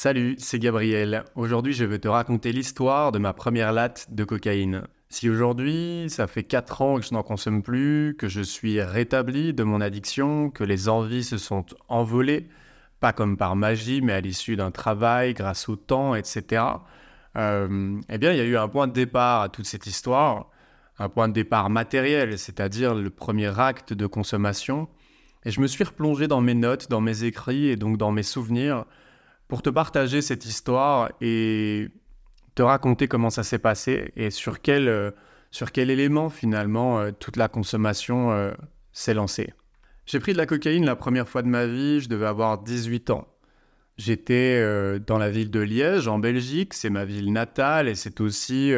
Salut, 0.00 0.36
c'est 0.38 0.60
Gabriel. 0.60 1.24
Aujourd'hui, 1.34 1.72
je 1.72 1.84
vais 1.84 1.98
te 1.98 2.06
raconter 2.06 2.52
l'histoire 2.52 3.10
de 3.10 3.18
ma 3.18 3.32
première 3.32 3.72
latte 3.72 4.06
de 4.14 4.22
cocaïne. 4.22 4.84
Si 5.08 5.28
aujourd'hui, 5.28 6.06
ça 6.08 6.28
fait 6.28 6.44
4 6.44 6.82
ans 6.82 7.00
que 7.00 7.04
je 7.04 7.12
n'en 7.12 7.24
consomme 7.24 7.64
plus, 7.64 8.14
que 8.16 8.28
je 8.28 8.40
suis 8.40 8.80
rétabli 8.80 9.54
de 9.54 9.64
mon 9.64 9.80
addiction, 9.80 10.50
que 10.50 10.62
les 10.62 10.88
envies 10.88 11.24
se 11.24 11.36
sont 11.36 11.66
envolées, 11.88 12.48
pas 13.00 13.12
comme 13.12 13.36
par 13.36 13.56
magie, 13.56 14.00
mais 14.00 14.12
à 14.12 14.20
l'issue 14.20 14.54
d'un 14.54 14.70
travail, 14.70 15.34
grâce 15.34 15.68
au 15.68 15.74
temps, 15.74 16.14
etc., 16.14 16.62
euh, 17.36 17.98
eh 18.08 18.18
bien, 18.18 18.30
il 18.30 18.38
y 18.38 18.40
a 18.40 18.44
eu 18.44 18.56
un 18.56 18.68
point 18.68 18.86
de 18.86 18.92
départ 18.92 19.42
à 19.42 19.48
toute 19.48 19.66
cette 19.66 19.88
histoire, 19.88 20.48
un 21.00 21.08
point 21.08 21.26
de 21.26 21.32
départ 21.32 21.70
matériel, 21.70 22.38
c'est-à-dire 22.38 22.94
le 22.94 23.10
premier 23.10 23.58
acte 23.58 23.92
de 23.94 24.06
consommation. 24.06 24.88
Et 25.44 25.50
je 25.50 25.60
me 25.60 25.66
suis 25.66 25.82
replongé 25.82 26.28
dans 26.28 26.40
mes 26.40 26.54
notes, 26.54 26.88
dans 26.88 27.00
mes 27.00 27.24
écrits 27.24 27.66
et 27.66 27.74
donc 27.74 27.98
dans 27.98 28.12
mes 28.12 28.22
souvenirs 28.22 28.84
pour 29.48 29.62
te 29.62 29.70
partager 29.70 30.22
cette 30.22 30.44
histoire 30.44 31.10
et 31.20 31.88
te 32.54 32.62
raconter 32.62 33.08
comment 33.08 33.30
ça 33.30 33.42
s'est 33.42 33.58
passé 33.58 34.12
et 34.14 34.30
sur 34.30 34.60
quel, 34.60 34.88
euh, 34.88 35.10
sur 35.50 35.72
quel 35.72 35.90
élément 35.90 36.28
finalement 36.28 37.00
euh, 37.00 37.10
toute 37.18 37.36
la 37.36 37.48
consommation 37.48 38.30
euh, 38.30 38.52
s'est 38.92 39.14
lancée. 39.14 39.54
J'ai 40.06 40.20
pris 40.20 40.34
de 40.34 40.38
la 40.38 40.46
cocaïne 40.46 40.84
la 40.84 40.96
première 40.96 41.28
fois 41.28 41.42
de 41.42 41.48
ma 41.48 41.66
vie, 41.66 42.00
je 42.00 42.08
devais 42.08 42.26
avoir 42.26 42.62
18 42.62 43.10
ans. 43.10 43.26
J'étais 43.96 44.62
dans 45.00 45.18
la 45.18 45.28
ville 45.28 45.50
de 45.50 45.58
Liège, 45.58 46.06
en 46.06 46.20
Belgique, 46.20 46.72
c'est 46.72 46.88
ma 46.88 47.04
ville 47.04 47.32
natale 47.32 47.88
et 47.88 47.96
c'est 47.96 48.20
aussi 48.20 48.72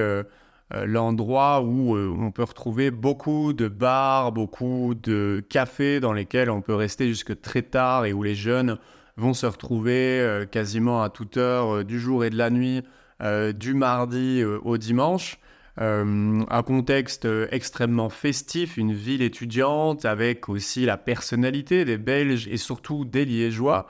l'endroit 0.70 1.60
où 1.60 1.94
on 1.94 2.32
peut 2.32 2.42
retrouver 2.42 2.90
beaucoup 2.90 3.52
de 3.52 3.68
bars, 3.68 4.32
beaucoup 4.32 4.94
de 4.94 5.44
cafés 5.50 6.00
dans 6.00 6.14
lesquels 6.14 6.48
on 6.48 6.62
peut 6.62 6.74
rester 6.74 7.06
jusque 7.06 7.38
très 7.42 7.60
tard 7.60 8.06
et 8.06 8.14
où 8.14 8.22
les 8.22 8.34
jeunes 8.34 8.78
vont 9.16 9.34
se 9.34 9.46
retrouver 9.46 10.20
euh, 10.20 10.46
quasiment 10.46 11.02
à 11.02 11.10
toute 11.10 11.36
heure 11.36 11.76
euh, 11.76 11.84
du 11.84 12.00
jour 12.00 12.24
et 12.24 12.30
de 12.30 12.36
la 12.36 12.50
nuit, 12.50 12.82
euh, 13.22 13.52
du 13.52 13.74
mardi 13.74 14.42
au 14.44 14.78
dimanche. 14.78 15.38
un 15.78 16.62
contexte 16.62 17.26
extrêmement 17.50 18.10
festif, 18.10 18.76
une 18.76 18.92
ville 18.92 19.22
étudiante 19.22 20.04
avec 20.04 20.48
aussi 20.48 20.84
la 20.84 20.98
personnalité 20.98 21.84
des 21.84 21.96
Belges 21.96 22.48
et 22.48 22.58
surtout 22.58 23.04
des 23.04 23.24
Liégeois 23.24 23.86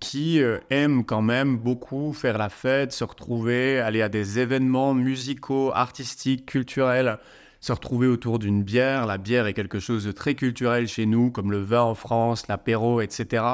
qui 0.00 0.42
aiment 0.68 1.04
quand 1.04 1.22
même 1.22 1.56
beaucoup 1.56 2.12
faire 2.12 2.36
la 2.36 2.48
fête, 2.48 2.92
se 2.92 3.04
retrouver, 3.04 3.78
aller 3.78 4.02
à 4.02 4.08
des 4.08 4.40
événements 4.40 4.92
musicaux, 4.92 5.72
artistiques, 5.72 6.46
culturels 6.46 7.18
se 7.60 7.72
retrouver 7.72 8.06
autour 8.06 8.38
d'une 8.38 8.62
bière. 8.62 9.06
La 9.06 9.18
bière 9.18 9.46
est 9.46 9.54
quelque 9.54 9.80
chose 9.80 10.04
de 10.04 10.12
très 10.12 10.34
culturel 10.34 10.88
chez 10.88 11.06
nous, 11.06 11.30
comme 11.30 11.50
le 11.50 11.62
vin 11.62 11.82
en 11.82 11.94
France, 11.94 12.48
l'apéro, 12.48 13.00
etc. 13.00 13.44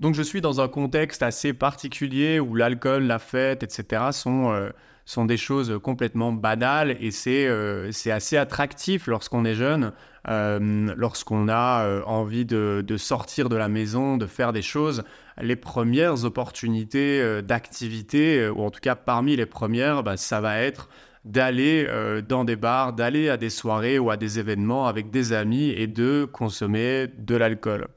Donc 0.00 0.14
je 0.14 0.22
suis 0.22 0.40
dans 0.40 0.60
un 0.60 0.68
contexte 0.68 1.22
assez 1.22 1.52
particulier 1.52 2.40
où 2.40 2.54
l'alcool, 2.54 3.04
la 3.04 3.18
fête, 3.18 3.62
etc. 3.62 4.02
sont, 4.12 4.50
euh, 4.52 4.70
sont 5.06 5.24
des 5.24 5.36
choses 5.36 5.78
complètement 5.82 6.32
banales 6.32 6.96
et 7.00 7.10
c'est 7.10 7.46
euh, 7.46 7.90
assez 8.06 8.36
attractif 8.36 9.06
lorsqu'on 9.06 9.44
est 9.44 9.54
jeune, 9.54 9.92
euh, 10.28 10.92
lorsqu'on 10.96 11.48
a 11.48 12.02
envie 12.06 12.44
de, 12.44 12.84
de, 12.86 12.96
sortir 12.96 13.48
de 13.48 13.56
la 13.56 13.68
maison, 13.68 14.16
de 14.16 14.26
faire 14.26 14.52
des 14.52 14.62
choses. 14.62 15.04
Les 15.40 15.56
premières 15.56 16.24
opportunités 16.24 17.42
d'activité, 17.42 18.48
ou 18.48 18.62
en 18.62 18.70
tout 18.70 18.80
cas 18.80 18.96
parmi 18.96 19.36
les 19.36 19.46
premières, 19.46 20.02
bah, 20.02 20.16
ça 20.16 20.40
va 20.40 20.60
être 20.60 20.88
d'aller 21.24 21.86
euh, 21.88 22.20
dans 22.20 22.44
des 22.44 22.56
bars, 22.56 22.92
d'aller 22.92 23.28
à 23.28 23.36
des 23.36 23.50
soirées 23.50 23.98
ou 23.98 24.10
à 24.10 24.16
des 24.16 24.38
événements 24.38 24.86
avec 24.86 25.10
des 25.10 25.32
amis 25.32 25.70
et 25.70 25.86
de 25.86 26.28
consommer 26.30 27.08
de 27.16 27.34
l'alcool. 27.34 27.88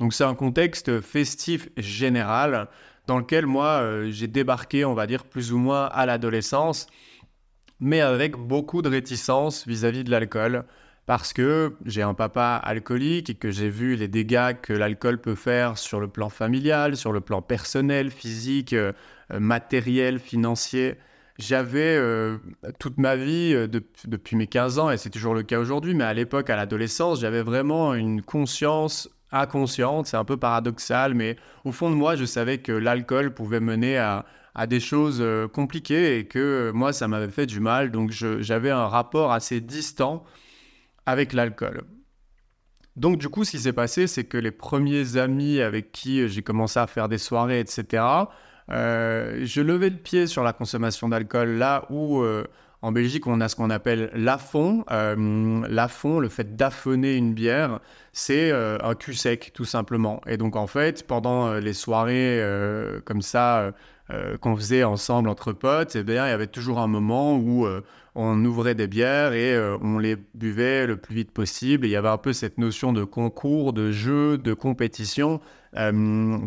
Donc 0.00 0.12
c'est 0.12 0.24
un 0.24 0.34
contexte 0.34 1.00
festif 1.00 1.68
général 1.76 2.68
dans 3.06 3.18
lequel 3.18 3.46
moi 3.46 3.80
euh, 3.82 4.10
j'ai 4.10 4.26
débarqué, 4.26 4.84
on 4.84 4.94
va 4.94 5.06
dire, 5.06 5.24
plus 5.24 5.52
ou 5.52 5.58
moins 5.58 5.86
à 5.86 6.06
l'adolescence, 6.06 6.86
mais 7.80 8.00
avec 8.00 8.36
beaucoup 8.36 8.82
de 8.82 8.88
réticence 8.88 9.66
vis-à-vis 9.66 10.04
de 10.04 10.10
l'alcool. 10.10 10.64
Parce 11.06 11.34
que 11.34 11.76
j'ai 11.84 12.00
un 12.00 12.14
papa 12.14 12.58
alcoolique 12.64 13.28
et 13.28 13.34
que 13.34 13.50
j'ai 13.50 13.68
vu 13.68 13.94
les 13.94 14.08
dégâts 14.08 14.54
que 14.62 14.72
l'alcool 14.72 15.20
peut 15.20 15.34
faire 15.34 15.76
sur 15.76 16.00
le 16.00 16.08
plan 16.08 16.30
familial, 16.30 16.96
sur 16.96 17.12
le 17.12 17.20
plan 17.20 17.42
personnel, 17.42 18.10
physique, 18.10 18.72
euh, 18.72 18.92
matériel, 19.30 20.18
financier 20.18 20.96
j'avais 21.38 21.96
euh, 21.96 22.38
toute 22.78 22.98
ma 22.98 23.16
vie, 23.16 23.52
euh, 23.54 23.66
depuis 23.66 24.36
mes 24.36 24.46
15 24.46 24.78
ans, 24.78 24.90
et 24.90 24.96
c'est 24.96 25.10
toujours 25.10 25.34
le 25.34 25.42
cas 25.42 25.58
aujourd'hui, 25.58 25.94
mais 25.94 26.04
à 26.04 26.14
l'époque, 26.14 26.48
à 26.50 26.56
l'adolescence, 26.56 27.20
j'avais 27.20 27.42
vraiment 27.42 27.94
une 27.94 28.22
conscience 28.22 29.08
inconsciente, 29.32 30.06
c'est 30.06 30.16
un 30.16 30.24
peu 30.24 30.36
paradoxal, 30.36 31.14
mais 31.14 31.36
au 31.64 31.72
fond 31.72 31.90
de 31.90 31.96
moi, 31.96 32.14
je 32.14 32.24
savais 32.24 32.58
que 32.58 32.70
l'alcool 32.70 33.34
pouvait 33.34 33.58
mener 33.58 33.98
à, 33.98 34.24
des 34.68 34.78
choses 34.78 35.18
euh, 35.20 35.48
compliquées 35.48 36.18
et 36.18 36.26
que 36.28 36.70
moi, 36.72 36.92
ça 36.92 37.08
m'avait 37.08 37.32
fait 37.32 37.46
du 37.46 37.58
mal, 37.58 37.90
donc 37.90 38.12
j'avais 38.12 38.70
un 38.70 38.86
rapport 38.86 39.32
assez 39.32 39.60
distant 39.60 40.22
avec 41.06 41.32
l'alcool. 41.32 41.82
Donc 42.94 43.18
du 43.18 43.28
coup, 43.28 43.42
ce 43.42 43.50
qui 43.50 43.58
s'est 43.58 43.72
passé, 43.72 44.06
c'est 44.06 44.22
que 44.22 44.38
les 44.38 44.52
premiers 44.52 45.16
amis 45.16 45.60
avec 45.60 45.90
qui 45.90 46.28
j'ai 46.28 46.42
commencé 46.42 46.78
à 46.78 46.86
faire 46.86 47.08
des 47.08 47.18
soirées, 47.18 47.58
etc., 47.58 48.04
je 48.68 49.60
levais 49.60 49.90
le 49.90 49.96
pied 49.96 50.26
sur 50.26 50.42
la 50.42 50.52
consommation 50.52 51.08
d'alcool 51.08 51.50
là 51.50 51.84
où 51.90 52.20
euh, 52.20 52.44
en 52.82 52.92
Belgique 52.92 53.26
on 53.26 53.40
a 53.40 53.48
ce 53.48 53.56
qu'on 53.56 53.70
appelle 53.70 54.10
l'affond. 54.14 54.84
Euh, 54.90 55.62
l'affond, 55.68 56.18
le 56.18 56.28
fait 56.28 56.56
d'affonner 56.56 57.16
une 57.16 57.34
bière, 57.34 57.80
c'est 58.12 58.52
un 58.52 58.94
cul 58.94 59.14
sec 59.14 59.52
tout 59.54 59.64
simplement. 59.64 60.20
Et 60.26 60.36
donc 60.36 60.56
en 60.56 60.66
fait, 60.66 61.06
pendant 61.06 61.54
les 61.54 61.72
soirées 61.72 62.42
comme 63.04 63.22
ça 63.22 63.72
qu'on 64.40 64.54
faisait 64.54 64.84
ensemble 64.84 65.30
entre 65.30 65.52
potes, 65.52 65.96
eh 65.96 66.02
bien, 66.02 66.26
il 66.26 66.30
y 66.30 66.32
avait 66.32 66.46
toujours 66.46 66.78
un 66.78 66.86
moment 66.86 67.36
où 67.36 67.66
on 68.14 68.44
ouvrait 68.44 68.74
des 68.74 68.86
bières 68.86 69.32
et 69.32 69.58
on 69.80 69.98
les 69.98 70.16
buvait 70.34 70.86
le 70.86 70.98
plus 70.98 71.14
vite 71.14 71.30
possible. 71.30 71.86
il 71.86 71.90
y 71.90 71.96
avait 71.96 72.08
un 72.08 72.18
peu 72.18 72.34
cette 72.34 72.58
notion 72.58 72.92
de 72.92 73.02
concours, 73.02 73.72
de 73.72 73.92
jeu, 73.92 74.36
de 74.36 74.52
compétition 74.52 75.40
euh, 75.40 75.48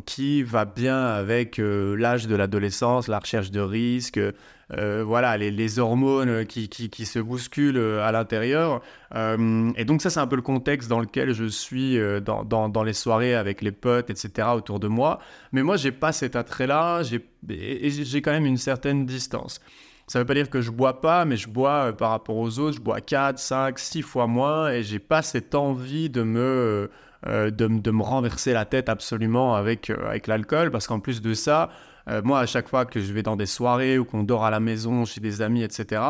qui 0.06 0.44
va 0.44 0.66
bien 0.66 1.06
avec 1.06 1.60
euh, 1.60 1.96
l'âge 1.96 2.28
de 2.28 2.36
l'adolescence, 2.36 3.08
la 3.08 3.20
recherche 3.20 3.52
de 3.52 3.60
risques, 3.60 4.20
euh, 4.20 5.04
voilà, 5.06 5.38
les, 5.38 5.80
hormones 5.80 6.46
qui, 6.46 6.70
se 7.06 7.20
bousculent 7.20 8.00
à 8.02 8.12
l'intérieur. 8.12 8.82
et 9.16 9.86
donc 9.86 10.02
ça, 10.02 10.10
c'est 10.10 10.20
un 10.20 10.28
peu 10.28 10.36
le 10.36 10.42
contexte 10.42 10.90
dans 10.90 11.00
lequel 11.00 11.34
je 11.34 11.46
suis 11.46 11.98
dans, 12.22 12.84
les 12.84 12.94
soirées 12.94 13.36
avec 13.36 13.62
les 13.62 13.72
potes, 13.72 14.10
etc., 14.10 14.50
autour 14.54 14.80
de 14.80 14.88
moi. 14.88 15.20
Mais 15.52 15.64
moi, 15.64 15.78
j'ai 15.78 15.92
pas 15.92 16.12
cet 16.12 16.36
attrait-là, 16.36 17.02
et 17.50 17.90
j'ai 17.90 18.22
quand 18.22 18.32
même 18.32 18.46
une 18.46 18.58
certaine 18.58 19.06
distance. 19.06 19.62
Ça 20.08 20.20
ne 20.20 20.24
veut 20.24 20.28
pas 20.28 20.34
dire 20.36 20.50
que 20.50 20.62
je 20.62 20.72
bois 20.72 21.02
pas, 21.02 21.26
mais 21.26 21.36
je 21.36 21.50
bois 21.50 21.92
par 21.92 22.12
rapport 22.12 22.38
aux 22.38 22.60
autres, 22.60 22.78
je 22.78 22.82
bois 22.82 23.02
4, 23.02 23.38
5, 23.38 23.78
6 23.78 24.02
fois 24.02 24.26
moins, 24.26 24.70
et 24.70 24.82
j'ai 24.82 25.00
pas 25.00 25.22
cette 25.22 25.54
envie 25.54 26.10
de 26.10 26.24
me 26.24 26.90
euh, 27.26 27.50
de, 27.50 27.68
me 27.68 28.04
renverser 28.04 28.54
la 28.54 28.66
tête 28.66 28.90
absolument 28.90 29.56
avec, 29.56 29.90
euh, 29.90 30.08
avec 30.08 30.28
l'alcool, 30.28 30.70
parce 30.70 30.86
qu'en 30.86 31.00
plus 31.00 31.22
de 31.22 31.34
ça, 31.34 31.70
euh, 32.10 32.22
moi, 32.24 32.40
à 32.40 32.46
chaque 32.46 32.70
fois 32.70 32.86
que 32.86 33.00
je 33.00 33.12
vais 33.12 33.24
dans 33.24 33.36
des 33.36 33.48
soirées 33.48 33.98
ou 33.98 34.06
qu'on 34.06 34.24
dort 34.24 34.46
à 34.46 34.52
la 34.52 34.60
maison 34.60 35.04
chez 35.04 35.20
des 35.20 35.42
amis, 35.42 35.64
etc., 35.64 36.02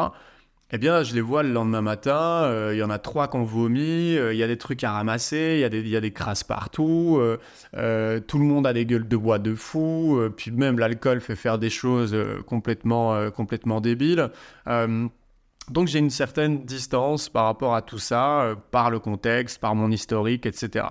eh 0.69 0.77
bien, 0.77 1.01
je 1.03 1.15
les 1.15 1.21
vois 1.21 1.43
le 1.43 1.53
lendemain 1.53 1.81
matin, 1.81 2.51
il 2.73 2.77
y 2.77 2.83
en 2.83 2.89
a 2.89 2.99
trois 2.99 3.29
qu'on 3.29 3.43
vomit, 3.43 4.15
il 4.15 4.35
y 4.35 4.43
a 4.43 4.47
des 4.47 4.57
trucs 4.57 4.83
à 4.83 4.91
ramasser, 4.91 5.53
il 5.55 5.59
y, 5.61 5.63
a 5.63 5.69
des, 5.69 5.81
y 5.87 5.95
a 5.95 6.01
des 6.01 6.11
crasses 6.11 6.43
partout, 6.43 7.21
tout 7.71 7.77
le 7.77 8.43
monde 8.43 8.67
a 8.67 8.73
des 8.73 8.85
gueules 8.85 9.07
de 9.07 9.15
bois 9.15 9.39
de 9.39 9.55
fou, 9.55 10.19
puis 10.35 10.51
même 10.51 10.77
l'alcool 10.77 11.21
fait 11.21 11.37
faire 11.37 11.57
des 11.57 11.69
choses 11.69 12.13
complètement, 12.47 13.31
complètement 13.31 13.79
débiles. 13.79 14.29
Donc 15.69 15.87
j'ai 15.87 15.99
une 15.99 16.09
certaine 16.09 16.63
distance 16.63 17.27
par 17.27 17.45
rapport 17.45 17.75
à 17.75 17.81
tout 17.81 17.99
ça, 17.99 18.41
euh, 18.41 18.55
par 18.55 18.89
le 18.89 18.99
contexte, 18.99 19.59
par 19.59 19.75
mon 19.75 19.91
historique, 19.91 20.45
etc. 20.45 20.85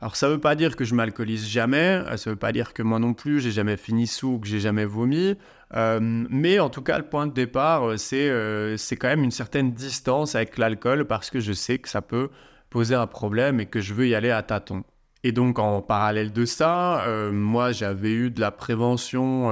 Alors 0.00 0.16
ça 0.16 0.26
ne 0.26 0.32
veut 0.32 0.40
pas 0.40 0.56
dire 0.56 0.74
que 0.74 0.84
je 0.84 0.94
m'alcoolise 0.94 1.48
jamais, 1.48 2.02
euh, 2.08 2.16
ça 2.16 2.30
ne 2.30 2.34
veut 2.34 2.38
pas 2.38 2.50
dire 2.50 2.74
que 2.74 2.82
moi 2.82 2.98
non 2.98 3.14
plus 3.14 3.40
j'ai 3.40 3.52
jamais 3.52 3.76
fini 3.76 4.08
sous, 4.08 4.40
que 4.40 4.48
j'ai 4.48 4.58
jamais 4.58 4.84
vomi, 4.84 5.36
euh, 5.76 6.00
mais 6.02 6.58
en 6.58 6.70
tout 6.70 6.82
cas 6.82 6.98
le 6.98 7.04
point 7.04 7.28
de 7.28 7.32
départ 7.32 7.96
c'est 7.96 8.76
c'est 8.76 8.96
quand 8.96 9.08
même 9.08 9.22
une 9.22 9.30
certaine 9.30 9.72
distance 9.72 10.34
avec 10.34 10.58
l'alcool 10.58 11.04
parce 11.04 11.30
que 11.30 11.38
je 11.38 11.52
sais 11.52 11.78
que 11.78 11.88
ça 11.88 12.02
peut 12.02 12.30
poser 12.70 12.96
un 12.96 13.06
problème 13.06 13.60
et 13.60 13.66
que 13.66 13.80
je 13.80 13.94
veux 13.94 14.08
y 14.08 14.14
aller 14.16 14.30
à 14.30 14.42
tâtons. 14.42 14.82
Et 15.22 15.30
donc 15.30 15.58
en 15.60 15.80
parallèle 15.82 16.32
de 16.32 16.44
ça, 16.44 17.04
moi 17.32 17.72
j'avais 17.72 18.12
eu 18.12 18.30
de 18.30 18.40
la 18.40 18.50
prévention 18.50 19.50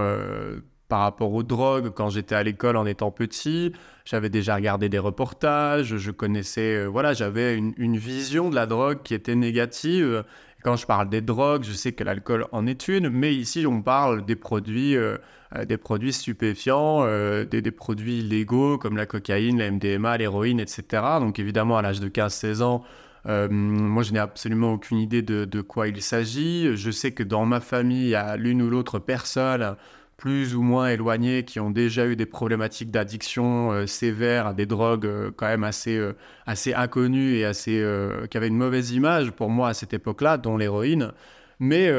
par 0.93 1.01
rapport 1.01 1.33
aux 1.33 1.43
drogues 1.43 1.89
quand 1.89 2.11
j'étais 2.11 2.35
à 2.35 2.43
l'école 2.43 2.77
en 2.77 2.85
étant 2.85 3.11
petit. 3.11 3.73
J'avais 4.05 4.29
déjà 4.29 4.57
regardé 4.57 4.91
des 4.91 4.99
reportages, 4.99 5.97
je 5.97 6.11
connaissais, 6.11 6.85
euh, 6.85 6.87
voilà, 6.87 7.15
j'avais 7.15 7.57
une, 7.57 7.97
vision 7.97 8.51
de 8.51 8.55
la 8.55 8.67
drogue 8.67 8.99
qui 9.03 9.15
était 9.15 9.35
négative. 9.35 10.23
Quand 10.63 10.77
je 10.77 10.85
parle 10.85 11.09
des 11.09 11.23
drogues, 11.23 11.65
je 11.65 11.73
sais 11.73 11.93
que 11.93 12.05
l'alcool 12.05 12.45
en 12.53 12.67
est 12.67 12.89
une, 12.89 13.09
mais 13.09 13.35
ici 13.35 13.67
on 13.67 13.81
parle 13.81 14.27
des 14.27 14.37
produits, 14.37 14.95
euh, 14.95 15.17
euh, 15.57 15.65
des 15.65 15.79
produits 15.79 16.13
stupéfiants, 16.13 17.07
des, 17.47 17.71
produits 17.71 18.19
illégaux 18.19 18.77
comme 18.77 18.99
la 18.99 19.07
cocaïne, 19.07 19.61
la 19.61 19.71
MDMA, 19.71 20.19
l'héroïne, 20.19 20.61
etc. 20.61 20.83
Donc 21.21 21.39
évidemment 21.39 21.79
à 21.79 21.83
l'âge 21.83 22.01
de 22.01 22.09
15-16 22.11 22.63
ans, 22.63 22.85
moi, 23.25 24.03
je 24.03 24.13
n'ai 24.13 24.19
absolument 24.19 24.75
aucune 24.75 24.99
idée 24.99 25.23
de, 25.23 25.47
de 25.47 25.61
quoi 25.63 25.89
il 25.89 26.03
s'agit. 26.03 26.77
Je 26.77 26.91
sais 26.91 27.13
que 27.13 27.23
dans 27.23 27.47
ma 27.47 27.61
famille, 27.61 28.07
il 28.07 28.11
y 28.11 28.15
a 28.15 28.37
l'une 28.37 28.61
ou 28.61 28.69
l'autre 28.69 28.99
personne 28.99 29.77
plus 30.23 30.55
ou 30.55 30.63
moins 30.63 30.91
éloignés 30.91 31.45
qui 31.45 31.59
ont 31.59 31.73
déjà 31.73 32.07
eu 32.07 32.15
des 32.15 32.27
problématiques 32.27 32.93
d'addiction 32.93 33.73
euh, 33.73 33.87
sévères 33.89 34.47
à 34.47 34.55
des 34.55 34.67
drogues 34.67 35.05
euh, 35.05 35.33
quand 35.35 35.49
même 35.49 35.65
assez, 35.65 35.97
euh, 35.97 36.13
assez 36.47 36.75
inconnues 36.75 37.39
et 37.39 37.45
assez, 37.45 37.85
qui 38.31 38.37
avaient 38.37 38.47
une 38.47 38.57
mauvaise 38.57 38.93
image 38.93 39.33
pour 39.33 39.51
moi 39.51 39.71
à 39.71 39.75
cette 39.75 39.93
époque-là, 39.93 40.39
dont 40.39 40.57
l'héroïne. 40.57 41.11
Mais, 41.59 41.91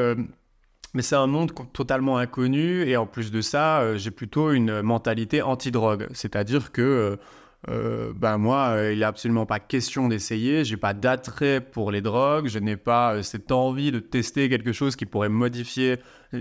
mais 0.94 1.02
c'est 1.02 1.16
un 1.16 1.26
monde 1.26 1.52
totalement 1.74 2.16
inconnu 2.16 2.88
et 2.88 2.96
en 2.96 3.06
plus 3.06 3.30
de 3.30 3.42
ça, 3.42 3.94
j'ai 3.98 4.10
plutôt 4.10 4.52
une 4.52 4.80
mentalité 4.80 5.42
anti-drogue. 5.42 6.06
C'est-à-dire 6.14 6.72
que 6.72 7.18
ben 7.66 8.36
moi, 8.38 8.76
il 8.92 8.98
n'est 8.98 9.04
absolument 9.04 9.46
pas 9.46 9.58
question 9.58 10.08
d'essayer. 10.08 10.64
J'ai 10.64 10.76
pas 10.76 10.92
d'attrait 10.92 11.60
pour 11.62 11.90
les 11.90 12.02
drogues. 12.02 12.48
Je 12.48 12.58
n'ai 12.58 12.76
pas 12.76 13.22
cette 13.22 13.52
envie 13.52 13.90
de 13.90 14.00
tester 14.00 14.48
quelque 14.48 14.72
chose 14.72 14.96
qui 14.96 15.06
pourrait 15.06 15.30
modifier 15.30 15.98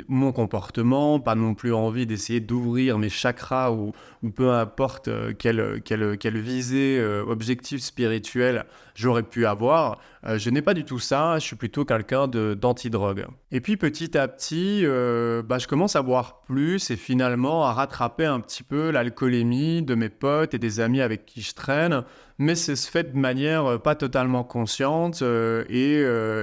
mon 0.07 0.31
comportement, 0.31 1.19
pas 1.19 1.35
non 1.35 1.53
plus 1.53 1.73
envie 1.73 2.05
d'essayer 2.05 2.39
d'ouvrir 2.39 2.97
mes 2.97 3.09
chakras 3.09 3.71
ou, 3.71 3.91
peu 4.35 4.51
importe 4.51 5.07
euh, 5.07 5.33
quelle, 5.37 5.81
quelle, 5.83 6.17
quelle, 6.17 6.37
visée, 6.37 6.97
euh, 6.99 7.23
objectif 7.27 7.81
spirituel 7.81 8.65
j'aurais 8.95 9.23
pu 9.23 9.45
avoir. 9.45 9.99
Euh, 10.23 10.37
je 10.37 10.51
n'ai 10.51 10.61
pas 10.61 10.75
du 10.75 10.85
tout 10.85 10.99
ça, 10.99 11.39
je 11.39 11.45
suis 11.45 11.55
plutôt 11.55 11.83
quelqu'un 11.83 12.27
d'anti-drogue. 12.27 13.25
Et 13.51 13.59
puis 13.59 13.75
petit 13.75 14.15
à 14.17 14.27
petit, 14.27 14.83
bah, 14.83 15.57
je 15.57 15.67
commence 15.67 15.95
à 15.95 16.03
boire 16.03 16.41
plus 16.43 16.91
et 16.91 16.95
finalement 16.95 17.65
à 17.65 17.73
rattraper 17.73 18.25
un 18.25 18.39
petit 18.39 18.61
peu 18.61 18.91
l'alcoolémie 18.91 19.81
de 19.81 19.95
mes 19.95 20.09
potes 20.09 20.53
et 20.53 20.59
des 20.59 20.79
amis 20.79 21.01
avec 21.01 21.25
qui 21.25 21.41
je 21.41 21.53
traîne 21.53 22.03
mais 22.39 22.55
c'est 22.55 22.75
fait 22.75 23.13
de 23.13 23.17
manière 23.17 23.79
pas 23.81 23.95
totalement 23.95 24.43
consciente. 24.43 25.21
et, 25.69 25.99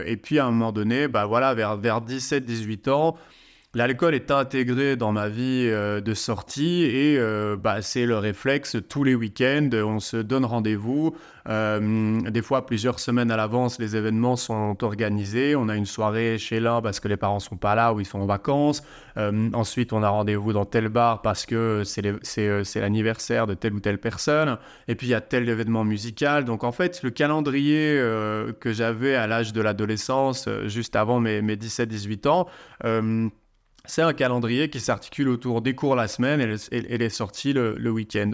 et, 0.07 0.17
puis 0.17 0.39
à 0.39 0.47
un 0.47 0.51
moment 0.51 0.73
donné, 0.73 1.09
bah 1.09 1.27
voilà, 1.27 1.55
vers, 1.55 1.77
vers 1.77 2.01
17-18 2.01 2.91
ans, 2.91 3.17
L'alcool 3.73 4.17
est 4.17 4.33
intégré 4.33 4.97
dans 4.97 5.13
ma 5.13 5.29
vie 5.29 5.69
euh, 5.69 6.01
de 6.01 6.13
sortie 6.13 6.83
et 6.83 7.17
euh, 7.17 7.57
bah, 7.57 7.83
c'est 7.83 8.05
le 8.05 8.19
réflexe 8.19 8.77
tous 8.89 9.05
les 9.05 9.15
week-ends. 9.15 9.71
On 9.73 10.01
se 10.01 10.17
donne 10.17 10.45
rendez-vous. 10.45 11.15
Euh, 11.49 12.21
des 12.21 12.43
fois, 12.43 12.67
plusieurs 12.67 12.99
semaines 12.99 13.31
à 13.31 13.37
l'avance, 13.37 13.79
les 13.79 13.95
événements 13.95 14.35
sont 14.35 14.77
organisés. 14.83 15.55
On 15.55 15.69
a 15.69 15.77
une 15.77 15.87
soirée 15.87 16.37
chez 16.37 16.59
l'un 16.59 16.83
parce 16.83 16.99
que 16.99 17.07
les 17.07 17.17
parents 17.17 17.39
sont 17.39 17.57
pas 17.57 17.77
là 17.77 17.95
ou 17.95 18.01
ils 18.01 18.07
sont 18.07 18.19
en 18.19 18.27
vacances. 18.27 18.83
ensuite, 19.17 19.93
on 19.93 20.03
a 20.03 20.09
rendez-vous 20.09 20.53
dans 20.53 20.65
tel 20.65 20.89
bar 20.89 21.23
parce 21.23 21.47
que 21.47 21.85
c'est 21.85 22.81
l'anniversaire 22.81 23.47
de 23.47 23.55
telle 23.55 23.75
ou 23.75 23.81
telle 23.81 23.99
personne. 23.99 24.59
Et 24.89 24.97
puis, 24.97 25.07
il 25.07 25.11
y 25.11 25.15
a 25.15 25.21
tel 25.21 25.49
événement 25.49 25.85
musical. 25.85 26.45
Donc, 26.45 26.65
en 26.65 26.73
fait, 26.73 27.05
le 27.05 27.11
calendrier 27.11 27.97
que 28.59 28.73
j'avais 28.73 29.15
à 29.15 29.29
l'âge 29.29 29.53
de 29.53 29.61
l'adolescence, 29.61 30.49
juste 30.67 30.97
avant 30.97 31.21
mes, 31.21 31.41
mes 31.41 31.55
17-18 31.55 32.27
ans, 32.27 32.49
c'est 33.85 34.03
un 34.03 34.13
calendrier 34.13 34.71
qui 34.71 34.81
s'articule 34.81 35.29
autour 35.29 35.63
des 35.63 35.75
cours 35.75 35.97
la 35.97 36.09
semaine 36.09 36.41
et, 36.71 36.99
les 36.99 37.11
sorties 37.11 37.53
le 37.53 37.91
week-end. 37.91 38.33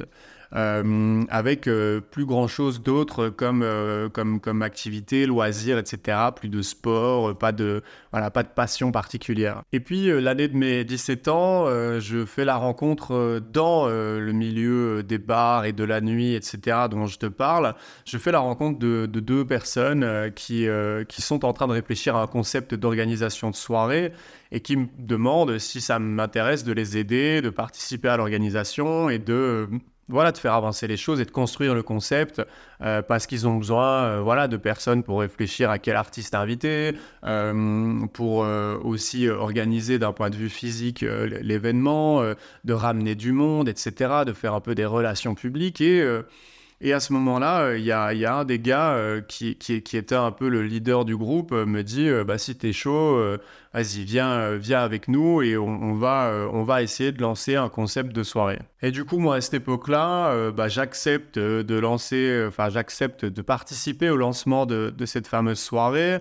Euh, 0.55 1.25
avec 1.29 1.67
euh, 1.67 2.01
plus 2.01 2.25
grand 2.25 2.47
chose 2.47 2.81
d'autre 2.81 3.29
comme, 3.29 3.63
euh, 3.63 4.09
comme, 4.09 4.41
comme 4.41 4.63
activité, 4.63 5.27
loisirs, 5.27 5.79
etc. 5.79 6.19
Plus 6.35 6.49
de 6.49 6.63
sport, 6.63 7.37
pas 7.37 7.53
de, 7.53 7.83
voilà, 8.13 8.31
pas 8.31 8.43
de 8.43 8.49
passion 8.49 8.93
particulière. 8.93 9.63
Et 9.73 9.81
puis 9.81 10.07
l'année 10.21 10.49
de 10.49 10.57
mes 10.57 10.85
17 10.85 11.29
ans, 11.29 11.67
je 11.99 12.25
fais 12.25 12.45
la 12.45 12.57
rencontre 12.57 13.41
dans 13.53 13.87
le 13.89 14.33
milieu 14.33 15.03
des 15.03 15.19
bars 15.19 15.65
et 15.65 15.73
de 15.73 15.85
la 15.85 16.01
nuit, 16.01 16.35
etc. 16.35 16.87
dont 16.91 17.07
je 17.07 17.19
te 17.19 17.27
parle. 17.27 17.75
Je 18.05 18.19
fais 18.19 18.33
la 18.33 18.39
rencontre 18.39 18.79
de, 18.79 19.07
de 19.07 19.21
deux 19.21 19.45
personnes 19.45 20.33
qui, 20.35 20.67
qui 21.09 21.23
sont 21.23 21.45
en 21.45 21.53
train 21.53 21.67
de 21.67 21.73
réfléchir 21.73 22.17
à 22.17 22.23
un 22.23 22.27
concept 22.27 22.75
d'organisation 22.75 23.51
de 23.51 23.57
soirée 23.57 24.13
et 24.53 24.61
qui 24.61 24.77
me 24.77 24.87
demandent 24.99 25.59
si 25.59 25.81
ça 25.81 25.99
m'intéresse 25.99 26.65
de 26.65 26.73
les 26.73 26.97
aider, 26.97 27.43
de 27.43 27.51
participer 27.51 28.09
à 28.09 28.17
l'organisation 28.17 29.11
et 29.11 29.19
de 29.19 29.69
voilà, 30.09 30.31
de 30.31 30.39
faire 30.39 30.55
avancer 30.55 30.87
les 30.87 30.97
choses 30.97 31.21
et 31.21 31.25
de 31.25 31.31
construire 31.31 31.75
le 31.75 31.83
concept 31.83 32.41
euh, 32.81 33.03
parce 33.03 33.27
qu'ils 33.27 33.49
ont 33.49 33.57
besoin 33.57 34.05
euh, 34.05 34.21
voilà, 34.23 34.47
de 34.47 34.57
personnes 34.57 35.03
pour 35.03 35.21
réfléchir 35.21 35.71
à 35.71 35.79
quel 35.79 35.97
artiste 35.97 36.35
inviter, 36.35 36.93
euh, 37.25 38.07
pour 38.13 38.47
aussi 38.85 39.29
organiser 39.29 39.99
d'un 39.99 40.13
point 40.13 40.31
de 40.31 40.37
vue 40.37 40.49
physique 40.49 41.01
l'événement, 41.03 42.23
de 42.65 42.73
ramener 42.73 43.15
du 43.15 43.33
monde, 43.33 43.69
etc., 43.69 44.25
de 44.27 44.33
faire 44.33 44.55
un 44.55 44.61
peu 44.61 44.75
des 44.75 44.85
relations 44.85 45.35
publiques 45.35 45.81
et 45.81 46.05
et 46.83 46.93
à 46.93 47.01
ce 47.01 47.15
moment-là, 47.15 47.61
euh, 47.63 47.79
il 47.79 47.85
y, 47.85 47.93
a, 47.93 48.37
un 48.37 48.45
des 48.45 48.59
gars 48.59 48.91
euh, 48.91 49.23
qui, 49.23 49.57
était 49.71 50.15
un 50.15 50.31
peu 50.31 50.49
le 50.49 50.63
leader 50.63 51.07
du 51.07 51.17
groupe, 51.17 51.53
euh, 51.53 51.65
me 51.65 51.83
dit 51.83 52.09
bah, 52.27 52.37
si 52.37 52.55
t'es 52.55 52.73
chaud, 52.75 53.19
vas-y, 53.73 54.05
viens, 54.05 54.57
viens 54.57 54.81
avec 54.81 55.09
nous 55.09 55.41
et 55.41 55.57
on, 55.57 55.95
va, 55.95 56.49
on 56.53 56.65
va 56.65 56.83
essayer 56.83 57.13
de 57.13 57.21
lancer 57.21 57.57
un 57.57 57.69
concept 57.69 58.15
de 58.15 58.23
soirée. 58.23 58.59
Et 58.83 58.91
du 58.91 59.05
coup, 59.05 59.19
moi, 59.19 59.37
à 59.37 59.41
cette 59.41 59.55
époque-là, 59.55 60.51
bah, 60.51 60.69
j'accepte 60.69 61.39
de 61.39 61.79
lancer, 61.79 62.45
enfin, 62.47 62.69
j'accepte 62.69 63.25
de 63.25 63.43
participer 63.43 64.11
au 64.11 64.17
lancement 64.17 64.67
de, 64.67 64.93
de 64.97 65.07
cette 65.07 65.27
fameuse 65.27 65.59
soirée. 65.59 66.19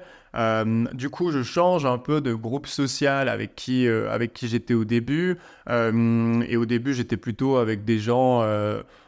du 0.94 1.10
coup, 1.10 1.32
je 1.32 1.44
change 1.44 1.86
un 1.86 1.98
peu 1.98 2.22
de 2.22 2.34
groupe 2.34 2.68
social 2.68 3.30
avec 3.30 3.56
qui, 3.56 3.88
avec 3.88 4.34
qui 4.34 4.48
j'étais 4.48 4.74
au 4.74 4.86
début. 4.86 5.38
et 5.70 6.58
au 6.58 6.66
début, 6.66 6.94
j'étais 6.94 7.18
plutôt 7.18 7.58
avec 7.58 7.84
des 7.84 8.00
gens 8.00 8.42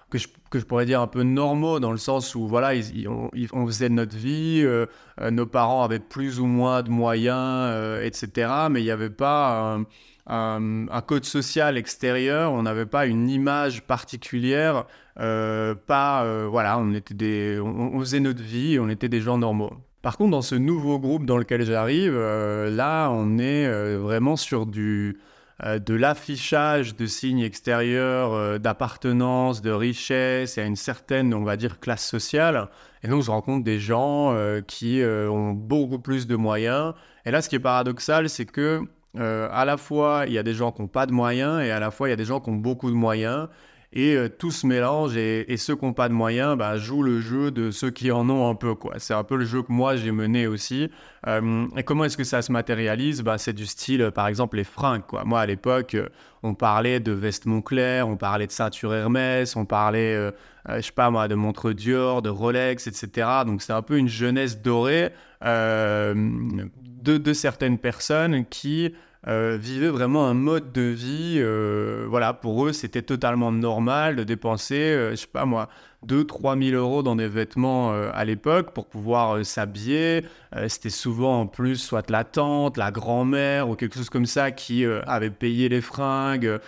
que 0.09 0.17
je, 0.17 0.27
que 0.49 0.59
je, 0.59 0.65
pourrais 0.65 0.85
dire 0.85 1.01
un 1.01 1.07
peu 1.07 1.23
normaux 1.23 1.79
dans 1.79 1.91
le 1.91 1.97
sens 1.97 2.35
où 2.35 2.47
voilà, 2.47 2.71
on, 3.07 3.67
faisait 3.67 3.89
notre 3.89 4.15
vie, 4.15 4.61
euh, 4.63 4.85
euh, 5.21 5.31
nos 5.31 5.45
parents 5.45 5.83
avaient 5.83 5.99
plus 5.99 6.39
ou 6.39 6.45
moins 6.45 6.81
de 6.81 6.89
moyens, 6.89 7.35
euh, 7.37 8.03
etc. 8.03 8.51
Mais 8.71 8.81
il 8.81 8.85
n'y 8.85 8.91
avait 8.91 9.09
pas 9.09 9.79
un, 10.27 11.01
code 11.05 11.25
social 11.25 11.77
extérieur, 11.77 12.53
on 12.53 12.63
n'avait 12.63 12.85
pas 12.85 13.05
une 13.05 13.29
image 13.29 13.83
particulière, 13.83 14.85
pas 15.15 16.47
voilà, 16.47 16.79
on 16.79 16.93
était 16.93 17.13
des, 17.13 17.59
on, 17.59 17.99
faisait 17.99 18.19
notre 18.19 18.41
vie, 18.41 18.79
on 18.79 18.89
était 18.89 19.09
des 19.09 19.21
gens 19.21 19.37
normaux. 19.37 19.73
Par 20.01 20.17
contre, 20.17 20.31
dans 20.31 20.41
ce 20.41 20.55
nouveau 20.55 20.99
groupe 20.99 21.25
dans 21.25 21.37
lequel 21.37 21.65
j'arrive, 21.65 22.17
là, 22.17 23.09
on 23.09 23.37
est 23.39 23.95
vraiment 23.97 24.37
sur 24.37 24.65
du 24.65 25.17
de 25.63 25.95
l'affichage 25.95 26.95
de 26.95 27.05
signes 27.07 27.39
extérieurs 27.39 28.33
euh, 28.33 28.57
d'appartenance, 28.59 29.61
de 29.61 29.71
richesse 29.71 30.57
et 30.57 30.61
à 30.61 30.65
une 30.65 30.75
certaine, 30.75 31.33
on 31.33 31.43
va 31.43 31.57
dire, 31.57 31.79
classe 31.79 32.07
sociale. 32.07 32.69
Et 33.03 33.07
donc, 33.07 33.23
je 33.23 33.31
rencontre 33.31 33.63
des 33.63 33.79
gens 33.79 34.33
euh, 34.33 34.61
qui 34.61 35.01
ont 35.03 35.53
beaucoup 35.53 35.99
plus 35.99 36.27
de 36.27 36.35
moyens. 36.35 36.93
Et 37.25 37.31
là, 37.31 37.41
ce 37.41 37.49
qui 37.49 37.55
est 37.55 37.59
paradoxal, 37.59 38.29
c'est 38.29 38.45
que 38.45 38.81
à 39.19 39.65
la 39.65 39.77
fois, 39.77 40.25
il 40.27 40.33
y 40.33 40.37
a 40.37 40.43
des 40.43 40.53
gens 40.53 40.71
qui 40.71 40.83
n'ont 40.83 40.87
pas 40.87 41.07
de 41.07 41.11
moyens 41.11 41.59
et 41.63 41.71
à 41.71 41.79
la 41.79 41.89
fois, 41.89 42.07
il 42.07 42.11
y 42.11 42.13
a 42.13 42.17
des 42.17 42.25
gens 42.25 42.39
qui 42.39 42.51
ont 42.51 42.55
beaucoup 42.55 42.91
de 42.91 42.95
moyens. 42.95 43.47
Et 43.97 44.15
euh, 44.15 44.29
tout 44.29 44.51
se 44.51 44.67
mélange 44.67 45.17
et, 45.17 45.57
ceux 45.57 45.75
qui 45.75 45.83
n'ont 45.83 45.91
pas 45.91 46.07
de 46.07 46.13
moyens 46.13 46.55
bah, 46.55 46.77
jouent 46.77 47.01
le 47.01 47.19
jeu 47.19 47.49
de 47.49 47.71
ceux 47.71 47.89
qui 47.89 48.11
en 48.11 48.29
ont 48.29 48.47
un 48.47 48.53
peu. 48.53 48.75
quoi. 48.75 48.93
C'est 48.99 49.15
un 49.15 49.23
peu 49.23 49.35
le 49.35 49.43
jeu 49.43 49.63
que 49.63 49.71
moi 49.71 49.95
j'ai 49.95 50.11
mené 50.11 50.45
aussi. 50.45 50.91
Euh, 51.25 51.65
et 51.75 51.81
comment 51.81 52.03
est-ce 52.03 52.15
que 52.15 52.23
ça 52.23 52.43
se 52.43 52.51
matérialise? 52.51 53.23
Bah, 53.23 53.39
C'est 53.39 53.53
du 53.53 53.65
style, 53.65 54.03
euh, 54.03 54.11
par 54.11 54.27
exemple, 54.27 54.57
les 54.57 54.63
fringues. 54.65 55.01
Quoi. 55.01 55.23
Moi 55.25 55.39
à 55.39 55.47
l'époque, 55.47 55.97
on 56.43 56.53
parlait 56.53 56.99
de 56.99 57.11
vestes 57.11 57.47
Moncler, 57.47 58.03
on 58.05 58.17
parlait 58.17 58.45
de 58.45 58.51
ceinture 58.51 58.93
Hermès, 58.93 59.55
on 59.55 59.65
parlait, 59.65 60.31
je 60.69 60.81
sais 60.81 60.91
pas 60.91 61.09
moi, 61.09 61.27
de 61.27 61.33
montres 61.33 61.73
Dior, 61.73 62.21
de 62.21 62.29
Rolex, 62.29 62.85
etc. 62.85 63.27
Donc 63.47 63.63
c'est 63.63 63.73
un 63.73 63.81
peu 63.81 63.97
une 63.97 64.07
jeunesse 64.07 64.61
dorée 64.61 65.09
de 65.41 67.33
certaines 67.33 67.79
personnes 67.79 68.45
qui 68.45 68.93
euh, 69.27 69.57
vivaient 69.59 69.89
vraiment 69.89 70.27
un 70.27 70.33
mode 70.33 70.71
de 70.71 70.81
vie. 70.81 71.35
Euh, 71.37 72.05
voilà, 72.09 72.33
pour 72.33 72.65
eux, 72.65 72.73
c'était 72.73 73.01
totalement 73.01 73.51
normal 73.51 74.15
de 74.15 74.23
dépenser, 74.23 74.75
euh, 74.75 75.11
je 75.11 75.15
sais 75.15 75.27
pas 75.27 75.45
moi, 75.45 75.69
2-3 76.05 76.63
000 76.69 76.77
euros 76.79 77.01
dans 77.01 77.15
des 77.15 77.27
vêtements 77.27 77.91
euh, 77.91 78.11
à 78.13 78.23
l'époque 78.23 78.71
pour 78.71 78.85
pouvoir 78.85 79.37
euh, 79.37 79.43
s'habiller. 79.43 80.25
Euh, 80.55 80.69
c'était 80.69 80.91
souvent 80.91 81.41
en 81.41 81.47
plus 81.47 81.77
soit 81.77 82.09
la 82.11 82.23
tante, 82.23 82.77
la 82.77 82.91
grand-mère 82.91 83.67
ou 83.67 83.75
quelque 83.75 83.95
chose 83.95 84.09
comme 84.09 84.27
ça 84.27 84.51
qui 84.51 84.85
avait 84.85 85.29
payé 85.29 85.69
les 85.69 85.81
fringues. 85.81 86.59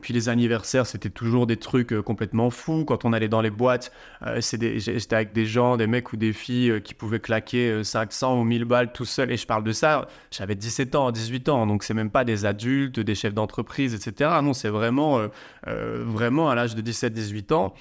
puis 0.00 0.12
les 0.12 0.28
anniversaires, 0.28 0.86
c'était 0.86 1.08
toujours 1.08 1.46
des 1.46 1.56
trucs 1.56 1.98
complètement 2.02 2.50
fous. 2.50 2.84
Quand 2.84 3.04
on 3.04 3.12
allait 3.12 3.28
dans 3.28 3.40
les 3.40 3.50
boîtes, 3.50 3.92
j'étais 4.36 5.14
avec 5.14 5.32
des 5.32 5.46
gens, 5.46 5.76
des 5.76 5.86
mecs 5.86 6.12
ou 6.12 6.16
des 6.16 6.32
filles 6.32 6.82
qui 6.82 6.94
pouvaient 6.94 7.20
claquer 7.20 7.82
500 7.82 8.40
ou 8.40 8.44
1000 8.44 8.64
balles 8.64 8.92
tout 8.92 9.04
seul. 9.04 9.30
Et 9.30 9.36
je 9.36 9.46
parle 9.46 9.64
de 9.64 9.72
ça, 9.72 10.06
j'avais 10.30 10.54
17 10.54 10.94
ans, 10.94 11.10
18 11.10 11.48
ans, 11.48 11.66
donc 11.66 11.84
c'est 11.84 11.94
même 11.94 12.10
pas 12.10 12.24
des 12.24 12.44
adultes, 12.44 13.00
des 13.00 13.14
chefs 13.14 13.34
d'entreprise, 13.34 13.94
etc. 13.94 14.30
Non, 14.42 14.52
c'est 14.52 14.68
vraiment, 14.68 15.20
vraiment 15.66 16.50
à 16.50 16.54
l'âge 16.54 16.74
de 16.74 16.82
17-18 16.82 17.54
ans. 17.54 17.74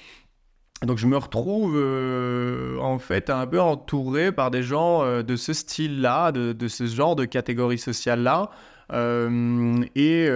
Donc 0.86 0.98
je 0.98 1.06
me 1.06 1.16
retrouve 1.16 1.76
euh, 1.78 2.80
en 2.80 2.98
fait 2.98 3.30
un 3.30 3.46
peu 3.46 3.62
entouré 3.62 4.32
par 4.32 4.50
des 4.50 4.64
gens 4.64 5.04
euh, 5.04 5.22
de 5.22 5.36
ce 5.36 5.54
style-là, 5.54 6.32
de, 6.32 6.68
ce 6.68 6.88
genre 6.88 7.16
de 7.16 7.26
catégorie 7.26 7.78
sociale-là, 7.78 8.50
Euh, 8.94 9.86
et, 9.96 10.28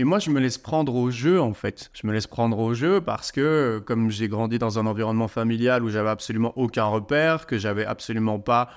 et, 0.00 0.04
moi, 0.04 0.18
je 0.18 0.30
me 0.30 0.40
laisse 0.40 0.58
prendre 0.58 0.96
au 0.96 1.12
jeu, 1.12 1.40
en 1.40 1.54
fait. 1.54 1.90
Je 1.94 2.08
me 2.08 2.12
laisse 2.12 2.26
prendre 2.26 2.58
au 2.58 2.74
jeu 2.74 3.00
parce 3.00 3.30
que, 3.30 3.80
comme 3.86 4.10
j'ai 4.10 4.26
grandi 4.26 4.58
dans 4.58 4.80
un 4.80 4.86
environnement 4.86 5.28
familial 5.28 5.84
où 5.84 5.88
j'avais 5.88 6.10
absolument 6.10 6.52
aucun 6.56 6.86
repère, 6.86 7.46
que 7.46 7.56
j'avais 7.56 7.86
absolument 7.86 8.40
pas 8.40 8.70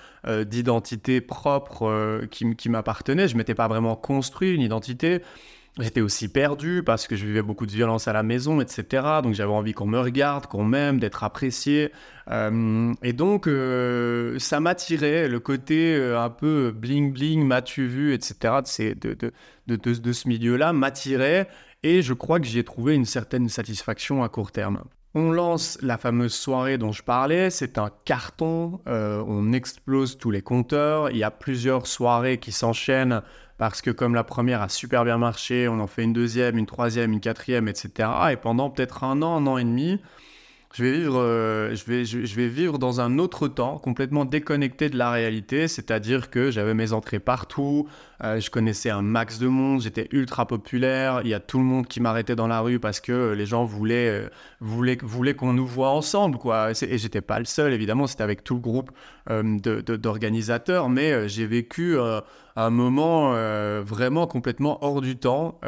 d'identité 0.45 1.19
propre 1.19 2.21
qui, 2.29 2.55
qui 2.55 2.69
m'appartenait, 2.69 3.27
je 3.27 3.35
m'étais 3.37 3.55
pas 3.55 3.67
vraiment 3.67 3.95
construit 3.95 4.53
une 4.53 4.61
identité. 4.61 5.23
J'étais 5.79 6.01
aussi 6.01 6.27
perdu 6.27 6.83
parce 6.85 7.07
que 7.07 7.15
je 7.15 7.25
vivais 7.25 7.41
beaucoup 7.41 7.65
de 7.65 7.71
violence 7.71 8.09
à 8.09 8.13
la 8.13 8.23
maison, 8.23 8.59
etc. 8.59 9.03
Donc 9.23 9.33
j'avais 9.33 9.53
envie 9.53 9.71
qu'on 9.71 9.85
me 9.85 9.99
regarde, 9.99 10.47
qu'on 10.47 10.65
m'aime, 10.65 10.99
d'être 10.99 11.23
apprécié. 11.23 11.93
Euh, 12.29 12.93
et 13.01 13.13
donc 13.13 13.47
euh, 13.47 14.37
ça 14.37 14.59
m'attirait, 14.59 15.29
le 15.29 15.39
côté 15.39 15.95
euh, 15.95 16.19
un 16.19 16.29
peu 16.29 16.73
bling 16.75 17.13
bling, 17.13 17.45
m'as-tu 17.45 17.87
vu, 17.87 18.13
etc. 18.13 18.55
de, 18.65 20.13
ce 20.13 20.27
milieu-là 20.27 20.73
m'attirait. 20.73 21.47
Et 21.83 22.01
je 22.01 22.13
crois 22.13 22.41
que 22.41 22.45
j'y 22.45 22.59
ai 22.59 22.65
trouvé 22.65 22.93
une 22.93 23.05
certaine 23.05 23.47
satisfaction 23.47 24.23
à 24.23 24.29
court 24.29 24.51
terme. 24.51 24.83
On 25.13 25.31
lance 25.31 25.77
la 25.81 25.97
fameuse 25.97 26.33
soirée 26.33 26.77
dont 26.77 26.91
je 26.91 27.01
parlais, 27.03 27.49
c'est 27.49 27.77
un 27.77 27.91
carton, 28.05 28.79
on 28.85 29.51
explose 29.51 30.17
tous 30.17 30.31
les 30.31 30.41
compteurs, 30.41 31.09
il 31.09 31.17
y 31.17 31.23
a 31.23 31.31
plusieurs 31.31 31.85
soirées 31.85 32.37
qui 32.37 32.53
s'enchaînent 32.53 33.21
parce 33.61 33.83
que 33.83 33.91
comme 33.91 34.15
la 34.15 34.23
première 34.23 34.63
a 34.63 34.69
super 34.69 35.05
bien 35.05 35.19
marché, 35.19 35.67
on 35.67 35.79
en 35.79 35.85
fait 35.85 36.01
une 36.01 36.13
deuxième, 36.13 36.57
une 36.57 36.65
troisième, 36.65 37.13
une 37.13 37.19
quatrième, 37.19 37.67
etc. 37.67 38.09
Et 38.31 38.35
pendant 38.35 38.71
peut-être 38.71 39.03
un 39.03 39.21
an, 39.21 39.35
un 39.37 39.45
an 39.45 39.59
et 39.59 39.63
demi, 39.63 39.99
je 40.73 40.83
vais 40.83 40.91
vivre, 40.93 41.19
euh, 41.19 41.75
je 41.75 41.85
vais, 41.85 42.03
je, 42.03 42.35
vais 42.35 42.47
vivre 42.47 42.79
dans 42.79 43.01
un 43.01 43.19
autre 43.19 43.47
temps, 43.47 43.77
complètement 43.77 44.25
déconnecté 44.25 44.89
de 44.89 44.97
la 44.97 45.11
réalité, 45.11 45.67
c'est-à-dire 45.67 46.31
que 46.31 46.49
j'avais 46.49 46.73
mes 46.73 46.91
entrées 46.91 47.19
partout, 47.19 47.87
euh, 48.23 48.39
je 48.39 48.49
connaissais 48.49 48.89
un 48.89 49.03
max 49.03 49.37
de 49.37 49.47
monde, 49.47 49.81
j'étais 49.81 50.07
ultra 50.11 50.47
populaire, 50.47 51.21
il 51.23 51.29
y 51.29 51.35
a 51.35 51.39
tout 51.39 51.59
le 51.59 51.63
monde 51.63 51.85
qui 51.85 51.99
m'arrêtait 51.99 52.35
dans 52.35 52.47
la 52.47 52.61
rue 52.61 52.79
parce 52.79 52.99
que 52.99 53.33
les 53.33 53.45
gens 53.45 53.63
voulaient, 53.63 54.09
euh, 54.09 54.29
voulaient, 54.59 54.97
voulaient 55.03 55.35
qu'on 55.35 55.53
nous 55.53 55.67
voit 55.67 55.91
ensemble, 55.91 56.39
quoi. 56.39 56.71
Et 56.71 56.97
j'étais 56.97 57.21
pas 57.21 57.37
le 57.37 57.45
seul, 57.45 57.73
évidemment, 57.73 58.07
c'était 58.07 58.23
avec 58.23 58.43
tout 58.43 58.55
le 58.55 58.61
groupe 58.61 58.89
d'organisateurs, 59.29 60.89
mais 60.89 61.29
j'ai 61.29 61.45
vécu 61.45 61.95
un 62.55 62.69
moment 62.69 63.33
vraiment 63.81 64.27
complètement 64.27 64.83
hors 64.83 65.01
du 65.01 65.17
temps 65.17 65.59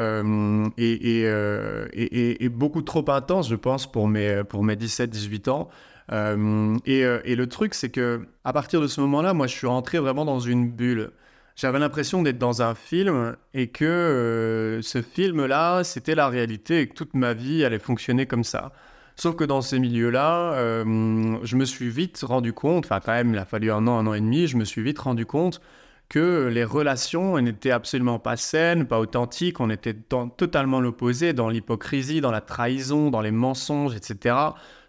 et, 0.76 0.92
et, 0.92 2.44
et, 2.44 2.48
beaucoup 2.48 2.82
trop 2.82 3.04
intense, 3.10 3.48
je 3.48 3.56
pense, 3.56 3.90
pour 3.90 4.08
mes, 4.08 4.44
pour 4.44 4.64
mes 4.64 4.76
17-18 4.76 5.50
ans. 5.50 5.68
Euh, 6.12 6.76
euh, 6.88 7.20
et, 7.24 7.36
le 7.36 7.46
truc, 7.48 7.74
c'est 7.74 7.90
que 7.90 8.26
à 8.44 8.52
partir 8.52 8.80
de 8.80 8.86
ce 8.86 9.00
moment-là, 9.00 9.34
moi, 9.34 9.46
je 9.46 9.54
suis 9.54 9.66
rentré 9.66 9.98
vraiment 9.98 10.24
dans 10.24 10.40
une 10.40 10.70
bulle. 10.70 11.10
J'avais 11.56 11.78
l'impression 11.78 12.22
d'être 12.22 12.38
dans 12.38 12.62
un 12.62 12.74
film 12.74 13.36
et 13.54 13.68
que 13.68 13.84
euh, 13.84 14.82
ce 14.82 15.02
film-là, 15.02 15.84
c'était 15.84 16.14
la 16.14 16.28
réalité 16.28 16.80
et 16.80 16.88
que 16.88 16.94
toute 16.94 17.14
ma 17.14 17.32
vie 17.32 17.64
allait 17.64 17.78
fonctionner 17.78 18.26
comme 18.26 18.44
ça. 18.44 18.72
Sauf 19.16 19.36
que 19.36 19.44
dans 19.44 19.62
ces 19.62 19.78
milieux-là, 19.78 20.82
je 20.84 21.56
me 21.56 21.64
suis 21.64 21.88
vite 21.88 22.20
rendu 22.26 22.52
compte, 22.52 22.86
enfin 22.86 22.98
quand 22.98 23.12
même, 23.12 23.32
il 23.32 23.38
a 23.38 23.44
fallu 23.44 23.70
un 23.70 23.86
an, 23.86 23.98
un 23.98 24.08
an 24.08 24.14
et 24.14 24.20
demi, 24.20 24.48
je 24.48 24.56
me 24.56 24.64
suis 24.64 24.82
vite 24.82 24.98
rendu 24.98 25.24
compte 25.24 25.60
que 26.08 26.48
les 26.52 26.64
relations 26.64 27.40
n'étaient 27.40 27.70
absolument 27.70 28.18
pas 28.18 28.36
saines, 28.36 28.86
pas 28.86 29.00
authentiques, 29.00 29.60
on 29.60 29.70
était 29.70 29.94
totalement 29.94 30.80
l'opposé, 30.80 31.32
dans 31.32 31.48
l'hypocrisie, 31.48 32.20
dans 32.20 32.30
la 32.30 32.40
trahison, 32.40 33.10
dans 33.10 33.20
les 33.20 33.30
mensonges, 33.30 33.96
etc. 33.96 34.36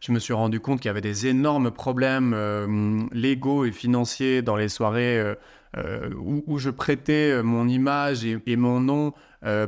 Je 0.01 0.11
me 0.11 0.19
suis 0.19 0.33
rendu 0.33 0.59
compte 0.59 0.81
qu'il 0.81 0.89
y 0.89 0.91
avait 0.91 1.01
des 1.01 1.27
énormes 1.27 1.71
problèmes 1.71 2.33
euh, 2.35 2.99
légaux 3.11 3.65
et 3.65 3.71
financiers 3.71 4.41
dans 4.41 4.55
les 4.55 4.69
soirées 4.69 5.19
euh, 5.19 5.35
euh, 5.77 6.09
où, 6.19 6.59
je 6.59 6.69
prêtais 6.69 7.41
mon 7.41 7.67
image 7.67 8.23
et, 8.23 8.55
mon 8.55 8.79
nom 8.79 9.13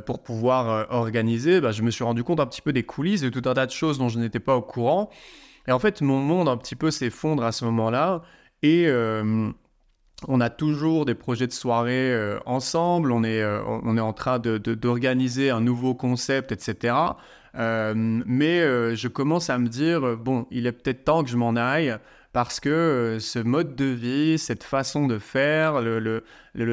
pour 0.06 0.24
pouvoir 0.24 0.88
organiser. 0.90 1.60
Bah, 1.62 1.72
je 1.72 1.84
me 1.84 1.92
suis 1.92 2.04
rendu 2.04 2.24
compte 2.24 2.40
un 2.40 2.46
petit 2.46 2.62
peu 2.62 2.72
des 2.72 2.84
coulisses, 2.84 3.22
de 3.22 3.30
tout 3.30 3.48
un 3.48 3.54
tas 3.54 3.66
de 3.66 3.72
choses 3.72 4.00
dont 4.00 4.10
je 4.10 4.18
n'étais 4.18 4.40
pas 4.40 4.56
au 4.56 4.62
courant. 4.62 5.10
Et 5.68 5.72
en 5.72 5.80
fait, 5.80 6.02
mon 6.02 6.20
monde 6.20 6.48
un 6.48 6.58
petit 6.58 6.76
peu 6.76 6.92
s'effondre 6.92 7.44
à 7.44 7.52
ce 7.52 7.66
moment-là. 7.66 8.22
Et 8.64 8.88
on 10.28 10.42
a 10.42 10.50
toujours 10.50 11.06
des 11.06 11.14
projets 11.14 11.48
de 11.48 11.52
soirée 11.52 12.12
euh, 12.12 12.40
ensemble, 12.46 13.12
on 13.12 13.24
est, 13.24 13.42
euh, 13.42 13.62
on 13.66 13.98
est 13.98 14.02
en 14.02 14.14
train 14.14 14.40
d'organiser 14.40 15.52
un 15.52 15.62
nouveau 15.62 15.94
concept, 15.94 16.52
etc. 16.52 16.96
Euh, 17.56 17.94
mais 17.96 18.60
je 18.96 19.08
commence 19.08 19.50
à 19.50 19.58
me 19.58 19.68
dire, 19.68 20.18
bon, 20.18 20.48
il 20.52 20.66
est 20.66 20.72
peut-être 20.72 21.04
temps 21.04 21.24
que 21.24 21.30
je 21.30 21.38
m'en 21.38 21.56
aille 21.56 21.96
parce 22.34 22.60
que 22.60 23.18
ce 23.20 23.40
mode 23.40 23.76
de 23.76 23.86
vie, 23.86 24.38
cette 24.38 24.64
façon 24.64 25.08
de 25.08 25.18
faire, 25.18 25.82
le, 25.82 26.24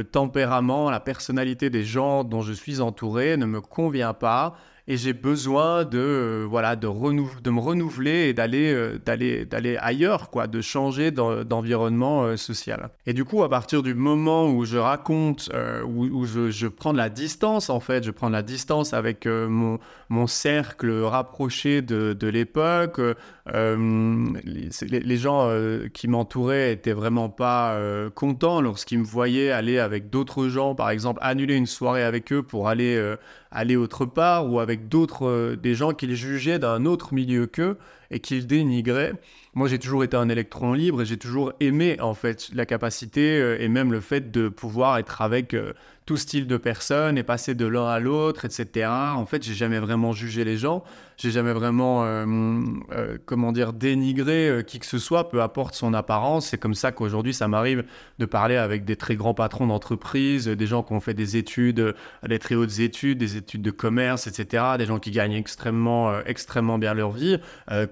tempérament, 0.05 0.91
la 0.91 1.01
personnalité 1.01 1.71
des 1.71 1.85
gens 1.85 2.25
dont 2.25 2.43
je 2.43 2.53
suis 2.53 2.81
entouré 2.81 3.37
ne 3.37 3.47
me 3.47 3.61
convient 3.61 4.15
pas 4.15 4.57
et 4.87 4.99
j'ai 4.99 5.15
besoin 5.15 5.85
de 5.85 5.99
euh, 5.99 6.47
voilà 6.49 6.77
de, 6.77 6.87
de 6.87 7.51
me 7.51 7.61
renouveler 7.61 8.29
et 8.29 8.35
d'aller 8.35 8.73
euh, 8.75 9.77
ailleurs 9.81 10.31
quoi 10.31 10.47
de 10.47 10.61
changer 10.61 11.11
d'environnement 11.11 12.25
euh, 12.25 12.37
social. 12.37 12.91
Et 13.07 13.15
du 13.15 13.25
coup 13.25 13.43
à 13.43 13.49
partir 13.49 13.83
du 13.83 13.95
moment 13.95 14.47
où 14.51 14.65
je 14.65 14.77
raconte 14.77 15.51
où, 15.87 16.27
je, 16.27 16.67
prends 16.67 16.93
de 16.93 16.99
la 16.99 17.09
distance 17.09 17.71
en 17.71 17.81
fait 17.81 18.05
je 18.05 18.11
prends 18.11 18.29
de 18.29 18.35
la 18.35 18.43
distance 18.43 18.93
avec 18.93 19.27
mon, 19.27 19.79
mon 20.11 20.27
cercle 20.27 20.91
rapproché 21.03 21.81
de, 21.81 22.13
de 22.13 22.29
l'époque 22.29 23.01
les, 23.47 25.01
les, 25.01 25.17
gens 25.17 25.51
qui 25.93 26.09
m'entouraient 26.09 26.73
étaient 26.73 26.93
vraiment 26.93 27.29
pas 27.29 27.79
contents 28.15 28.61
lorsqu'ils 28.61 28.99
me 28.99 29.05
voyaient 29.05 29.51
aller 29.51 29.79
avec 29.79 30.11
d'autres 30.11 30.49
gens 30.49 30.75
par 30.75 30.91
exemple 30.91 31.21
annuler 31.23 31.55
une 31.57 31.67
soirée 31.67 32.03
avec 32.03 32.33
eux 32.33 32.43
pour 32.43 32.69
aller 32.69 33.15
aller 33.55 33.77
autre 33.77 34.05
part 34.05 34.51
ou 34.51 34.61
avec 34.61 34.89
d'autres, 34.89 35.27
euh, 35.27 35.57
des 35.57 35.75
gens 35.75 35.93
qu'ils 35.93 36.17
jugeaient 36.17 36.59
d'un 36.59 36.85
autre 36.85 37.15
milieu 37.15 37.47
qu'eux 37.47 37.79
et 38.11 38.21
qu'ils 38.21 38.47
dénigraient. 38.47 39.15
Moi, 39.57 39.69
j'ai 39.69 39.79
toujours 39.79 40.03
été 40.03 40.17
un 40.17 40.29
électron 40.29 40.73
libre 40.73 41.03
et 41.03 41.05
j'ai 41.05 41.17
toujours 41.17 41.53
aimé 41.61 41.97
en 42.01 42.15
fait 42.15 42.51
la 42.55 42.67
capacité 42.67 43.39
euh, 43.41 43.57
et 43.61 43.69
même 43.69 43.93
le 43.93 44.01
fait 44.01 44.33
de 44.33 44.49
pouvoir 44.49 44.99
être 44.99 45.23
avec 45.23 45.55
euh, 45.55 45.75
tout 46.07 46.17
style 46.17 46.49
de 46.49 46.57
personnes 46.57 47.17
et 47.17 47.23
passer 47.23 47.55
de 47.55 47.65
l'un 47.65 47.87
à 47.87 48.01
l'autre, 48.01 48.45
etc. 48.45 48.89
En 48.89 49.25
fait, 49.27 49.45
j'ai 49.45 49.55
jamais 49.55 49.79
vraiment 49.79 50.13
jugé 50.13 50.45
les 50.45 50.59
gens, 50.59 50.83
j'ai 51.17 51.31
jamais 51.31 51.53
vraiment, 51.53 52.03
euh, 52.05 53.17
comment 53.25 53.53
dire, 53.53 53.73
dénigré 53.73 54.63
qui 54.67 54.81
que 54.81 54.87
ce 54.87 54.99
soit, 54.99 55.31
peu 55.31 55.41
importe 55.41 55.75
son 55.75 55.95
apparence. 55.95 56.49
C'est 56.49 56.59
comme 56.59 56.75
ça 56.75 56.93
qu'aujourd'hui, 56.93 57.33
ça 57.33 57.49
m'arrive 57.49 57.85
de 58.19 58.27
parler 58.27 58.57
avec 58.57 58.85
des 58.85 58.97
très 58.97 59.17
grands 59.17 59.33
patrons 59.33 59.67
d'entreprise, 59.67 60.47
des 60.47 60.67
gens 60.67 60.83
qui 60.83 60.93
ont 60.93 61.01
fait 61.01 61.15
des 61.15 61.39
études, 61.39 61.95
des 62.29 62.39
très 62.39 62.55
hautes 62.55 62.81
études, 62.81 63.17
des 63.17 63.39
études 63.39 63.63
de 63.63 63.71
commerce, 63.71 64.27
etc. 64.27 64.63
Des 64.77 64.85
gens 64.85 64.99
qui 64.99 65.11
gagnent 65.11 65.33
extrêmement, 65.33 66.21
extrêmement 66.27 66.77
bien 66.77 66.93
leur 66.93 67.13
vie. 67.13 67.39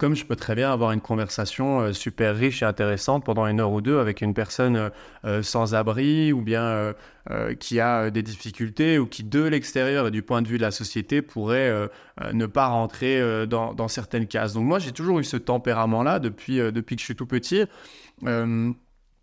Comme 0.03 0.17
je 0.17 0.25
peux 0.27 0.37
très 0.37 0.57
bien 0.57 0.73
avoir 0.73 0.93
une 0.93 1.01
conversation 1.01 1.93
super 1.93 2.37
riche 2.37 2.63
et 2.63 2.67
intéressante 2.67 3.25
pendant 3.25 3.47
une 3.47 3.61
heure 3.61 3.73
ou 3.73 3.81
deux 3.81 3.99
avec 3.99 4.21
une 4.21 4.35
personne 4.35 4.91
sans 5.43 5.75
abri 5.75 6.33
ou 6.33 6.43
bien 6.43 6.95
euh, 7.31 7.55
qui 7.55 7.79
a 7.79 8.07
euh, 8.07 8.11
des 8.11 8.25
difficultés 8.25 8.99
ou 8.99 9.07
qui, 9.07 9.23
de 9.23 9.45
l'extérieur 9.45 10.09
et 10.09 10.11
du 10.11 10.23
point 10.23 10.43
de 10.43 10.49
vue 10.49 10.57
de 10.57 10.63
la 10.63 10.73
société, 10.73 11.23
pourrait 11.23 11.71
euh, 11.71 11.87
ne 12.33 12.47
pas 12.47 12.67
rentrer 12.67 13.47
dans, 13.47 13.75
dans, 13.75 13.87
certaines 13.87 14.27
cases. 14.27 14.55
Donc 14.55 14.65
moi, 14.65 14.81
j'ai 14.81 14.91
toujours 14.91 15.21
eu 15.21 15.25
ce 15.25 15.37
tempérament-là 15.37 16.19
depuis, 16.19 16.57
depuis 16.57 16.97
que 16.97 17.01
je 17.01 17.05
suis 17.05 17.15
tout 17.15 17.27
petit 17.27 17.65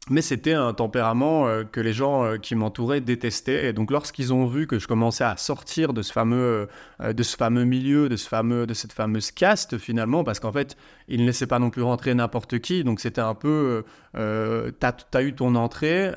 mais 0.10 0.22
c'était 0.22 0.54
un 0.54 0.74
tempérament 0.74 1.48
euh, 1.48 1.64
que 1.64 1.80
les 1.80 1.94
gens 1.94 2.24
euh, 2.24 2.38
qui 2.38 2.56
m'entouraient 2.56 3.02
détestaient. 3.02 3.70
Et 3.70 3.74
donc, 3.74 3.92
lorsqu'ils 3.92 4.34
ont 4.34 4.46
vu 4.46 4.68
que 4.68 4.80
je 4.80 4.88
commençais 4.88 5.24
à 5.24 5.38
sortir 5.38 5.94
de 5.94 6.02
ce 6.02 6.12
fameux, 6.12 6.68
euh, 7.02 7.14
de 7.14 7.24
ce 7.24 7.36
fameux 7.36 7.64
milieu, 7.64 8.10
de, 8.10 8.16
ce 8.16 8.28
fameux, 8.28 8.66
de 8.66 8.74
cette 8.74 8.94
fameuse 8.94 9.32
caste, 9.32 9.78
finalement, 9.78 10.24
parce 10.24 10.40
qu'en 10.40 10.52
fait, 10.52 10.78
ils 11.08 11.22
ne 11.22 11.26
laissaient 11.26 11.48
pas 11.48 11.60
non 11.60 11.70
plus 11.70 11.82
rentrer 11.82 12.14
n'importe 12.14 12.60
qui. 12.60 12.84
Donc, 12.84 13.00
c'était 13.00 13.22
un 13.22 13.36
peu, 13.36 13.84
t'as 14.14 14.94
as 15.14 15.22
eu 15.24 15.34
ton 15.34 15.56
entrée, 15.56 16.12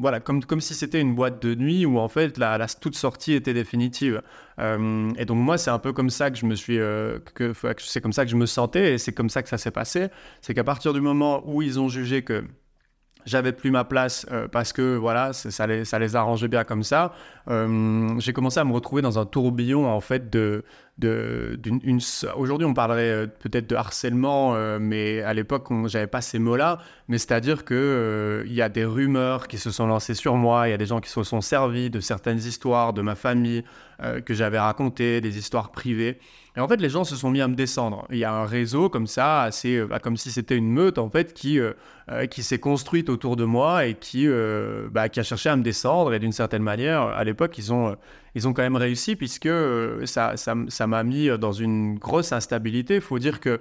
voilà, 0.00 0.20
comme, 0.20 0.44
comme 0.44 0.60
si 0.60 0.74
c'était 0.74 1.00
une 1.00 1.14
boîte 1.14 1.42
de 1.42 1.54
nuit 1.54 1.84
où, 1.86 1.98
en 1.98 2.08
fait, 2.08 2.38
la 2.38 2.66
toute 2.80 2.96
sortie 2.96 3.34
était 3.34 3.54
définitive. 3.54 4.22
Et 4.60 5.24
donc, 5.24 5.38
moi, 5.38 5.56
c'est 5.56 5.70
un 5.70 5.78
peu 5.78 5.92
comme 5.92 6.10
ça 6.10 6.30
que 6.30 6.36
je 6.36 6.46
me 6.46 6.54
suis, 6.54 6.76
que, 6.76 7.52
c'est 7.78 8.00
comme 8.00 8.12
ça 8.12 8.24
que 8.24 8.30
je 8.30 8.36
me 8.36 8.46
sentais 8.46 8.94
et 8.94 8.98
c'est 8.98 9.12
comme 9.12 9.30
ça 9.30 9.42
que 9.42 9.48
ça 9.48 9.58
s'est 9.58 9.70
passé. 9.70 10.08
C'est 10.40 10.54
qu'à 10.54 10.64
partir 10.64 10.92
du 10.92 11.00
moment 11.00 11.42
où 11.46 11.62
ils 11.62 11.78
ont 11.78 11.88
jugé 11.88 12.22
que 12.22 12.44
j'avais 13.28 13.52
plus 13.52 13.70
ma 13.70 13.84
place 13.84 14.26
euh, 14.32 14.48
parce 14.48 14.72
que 14.72 14.96
voilà, 14.96 15.32
ça 15.32 15.66
les, 15.66 15.84
ça 15.84 15.98
les 15.98 16.16
arrangeait 16.16 16.48
bien 16.48 16.64
comme 16.64 16.82
ça. 16.82 17.12
Euh, 17.48 18.18
j'ai 18.18 18.32
commencé 18.32 18.58
à 18.58 18.64
me 18.64 18.72
retrouver 18.72 19.02
dans 19.02 19.18
un 19.18 19.26
tourbillon 19.26 19.86
en 19.86 20.00
fait 20.00 20.30
de, 20.30 20.64
aujourd'hui 22.36 22.66
on 22.66 22.74
parlerait 22.74 23.10
euh, 23.10 23.26
peut-être 23.26 23.68
de 23.68 23.76
harcèlement 23.76 24.54
euh, 24.54 24.78
mais 24.80 25.22
à 25.22 25.32
l'époque 25.32 25.68
j'avais 25.86 26.08
pas 26.08 26.20
ces 26.20 26.38
mots-là 26.38 26.78
mais 27.06 27.18
c'est-à-dire 27.18 27.64
que 27.64 27.74
euh, 27.74 28.42
il 28.46 28.52
y 28.52 28.62
a 28.62 28.68
des 28.68 28.84
rumeurs 28.84 29.46
qui 29.46 29.58
se 29.58 29.70
sont 29.70 29.86
lancées 29.86 30.14
sur 30.14 30.34
moi 30.34 30.66
il 30.66 30.72
y 30.72 30.74
a 30.74 30.76
des 30.76 30.86
gens 30.86 31.00
qui 31.00 31.10
se 31.10 31.22
sont 31.22 31.40
servis 31.40 31.90
de 31.90 32.00
certaines 32.00 32.38
histoires 32.38 32.92
de 32.92 33.02
ma 33.02 33.14
famille 33.14 33.64
que 34.24 34.32
j'avais 34.32 34.60
racontées 34.60 35.20
des 35.20 35.38
histoires 35.38 35.72
privées. 35.72 36.20
Et 36.56 36.60
en 36.60 36.68
fait 36.68 36.80
les 36.80 36.88
gens 36.88 37.02
se 37.02 37.16
sont 37.16 37.30
mis 37.30 37.40
à 37.40 37.48
me 37.48 37.56
descendre. 37.56 38.06
Il 38.10 38.18
y 38.18 38.24
a 38.24 38.32
un 38.32 38.46
réseau 38.46 38.88
comme 38.88 39.08
ça 39.08 39.42
assez 39.42 39.84
bah, 39.84 39.98
comme 39.98 40.16
si 40.16 40.30
c'était 40.30 40.54
une 40.54 40.70
meute 40.70 40.98
en 40.98 41.10
fait 41.10 41.34
qui 41.34 41.58
s'est 42.38 42.60
construite 42.60 43.10
autour 43.10 43.34
de 43.34 43.44
moi 43.44 43.86
et 43.86 43.96
bah, 44.92 45.08
qui 45.08 45.18
a 45.18 45.24
cherché 45.24 45.48
à 45.48 45.56
me 45.56 45.64
descendre. 45.64 46.14
Et 46.14 46.20
d'une 46.20 46.30
certaine 46.30 46.62
manière 46.62 47.02
à 47.02 47.24
l'époque 47.24 47.58
ils 47.58 47.72
ont 47.72 47.96
ils 48.38 48.46
ont 48.46 48.52
quand 48.52 48.62
même 48.62 48.76
réussi 48.76 49.16
puisque 49.16 49.46
euh, 49.46 50.06
ça, 50.06 50.86
m'a 50.86 51.02
mis 51.02 51.28
dans 51.38 51.52
une 51.52 51.98
grosse 51.98 52.32
instabilité. 52.32 52.96
Il 52.96 53.00
faut 53.00 53.18
dire 53.18 53.40
que 53.40 53.60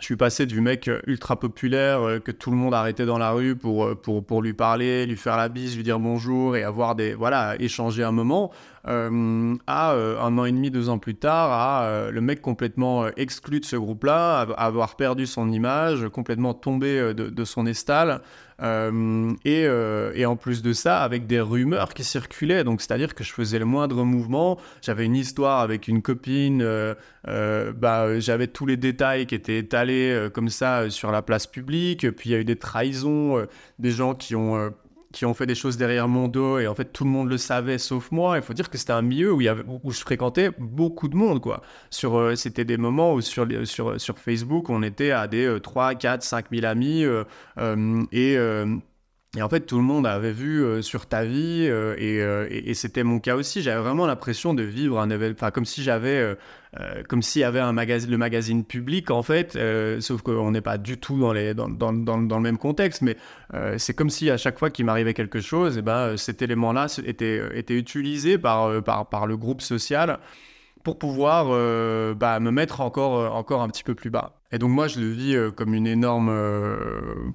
je 0.00 0.06
suis 0.06 0.16
passé 0.16 0.46
du 0.46 0.60
mec 0.60 0.90
ultra 1.06 1.38
populaire 1.38 2.00
euh, 2.02 2.18
que 2.18 2.32
tout 2.32 2.50
le 2.50 2.56
monde 2.56 2.74
arrêtait 2.74 3.06
dans 3.06 3.18
la 3.18 3.30
rue 3.30 3.56
euh, 3.64 3.94
pour 3.94 4.42
lui 4.42 4.54
parler, 4.54 5.06
lui 5.06 5.16
faire 5.16 5.36
la 5.36 5.48
bise, 5.48 5.76
lui 5.76 5.84
dire 5.84 6.00
bonjour 6.00 6.56
et 6.56 6.64
avoir 6.64 6.96
des 6.96 7.14
voilà 7.14 7.54
échanger 7.60 8.02
un 8.02 8.10
moment 8.10 8.50
euh, 8.88 9.56
à 9.66 9.92
un 9.92 10.38
an 10.38 10.44
et 10.44 10.52
demi, 10.52 10.70
deux 10.70 10.88
ans 10.88 10.98
plus 10.98 11.14
tard, 11.14 11.52
à 11.52 12.10
le 12.10 12.20
mec 12.20 12.40
complètement 12.40 13.06
exclu 13.16 13.60
de 13.60 13.64
ce 13.64 13.76
groupe-là, 13.76 14.40
avoir 14.56 14.96
perdu 14.96 15.26
son 15.26 15.50
image, 15.50 16.08
complètement 16.08 16.54
tombé 16.54 17.14
de, 17.14 17.44
son 17.44 17.66
estal. 17.66 18.20
Euh, 18.62 19.32
et, 19.44 19.64
euh, 19.64 20.12
et, 20.14 20.26
en 20.26 20.36
plus 20.36 20.62
de 20.62 20.72
ça, 20.72 21.02
avec 21.02 21.26
des 21.26 21.40
rumeurs 21.40 21.94
qui 21.94 22.04
circulaient. 22.04 22.64
Donc, 22.64 22.80
c'est-à-dire 22.82 23.14
que 23.14 23.24
je 23.24 23.32
faisais 23.32 23.58
le 23.58 23.64
moindre 23.64 24.04
mouvement. 24.04 24.58
J'avais 24.82 25.06
une 25.06 25.16
histoire 25.16 25.60
avec 25.60 25.88
une 25.88 26.02
copine. 26.02 26.62
Euh, 26.62 27.72
bah, 27.72 28.18
j'avais 28.20 28.48
tous 28.48 28.66
les 28.66 28.76
détails 28.76 29.26
qui 29.26 29.34
étaient 29.34 29.58
étalés 29.58 30.28
comme 30.34 30.48
ça 30.48 30.90
sur 30.90 31.10
la 31.10 31.22
place 31.22 31.46
publique. 31.46 32.10
Puis 32.10 32.30
il 32.30 32.32
y 32.32 32.36
a 32.36 32.38
eu 32.38 32.44
des 32.44 32.56
trahisons, 32.56 33.46
des 33.78 33.90
gens 33.90 34.14
qui 34.14 34.36
ont 34.36 34.72
qui 35.12 35.26
ont 35.26 35.34
fait 35.34 35.46
des 35.46 35.54
choses 35.54 35.76
derrière 35.76 36.08
mon 36.08 36.28
dos 36.28 36.58
et 36.58 36.66
en 36.66 36.74
fait 36.74 36.92
tout 36.92 37.04
le 37.04 37.10
monde 37.10 37.28
le 37.28 37.38
savait 37.38 37.78
sauf 37.78 38.10
moi. 38.12 38.36
Il 38.36 38.42
faut 38.42 38.54
dire 38.54 38.70
que 38.70 38.78
c'était 38.78 38.92
un 38.92 39.02
milieu 39.02 39.32
où, 39.32 39.40
y 39.40 39.48
avait, 39.48 39.64
où 39.66 39.90
je 39.90 40.00
fréquentais 40.00 40.50
beaucoup 40.58 41.08
de 41.08 41.16
monde 41.16 41.40
quoi. 41.40 41.62
Sur 41.90 42.16
euh, 42.16 42.36
c'était 42.36 42.64
des 42.64 42.76
moments 42.76 43.14
où 43.14 43.20
sur 43.20 43.46
sur 43.64 44.00
sur 44.00 44.18
Facebook 44.18 44.70
on 44.70 44.82
était 44.82 45.10
à 45.10 45.26
des 45.26 45.58
3 45.62 45.94
4 45.96 46.22
5 46.22 46.46
000 46.52 46.64
amis 46.66 47.04
euh, 47.04 47.24
euh, 47.58 48.04
et 48.12 48.36
et 49.36 49.42
en 49.42 49.48
fait, 49.48 49.60
tout 49.60 49.76
le 49.76 49.84
monde 49.84 50.06
avait 50.06 50.32
vu 50.32 50.82
sur 50.82 51.06
ta 51.06 51.24
vie, 51.24 51.62
et, 51.98 52.16
et, 52.16 52.74
c'était 52.74 53.04
mon 53.04 53.20
cas 53.20 53.36
aussi. 53.36 53.62
J'avais 53.62 53.80
vraiment 53.80 54.06
l'impression 54.06 54.54
de 54.54 54.64
vivre 54.64 54.98
un 54.98 55.08
événement, 55.08 55.50
comme 55.52 55.64
si 55.64 55.84
j'avais 55.84 56.36
euh, 56.78 57.02
comme 57.08 57.20
s'il 57.20 57.40
y 57.40 57.44
avait 57.44 57.58
un 57.58 57.72
magazine, 57.72 58.10
le 58.10 58.16
magazine 58.16 58.64
public 58.64 59.10
en 59.10 59.24
fait, 59.24 59.56
euh, 59.56 60.00
sauf 60.00 60.22
qu'on 60.22 60.52
n'est 60.52 60.60
pas 60.60 60.78
du 60.78 60.98
tout 60.98 61.18
dans, 61.18 61.32
les, 61.32 61.52
dans, 61.52 61.68
dans, 61.68 61.92
dans, 61.92 62.18
dans 62.18 62.36
le 62.36 62.42
même 62.42 62.58
contexte, 62.58 63.02
mais 63.02 63.16
euh, 63.54 63.74
c'est 63.76 63.92
comme 63.92 64.08
si 64.08 64.30
à 64.30 64.36
chaque 64.36 64.56
fois 64.56 64.70
qu'il 64.70 64.84
m'arrivait 64.84 65.14
quelque 65.14 65.40
chose, 65.40 65.78
eh 65.78 65.82
ben, 65.82 66.16
cet 66.16 66.42
élément-là 66.42 66.86
était, 67.04 67.42
était 67.54 67.74
utilisé 67.74 68.38
par, 68.38 68.84
par, 68.84 69.08
par 69.08 69.26
le 69.26 69.36
groupe 69.36 69.62
social 69.62 70.20
pour 70.82 70.98
pouvoir 70.98 71.46
bah, 72.14 72.40
me 72.40 72.50
mettre 72.50 72.80
encore, 72.80 73.34
encore 73.34 73.62
un 73.62 73.68
petit 73.68 73.84
peu 73.84 73.94
plus 73.94 74.10
bas. 74.10 74.36
Et 74.52 74.58
donc 74.58 74.70
moi, 74.70 74.88
je 74.88 74.98
le 74.98 75.08
vis 75.08 75.36
comme 75.56 75.74
une 75.74 75.86
énorme, 75.86 76.30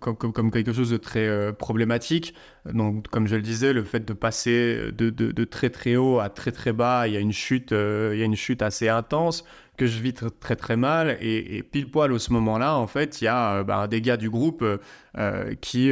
comme, 0.02 0.52
quelque 0.52 0.74
chose 0.74 0.90
de 0.90 0.98
très 0.98 1.54
problématique. 1.54 2.34
Donc, 2.72 3.08
comme 3.08 3.28
je 3.28 3.36
le 3.36 3.42
disais, 3.42 3.72
le 3.72 3.84
fait 3.84 4.06
de 4.06 4.14
passer 4.14 4.92
de, 4.92 5.44
très 5.46 5.70
très 5.70 5.96
haut 5.96 6.20
à 6.20 6.30
très 6.30 6.52
très 6.52 6.74
bas, 6.74 7.08
il 7.08 7.14
y 7.14 7.18
a 7.18 7.20
une 7.20 7.32
chute 7.32 7.72
assez 8.62 8.90
intense 8.90 9.46
que 9.76 9.88
je 9.88 10.00
vis 10.00 10.14
très 10.14 10.56
très, 10.56 10.76
mal. 10.76 11.18
Et, 11.22 11.64
pile 11.64 11.90
poil 11.90 12.12
au 12.12 12.20
ce 12.20 12.32
moment-là, 12.34 12.76
en 12.76 12.88
fait, 12.88 13.22
il 13.22 13.26
y 13.26 13.28
a 13.28 13.64
bah, 13.64 13.88
des 13.88 14.02
gars 14.02 14.18
du 14.18 14.30
groupe 14.30 14.66
qui, 15.62 15.92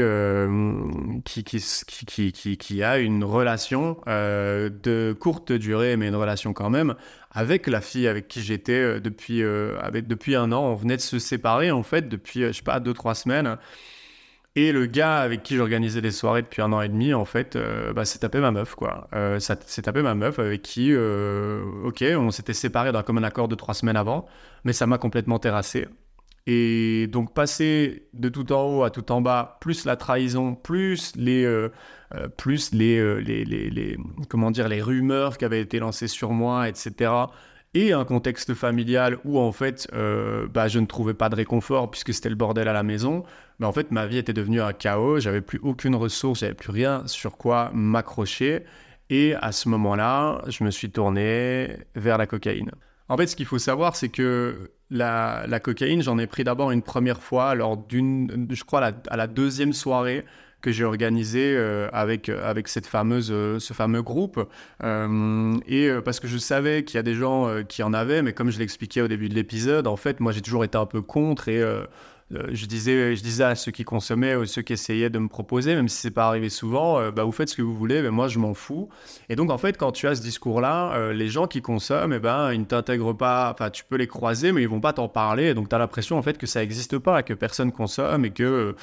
qui, 1.26 1.44
qui, 1.44 2.32
qui, 2.32 2.58
qui, 2.58 2.84
a 2.84 2.98
une 2.98 3.24
relation 3.24 3.98
de 4.08 5.16
courte 5.20 5.52
durée, 5.52 5.98
mais 5.98 6.08
une 6.08 6.16
relation 6.16 6.54
quand 6.54 6.70
même, 6.70 6.96
avec 7.34 7.68
la 7.68 7.82
fille 7.82 8.08
avec 8.08 8.28
qui 8.28 8.42
j'étais 8.42 8.74
euh, 8.74 9.00
depuis, 9.00 9.42
euh, 9.42 9.78
avec, 9.82 10.08
depuis 10.08 10.36
un 10.36 10.52
an. 10.52 10.64
On 10.64 10.76
venait 10.76 10.98
de 10.98 11.02
se 11.02 11.20
séparer, 11.20 11.72
en 11.72 11.84
fait, 11.84 12.08
depuis, 12.08 12.44
euh, 12.44 12.48
je 12.48 12.58
sais 12.58 12.64
pas, 12.64 12.80
deux, 12.80 12.94
trois 12.94 13.16
semaines. 13.16 13.58
Et 14.56 14.72
le 14.72 14.86
gars 14.86 15.18
avec 15.18 15.42
qui 15.42 15.56
j'organisais 15.56 16.02
des 16.02 16.12
soirées 16.12 16.44
depuis 16.44 16.62
un 16.62 16.72
an 16.74 16.82
et 16.82 16.90
demi, 16.90 17.14
en 17.14 17.26
fait, 17.26 17.58
bah, 17.96 18.06
s'est 18.06 18.20
tapé 18.20 18.40
ma 18.40 18.52
meuf, 18.52 18.76
quoi. 18.76 19.08
Euh, 19.16 19.40
tapé 19.84 20.04
ma 20.04 20.14
meuf 20.14 20.38
avec 20.38 20.62
qui, 20.62 20.94
ok, 20.96 22.04
on 22.16 22.30
s'était 22.30 22.54
séparés 22.54 22.92
d'un 22.92 23.02
commun 23.02 23.24
accord 23.24 23.48
de 23.48 23.56
trois 23.56 23.74
semaines 23.74 23.98
avant, 23.98 24.28
mais 24.64 24.74
ça 24.74 24.86
m'a 24.86 25.00
complètement 25.00 25.40
terrassé. 25.40 25.88
Et 26.46 27.08
donc 27.08 27.34
passer 27.34 28.10
de 28.14 28.28
tout 28.28 28.52
en 28.52 28.64
haut 28.64 28.84
à 28.84 28.90
tout 28.90 29.12
en 29.12 29.22
bas, 29.22 29.58
plus 29.62 29.86
la 29.86 29.96
trahison, 29.96 30.56
plus 30.56 31.14
les, 31.16 31.46
euh, 31.46 31.72
euh, 32.16 32.28
plus 32.28 32.72
euh, 32.74 33.22
les, 33.22 33.46
les, 33.46 33.70
les, 33.70 33.98
comment 34.28 34.52
dire, 34.52 34.68
les 34.68 34.82
rumeurs 34.82 35.38
qui 35.38 35.46
avaient 35.46 35.62
été 35.62 35.80
lancées 35.80 36.10
sur 36.10 36.32
moi, 36.32 36.68
etc. 36.68 37.12
Et 37.74 37.94
un 37.94 38.04
contexte 38.04 38.54
familial 38.54 39.18
où 39.24 39.40
en 39.40 39.52
fait 39.52 39.88
bah, 40.54 40.68
je 40.68 40.78
ne 40.78 40.86
trouvais 40.86 41.16
pas 41.16 41.30
de 41.30 41.36
réconfort 41.36 41.90
puisque 41.90 42.14
c'était 42.14 42.30
le 42.30 42.36
bordel 42.36 42.68
à 42.68 42.74
la 42.74 42.84
maison. 42.84 43.24
En 43.64 43.72
fait 43.72 43.92
ma 43.92 44.06
vie 44.06 44.18
était 44.18 44.34
devenue 44.34 44.62
un 44.62 44.74
chaos, 44.74 45.20
j'avais 45.20 45.42
plus 45.42 45.60
aucune 45.64 45.96
ressource, 45.96 46.40
j'avais 46.40 46.54
plus 46.54 46.72
rien 46.72 47.04
sur 47.08 47.38
quoi 47.38 47.72
m'accrocher. 47.74 48.64
Et 49.10 49.36
à 49.36 49.52
ce 49.52 49.70
moment-là, 49.70 50.42
je 50.48 50.64
me 50.64 50.72
suis 50.72 50.90
tourné 50.90 51.78
vers 51.96 52.18
la 52.18 52.26
cocaïne. 52.26 52.72
En 53.10 53.18
fait, 53.18 53.28
ce 53.28 53.36
qu'il 53.36 53.46
faut 53.46 53.60
savoir, 53.60 53.96
c'est 53.96 54.10
que 54.10 54.72
la, 54.90 55.60
cocaïne, 55.62 56.02
j'en 56.02 56.18
ai 56.18 56.28
pris 56.28 56.44
d'abord 56.44 56.72
une 56.72 56.82
première 56.82 57.22
fois 57.22 57.54
lors 57.54 57.78
d'une, 57.78 58.48
je 58.50 58.64
crois, 58.64 58.92
à 59.10 59.18
la, 59.18 59.28
deuxième 59.28 59.74
soirée 59.74 60.26
que 60.62 60.72
j'ai 60.72 60.86
organisée 60.86 61.56
euh, 61.58 61.90
avec, 61.92 62.30
avec 62.30 62.70
cette 62.70 62.88
fameuse, 62.88 63.30
euh, 63.32 63.60
ce 63.60 63.74
fameux 63.74 64.02
groupe. 64.02 64.48
Euh, 64.82 65.58
et 65.68 65.90
parce 66.06 66.22
que 66.22 66.28
je 66.28 66.38
savais 66.38 66.86
qu'il 66.86 66.96
y 66.96 67.00
a 67.00 67.04
des 67.04 67.16
gens 67.16 67.64
qui 67.68 67.84
en 67.84 67.94
avaient, 67.94 68.22
mais 68.22 68.34
comme 68.34 68.50
je 68.50 68.60
l'expliquais 68.60 69.02
au 69.02 69.10
début 69.10 69.28
de 69.28 69.36
l'épisode, 69.36 69.88
en 69.88 69.98
fait, 69.98 70.22
moi 70.22 70.32
j'ai 70.32 70.42
toujours 70.42 70.64
été 70.64 70.78
un 70.78 70.86
peu 70.86 71.02
contre 71.02 71.50
et 71.50 71.62
euh, 71.62 71.84
je, 72.52 72.66
disais, 72.66 73.16
je 73.16 73.22
disais 73.22 73.44
à 73.44 73.56
ceux 73.56 73.72
qui 73.72 73.84
consommaient 73.84 74.36
ou 74.36 74.46
ceux 74.46 74.62
qui 74.62 74.74
essayaient 74.74 75.10
de 75.10 75.20
me 75.20 75.28
proposer, 75.28 75.76
même 75.76 75.88
si 75.88 75.98
c'est 75.98 76.12
pas 76.12 76.28
arrivé 76.28 76.50
souvent, 76.50 77.00
euh, 77.00 77.12
bah, 77.12 77.24
vous 77.24 77.32
faites 77.32 77.50
ce 77.50 77.56
que 77.56 77.62
vous 77.62 77.76
voulez, 77.76 78.02
mais 78.02 78.10
moi 78.10 78.28
je 78.28 78.40
m'en 78.40 78.54
fous. 78.54 78.90
Et 79.30 79.36
donc 79.36 79.50
en 79.50 79.58
fait, 79.58 79.78
quand 79.78 79.92
tu 79.92 80.08
as 80.08 80.16
ce 80.16 80.22
discours-là, 80.22 80.94
euh, 80.94 81.14
les 81.14 81.28
gens 81.28 81.48
qui 81.48 81.62
consomment, 81.62 82.14
eh 82.14 82.20
ben, 82.20 82.54
ils 82.54 82.60
ne 82.60 82.66
t'intègrent 82.66 83.14
pas, 83.14 83.52
enfin 83.52 83.70
tu 83.70 83.84
peux 83.84 83.96
les 83.96 84.08
croiser, 84.08 84.52
mais 84.52 84.62
ils 84.62 84.70
vont 84.70 84.82
pas 84.82 84.94
t'en 84.94 85.08
parler. 85.08 85.54
Donc 85.54 85.70
tu 85.70 85.76
as 85.76 85.80
l'impression 85.80 86.18
en 86.18 86.22
fait 86.22 86.38
que 86.38 86.48
ça 86.48 86.60
n'existe 86.62 86.98
pas, 86.98 87.24
que 87.24 87.34
personne 87.34 87.72
consomme 87.72 88.26
et 88.26 88.32
que, 88.32 88.76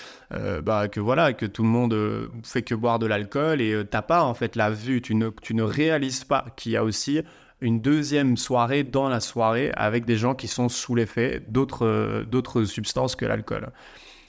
bah, 0.62 0.88
que 0.88 1.00
voilà, 1.00 1.32
que 1.32 1.46
tout 1.46 1.62
le 1.62 1.68
monde 1.68 2.30
fait 2.44 2.62
que 2.62 2.74
boire 2.74 2.98
de 2.98 3.06
l'alcool 3.06 3.60
et 3.60 3.84
t'as 3.90 4.02
pas 4.02 4.22
en 4.22 4.34
fait 4.34 4.56
la 4.56 4.70
vue, 4.70 5.02
tu 5.02 5.14
ne, 5.14 5.30
tu 5.42 5.54
ne 5.54 5.62
réalises 5.62 6.24
pas 6.24 6.46
qu'il 6.56 6.72
y 6.72 6.76
a 6.76 6.84
aussi 6.84 7.22
une 7.60 7.80
deuxième 7.80 8.36
soirée 8.36 8.84
dans 8.84 9.08
la 9.08 9.20
soirée 9.20 9.70
avec 9.74 10.04
des 10.04 10.16
gens 10.16 10.34
qui 10.34 10.48
sont 10.48 10.68
sous 10.68 10.94
l'effet 10.94 11.42
d'autres, 11.48 12.24
d'autres 12.30 12.64
substances 12.64 13.16
que 13.16 13.26
l'alcool. 13.26 13.70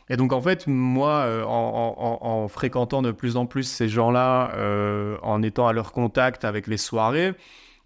Et 0.09 0.17
donc 0.17 0.33
en 0.33 0.41
fait, 0.41 0.67
moi, 0.67 1.23
euh, 1.25 1.43
en, 1.45 2.47
fréquentant 2.49 3.01
de 3.01 3.11
plus 3.11 3.37
en 3.37 3.45
plus 3.45 3.63
ces 3.63 3.87
gens-là, 3.87 4.51
euh, 4.55 5.17
en 5.21 5.41
étant 5.41 5.67
à 5.67 5.73
leur 5.73 5.93
contact 5.93 6.43
avec 6.43 6.67
les 6.67 6.77
soirées, 6.77 7.33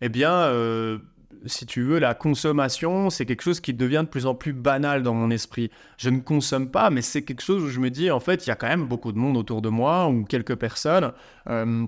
eh 0.02 0.10
bien, 0.10 0.32
euh, 0.32 0.98
si 1.46 1.66
tu 1.66 1.84
veux, 1.84 2.00
la 2.00 2.14
consommation, 2.14 3.10
c'est 3.10 3.26
quelque 3.26 3.44
chose 3.44 3.60
qui 3.60 3.74
devient 3.74 4.02
de 4.04 4.10
plus 4.10 4.26
en 4.26 4.36
plus 4.36 4.54
banal 4.54 5.04
dans 5.04 5.14
mon 5.14 5.30
esprit. 5.30 5.70
Je 5.98 6.10
ne 6.10 6.20
consomme 6.20 6.70
pas, 6.70 6.90
mais 6.90 7.02
c'est 7.02 7.24
quelque 7.24 7.44
chose 7.44 7.64
où 7.64 7.70
je 7.70 7.80
me 7.80 7.90
dis, 7.90 8.12
en 8.12 8.20
fait, 8.20 8.46
il 8.46 8.50
y 8.50 8.52
a 8.52 8.56
quand 8.56 8.68
même 8.68 8.86
beaucoup 8.86 9.12
de 9.12 9.18
monde 9.18 9.38
autour 9.38 9.62
de 9.62 9.70
moi, 9.70 10.08
ou 10.08 10.24
quelques 10.24 10.56
personnes. 10.56 11.12
Euh, 11.48 11.86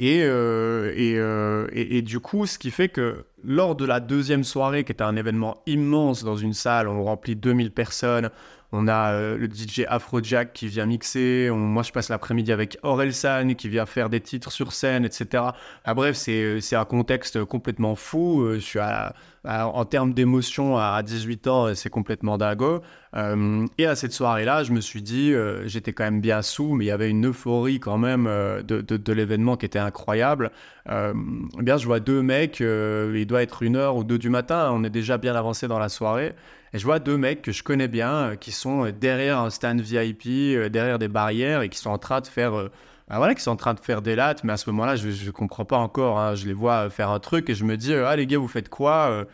euh, 0.00 1.68
et, 1.72 1.98
et, 1.98 2.02
du 2.02 2.20
coup, 2.20 2.46
ce 2.46 2.58
qui 2.58 2.70
fait 2.70 2.88
que 2.88 3.24
lors 3.44 3.74
de 3.74 3.84
la 3.84 4.00
deuxième 4.00 4.44
soirée, 4.44 4.84
qui 4.84 4.92
était 4.92 5.02
un 5.02 5.16
événement 5.16 5.62
immense 5.66 6.24
dans 6.24 6.36
une 6.36 6.54
salle, 6.54 6.88
on 6.88 7.04
remplit 7.04 7.36
2000 7.36 7.72
personnes, 7.72 8.30
on 8.72 8.88
a 8.88 9.12
euh, 9.12 9.36
le 9.36 9.46
DJ 9.46 9.84
Afrojack 9.86 10.54
qui 10.54 10.66
vient 10.66 10.86
mixer. 10.86 11.50
moi, 11.52 11.82
je 11.82 11.92
passe 11.92 12.08
l'après-midi 12.08 12.52
avec 12.52 12.78
Orelsan 12.82 13.54
qui 13.54 13.68
vient 13.68 13.84
faire 13.84 14.08
des 14.08 14.20
titres 14.20 14.50
sur 14.50 14.72
scène, 14.72 15.04
etc. 15.04 15.44
Ah, 15.84 15.94
bref, 15.94 16.16
c'est 16.16 16.74
un 16.74 16.84
contexte 16.86 17.44
complètement 17.44 17.94
fou. 17.94 18.58
Suis 18.60 18.78
en 19.44 19.84
termes 19.84 20.14
d'émotion 20.14 20.78
à 20.78 21.02
18 21.02 21.46
ans, 21.48 21.74
c'est 21.74 21.90
complètement 21.90 22.38
dingo. 22.38 22.80
Euh, 23.14 23.66
et 23.76 23.86
à 23.86 23.94
cette 23.94 24.12
soirée-là, 24.12 24.62
je 24.62 24.72
me 24.72 24.80
suis 24.80 25.02
dit, 25.02 25.34
euh, 25.34 25.68
j'étais 25.68 25.92
quand 25.92 26.04
même 26.04 26.22
bien 26.22 26.40
sous, 26.40 26.72
mais 26.74 26.86
il 26.86 26.88
y 26.88 26.92
avait 26.92 27.10
une 27.10 27.26
euphorie 27.26 27.78
quand 27.78 27.98
même 27.98 28.24
de, 28.24 28.80
de, 28.80 29.12
l'événement 29.12 29.58
qui 29.58 29.66
était 29.66 29.78
incroyable. 29.78 30.50
eh 30.88 31.12
bien, 31.62 31.76
je 31.76 31.84
vois 31.84 32.00
deux 32.00 32.22
mecs, 32.22 32.60
il 32.60 33.26
doit 33.26 33.42
être 33.42 33.62
une 33.62 33.76
heure 33.76 33.96
ou 33.96 34.04
deux 34.04 34.18
du 34.18 34.30
matin, 34.30 34.70
on 34.72 34.82
est 34.82 34.90
déjà 34.90 35.18
bien 35.18 35.34
avancé 35.34 35.68
dans 35.68 35.78
la 35.78 35.90
soirée. 35.90 36.34
Et 36.74 36.78
je 36.78 36.84
vois 36.84 36.98
deux 36.98 37.18
mecs 37.18 37.42
que 37.42 37.52
je 37.52 37.62
connais 37.62 37.88
bien, 37.88 38.12
euh, 38.12 38.36
qui 38.36 38.50
sont 38.50 38.86
euh, 38.86 38.92
derrière 38.92 39.38
un 39.38 39.50
stand 39.50 39.80
VIP, 39.80 40.26
euh, 40.26 40.68
derrière 40.70 40.98
des 40.98 41.08
barrières, 41.08 41.62
et 41.62 41.68
qui 41.68 41.78
sont 41.78 41.90
en 41.90 41.98
train 41.98 42.20
de 42.20 42.26
faire 42.26 42.52
bah 43.08 43.18
voilà, 43.18 43.34
qui 43.34 43.42
sont 43.42 43.50
en 43.50 43.56
train 43.56 43.74
de 43.74 43.80
faire 43.80 44.00
des 44.00 44.16
lattes, 44.16 44.42
mais 44.42 44.54
à 44.54 44.56
ce 44.56 44.70
moment-là, 44.70 44.96
je 44.96 45.08
ne 45.08 45.30
comprends 45.32 45.66
pas 45.66 45.76
encore. 45.76 46.18
Hein. 46.18 46.34
Je 46.34 46.46
les 46.46 46.54
vois 46.54 46.88
faire 46.88 47.10
un 47.10 47.20
truc 47.20 47.50
et 47.50 47.54
je 47.54 47.64
me 47.64 47.76
dis, 47.76 47.92
ah 47.92 48.16
les 48.16 48.26
gars, 48.26 48.38
vous 48.38 48.48
faites 48.48 48.70
quoi 48.70 49.26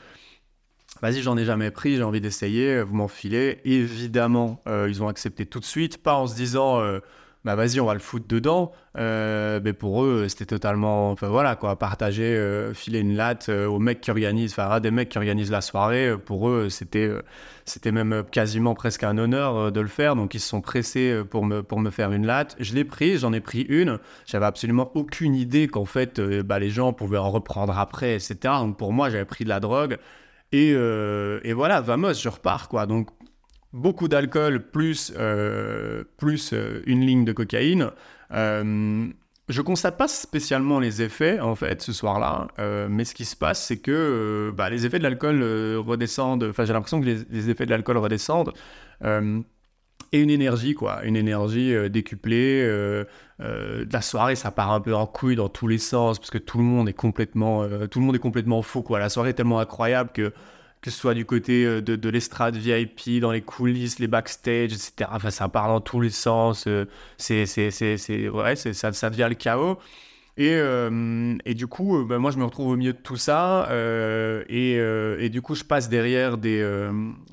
Vas-y, 1.00 1.22
j'en 1.22 1.36
ai 1.36 1.44
jamais 1.44 1.70
pris, 1.70 1.94
j'ai 1.94 2.02
envie 2.02 2.20
d'essayer, 2.20 2.82
vous 2.82 2.96
m'enfilez. 2.96 3.60
Évidemment, 3.64 4.60
ils 4.66 5.00
ont 5.02 5.06
accepté 5.06 5.46
tout 5.46 5.60
de 5.60 5.64
suite, 5.64 6.02
pas 6.02 6.14
en 6.14 6.26
se 6.26 6.34
disant 6.34 6.82
bah 7.48 7.54
vas-y, 7.54 7.80
on 7.80 7.86
va 7.86 7.94
le 7.94 8.00
foutre 8.00 8.26
dedans. 8.28 8.72
Euh, 8.98 9.58
mais 9.64 9.72
pour 9.72 10.04
eux, 10.04 10.26
c'était 10.28 10.44
totalement, 10.44 11.10
enfin 11.12 11.28
voilà 11.28 11.56
quoi, 11.56 11.78
partager, 11.78 12.24
euh, 12.24 12.74
filer 12.74 12.98
une 12.98 13.16
latte 13.16 13.48
euh, 13.48 13.66
aux 13.66 13.78
mecs 13.78 14.02
qui 14.02 14.10
organisent, 14.10 14.52
enfin 14.52 14.80
des 14.80 14.90
mecs 14.90 15.08
qui 15.08 15.16
organisent 15.16 15.50
la 15.50 15.62
soirée. 15.62 16.14
Pour 16.26 16.50
eux, 16.50 16.68
c'était, 16.68 17.10
c'était 17.64 17.90
même 17.90 18.22
quasiment 18.30 18.74
presque 18.74 19.02
un 19.02 19.16
honneur 19.16 19.72
de 19.72 19.80
le 19.80 19.88
faire. 19.88 20.14
Donc 20.14 20.34
ils 20.34 20.40
se 20.40 20.48
sont 20.48 20.60
pressés 20.60 21.22
pour 21.30 21.46
me, 21.46 21.62
pour 21.62 21.80
me 21.80 21.88
faire 21.88 22.12
une 22.12 22.26
latte. 22.26 22.54
Je 22.60 22.74
l'ai 22.74 22.84
pris, 22.84 23.16
j'en 23.16 23.32
ai 23.32 23.40
pris 23.40 23.62
une. 23.62 23.98
J'avais 24.26 24.46
absolument 24.46 24.90
aucune 24.94 25.34
idée 25.34 25.68
qu'en 25.68 25.86
fait, 25.86 26.20
bah, 26.20 26.58
les 26.58 26.68
gens 26.68 26.92
pouvaient 26.92 27.16
en 27.16 27.30
reprendre 27.30 27.78
après, 27.78 28.14
etc. 28.14 28.36
Donc 28.58 28.76
pour 28.76 28.92
moi, 28.92 29.08
j'avais 29.08 29.24
pris 29.24 29.44
de 29.44 29.48
la 29.48 29.60
drogue. 29.60 29.96
Et, 30.52 30.72
et 30.72 31.52
voilà, 31.54 31.80
vamos, 31.80 32.12
je 32.12 32.28
repars 32.28 32.68
quoi. 32.68 32.84
Donc 32.84 33.08
beaucoup 33.72 34.08
d'alcool 34.08 34.70
plus, 34.70 35.12
euh, 35.16 36.04
plus 36.16 36.52
euh, 36.52 36.82
une 36.86 37.00
ligne 37.00 37.24
de 37.24 37.32
cocaïne. 37.32 37.90
Euh, 38.32 39.06
je 39.48 39.62
constate 39.62 39.96
pas 39.96 40.08
spécialement 40.08 40.78
les 40.78 41.00
effets 41.00 41.40
en 41.40 41.54
fait 41.54 41.80
ce 41.80 41.94
soir-là, 41.94 42.48
mais 42.90 43.06
ce 43.06 43.14
qui 43.14 43.24
se 43.24 43.34
passe 43.34 43.64
c'est 43.64 43.78
que 43.78 44.52
bah, 44.54 44.68
les 44.68 44.84
effets 44.84 44.98
de 44.98 45.04
l'alcool 45.04 45.42
redescendent. 45.78 46.44
Enfin, 46.44 46.66
j'ai 46.66 46.74
l'impression 46.74 47.00
que 47.00 47.06
les, 47.06 47.48
effets 47.48 47.64
de 47.64 47.70
l'alcool 47.70 47.96
redescendent 47.96 48.52
et 49.02 50.20
une 50.20 50.28
énergie 50.28 50.74
quoi, 50.74 51.02
une 51.04 51.16
énergie 51.16 51.74
décuplée. 51.88 52.62
la 53.38 54.02
soirée, 54.02 54.36
ça 54.36 54.50
part 54.50 54.70
un 54.70 54.82
peu 54.82 54.94
en 54.94 55.06
couille 55.06 55.36
dans 55.36 55.48
tous 55.48 55.66
les 55.66 55.78
sens 55.78 56.18
parce 56.18 56.30
que 56.30 56.36
tout 56.36 56.58
le 56.58 56.64
monde 56.64 56.86
est 56.90 56.92
complètement, 56.92 57.66
tout 57.88 58.00
le 58.00 58.04
monde 58.04 58.16
est 58.16 58.18
complètement 58.18 58.60
fou 58.60 58.82
quoi. 58.82 58.98
La 58.98 59.08
soirée 59.08 59.30
est 59.30 59.32
tellement 59.32 59.60
incroyable 59.60 60.10
que 60.12 60.34
que 60.80 60.90
ce 60.90 60.98
soit 60.98 61.14
du 61.14 61.24
côté 61.24 61.64
euh, 61.64 61.80
de, 61.80 61.96
de 61.96 62.08
l'estrade 62.08 62.56
VIP, 62.56 63.20
dans 63.20 63.32
les 63.32 63.42
coulisses, 63.42 63.98
les 63.98 64.06
backstage, 64.06 64.72
etc. 64.72 65.10
Enfin, 65.12 65.30
ça 65.30 65.48
part 65.48 65.68
dans 65.68 65.80
tous 65.80 66.00
les 66.00 66.10
sens. 66.10 66.66
Euh, 66.66 66.86
c'est, 67.16 67.46
c'est, 67.46 67.70
c'est, 67.70 68.28
ouais, 68.28 68.56
ça, 68.56 68.92
ça 68.92 69.10
devient 69.10 69.26
le 69.28 69.34
chaos. 69.34 69.78
Et, 70.36 70.52
euh, 70.54 71.36
et, 71.44 71.54
du 71.54 71.66
coup, 71.66 72.04
ben 72.04 72.18
moi, 72.18 72.30
je 72.30 72.38
me 72.38 72.44
retrouve 72.44 72.68
au 72.68 72.76
milieu 72.76 72.92
de 72.92 72.98
tout 72.98 73.16
ça. 73.16 73.68
et, 74.48 74.74
et, 74.74 75.28
du 75.30 75.42
coup, 75.42 75.56
je 75.56 75.64
passe 75.64 75.88
derrière 75.88 76.38
des, 76.38 76.60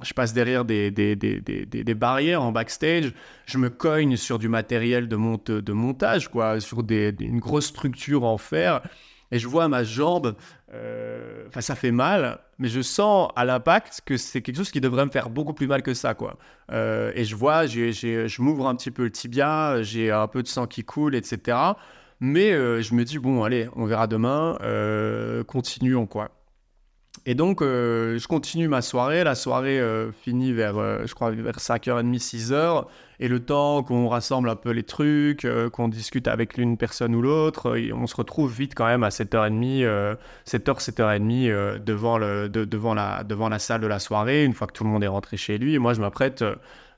je 0.01 0.13
passe 0.15 0.34
derrière 0.34 0.65
des, 0.65 0.89
des, 0.89 1.15
des, 1.15 1.39
des, 1.39 1.93
barrières 1.93 2.41
en 2.41 2.51
backstage. 2.51 3.13
Je 3.45 3.60
me 3.60 3.69
cogne 3.69 4.17
sur 4.17 4.39
du 4.39 4.49
matériel 4.49 5.08
de, 5.08 5.62
de 5.62 5.73
montage, 5.73 6.29
quoi, 6.31 6.60
sur 6.60 6.84
une 6.89 7.39
grosse 7.39 7.67
structure 7.67 8.23
en 8.23 8.39
fer. 8.39 8.81
Et 9.36 9.39
je 9.39 9.50
vois 9.50 9.67
ma 9.67 9.84
jambe 9.84 10.34
euh, 10.74 11.43
ça 11.60 11.76
fait 11.76 11.91
mal, 11.91 12.39
mais 12.58 12.69
je 12.69 12.80
sens 12.80 13.30
à 13.36 13.43
l'impact 13.43 14.02
que 14.06 14.15
c'est 14.15 14.41
quelque 14.41 14.56
chose 14.56 14.71
qui 14.71 14.80
devrait 14.80 15.06
me 15.06 15.12
faire 15.12 15.30
beaucoup 15.30 15.52
plus 15.52 15.67
mal 15.67 15.82
que 15.82 15.93
ça, 15.93 16.13
quoi. 16.13 16.38
Euh, 16.71 17.12
et 17.15 17.26
je 17.26 17.36
vois, 17.36 17.65
je 17.65 18.41
m'ouvre 18.41 18.65
un 18.69 18.76
petit 18.76 18.91
peu 18.91 19.04
le 19.04 19.12
tibia, 19.12 19.82
j'ai 19.82 20.10
un 20.10 20.28
peu 20.28 20.41
de 20.41 20.48
sang 20.48 20.67
qui 20.67 20.86
coule, 20.86 21.15
etc. 21.15 21.58
Mais 22.21 22.54
euh, 22.54 22.82
je 22.82 22.93
me 22.93 23.04
dis, 23.04 23.19
bon, 23.19 23.43
allez, 23.43 23.67
on 23.76 23.86
verra 23.86 24.08
demain, 24.08 24.58
continuons, 25.48 26.06
quoi. 26.06 26.32
Et 27.25 27.36
donc, 27.36 27.62
euh, 27.62 28.17
je 28.17 28.28
continue 28.28 28.67
ma 28.67 28.82
soirée. 28.82 29.23
La 29.23 29.36
soirée 29.36 29.80
euh, 29.80 30.12
finit 30.12 30.51
vers, 30.54 30.78
euh, 30.78 31.04
je 31.06 31.13
crois, 31.13 31.32
vers 31.32 31.58
5h30, 31.58 32.19
6h. 32.19 32.86
Et 33.19 33.28
le 33.28 33.39
temps 33.39 33.82
qu'on 33.84 34.08
rassemble 34.10 34.49
un 34.49 34.56
peu 34.56 34.71
les 34.71 34.84
trucs, 34.84 35.47
qu'on 35.71 35.88
discute 35.88 36.28
avec 36.28 36.58
l'une 36.58 36.75
personne 36.75 37.15
ou 37.15 37.21
l'autre, 37.21 37.78
on 37.93 38.08
se 38.08 38.15
retrouve 38.15 38.54
vite 38.54 38.73
quand 38.75 38.88
même 38.88 39.04
à 39.04 39.10
7h30, 39.10 40.17
7h, 40.45 40.84
7h30 40.84 41.82
devant, 41.82 42.17
le, 42.17 42.49
devant, 42.49 42.93
la, 42.93 43.23
devant 43.23 43.47
la 43.47 43.58
salle 43.58 43.80
de 43.80 43.88
la 43.88 43.99
soirée, 43.99 44.43
une 44.43 44.54
fois 44.54 44.67
que 44.67 44.73
tout 44.73 44.84
le 44.84 44.89
monde 44.89 45.01
est 45.01 45.08
rentré 45.08 45.38
chez 45.38 45.58
lui. 45.58 45.75
Et 45.75 45.80
moi, 45.80 45.93
je 45.93 46.01
m'apprête 46.01 46.43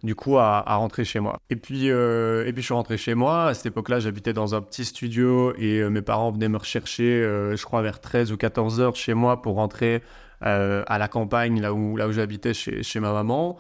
du 0.08 0.16
coup 0.16 0.38
à, 0.38 0.62
rentrer 0.62 1.04
chez 1.04 1.20
moi. 1.20 1.38
Et 1.50 1.58
puis, 1.58 1.92
euh, 1.92 2.48
et 2.48 2.54
puis 2.54 2.62
je 2.62 2.68
suis 2.68 2.74
rentré 2.74 2.98
chez 2.98 3.14
moi. 3.14 3.48
À 3.48 3.54
cette 3.54 3.68
époque-là, 3.68 4.00
j'habitais 4.00 4.34
dans 4.34 4.56
un 4.56 4.62
petit 4.62 4.86
studio 4.86 5.54
et 5.58 5.82
euh, 5.82 5.90
mes 5.90 6.02
parents 6.02 6.32
venaient 6.32 6.48
me 6.48 6.58
rechercher, 6.58 7.04
euh, 7.04 7.58
je 7.58 7.64
crois, 7.66 7.82
vers 7.82 8.00
13 8.00 8.32
ou 8.32 8.38
14 8.38 8.80
heures 8.80 8.96
chez 8.96 9.14
moi 9.14 9.42
pour 9.42 9.56
rentrer 9.56 10.02
à 10.40 11.00
la 11.00 11.08
campagne, 11.08 11.60
là 11.60 11.74
où, 11.74 11.98
là 11.98 12.08
où 12.08 12.12
j'habitais 12.12 12.54
chez, 12.54 12.84
chez, 12.84 13.00
ma 13.00 13.12
maman. 13.12 13.58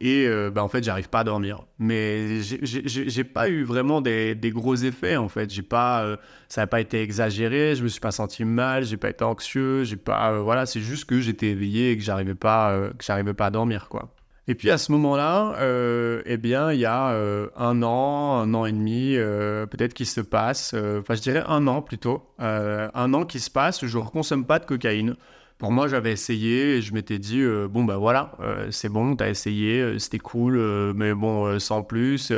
et 0.00 0.26
bah, 0.50 0.64
en 0.64 0.68
fait, 0.68 0.82
j'arrive 0.82 1.10
pas 1.10 1.20
à 1.20 1.24
dormir. 1.24 1.66
Mais 1.78 2.40
j'ai 2.40 3.24
pas 3.24 3.50
eu 3.50 3.62
vraiment 3.62 4.00
des, 4.00 4.34
des, 4.34 4.50
gros 4.50 4.76
effets, 4.76 5.18
en 5.18 5.28
fait. 5.28 5.50
Pas, 5.60 6.16
ça 6.48 6.62
n'a 6.62 6.66
pas 6.66 6.80
été 6.80 7.02
exagéré, 7.02 7.74
je 7.76 7.82
me 7.82 7.88
suis 7.88 8.00
pas 8.00 8.12
senti 8.12 8.46
mal, 8.46 8.84
j'ai 8.84 8.96
pas 8.96 9.10
été 9.10 9.24
anxieux, 9.24 9.84
j'ai 9.84 9.96
pas, 9.96 10.40
voilà, 10.40 10.64
c'est 10.64 10.80
juste 10.80 11.04
que 11.04 11.20
j'étais 11.20 11.48
éveillé 11.48 11.90
et 11.90 11.98
que 11.98 12.02
j'arrivais 12.02 12.34
pas, 12.34 12.88
que 12.98 13.32
pas 13.32 13.46
à 13.46 13.50
dormir, 13.50 13.90
quoi. 13.90 14.08
Et 14.48 14.56
puis 14.56 14.70
à 14.70 14.78
ce 14.78 14.90
moment-là, 14.92 15.54
euh, 15.60 16.22
eh 16.26 16.36
bien, 16.36 16.72
il 16.72 16.80
y 16.80 16.84
a 16.84 17.10
euh, 17.10 17.48
un 17.56 17.80
an, 17.82 18.38
un 18.40 18.54
an 18.54 18.66
et 18.66 18.72
demi, 18.72 19.14
euh, 19.16 19.66
peut-être 19.66 19.94
qui 19.94 20.04
se 20.04 20.20
passe, 20.20 20.74
enfin 20.74 21.14
je 21.14 21.20
dirais 21.20 21.44
un 21.46 21.68
an 21.68 21.80
plutôt, 21.80 22.22
un 22.38 23.14
an 23.14 23.24
qui 23.24 23.38
se 23.38 23.50
passe, 23.50 23.86
je 23.86 23.98
ne 23.98 24.04
consomme 24.04 24.44
pas 24.44 24.58
de 24.58 24.66
cocaïne. 24.66 25.14
Pour 25.58 25.70
moi, 25.70 25.86
j'avais 25.86 26.10
essayé 26.10 26.78
et 26.78 26.82
je 26.82 26.92
m'étais 26.92 27.20
dit, 27.20 27.40
bon, 27.70 27.84
bah 27.84 27.96
voilà, 27.96 28.32
c'est 28.70 28.88
bon, 28.88 29.14
tu 29.14 29.22
as 29.22 29.28
essayé, 29.28 29.96
c'était 30.00 30.18
cool, 30.18 30.58
mais 30.94 31.14
bon, 31.14 31.60
sans 31.60 31.84
plus. 31.84 32.32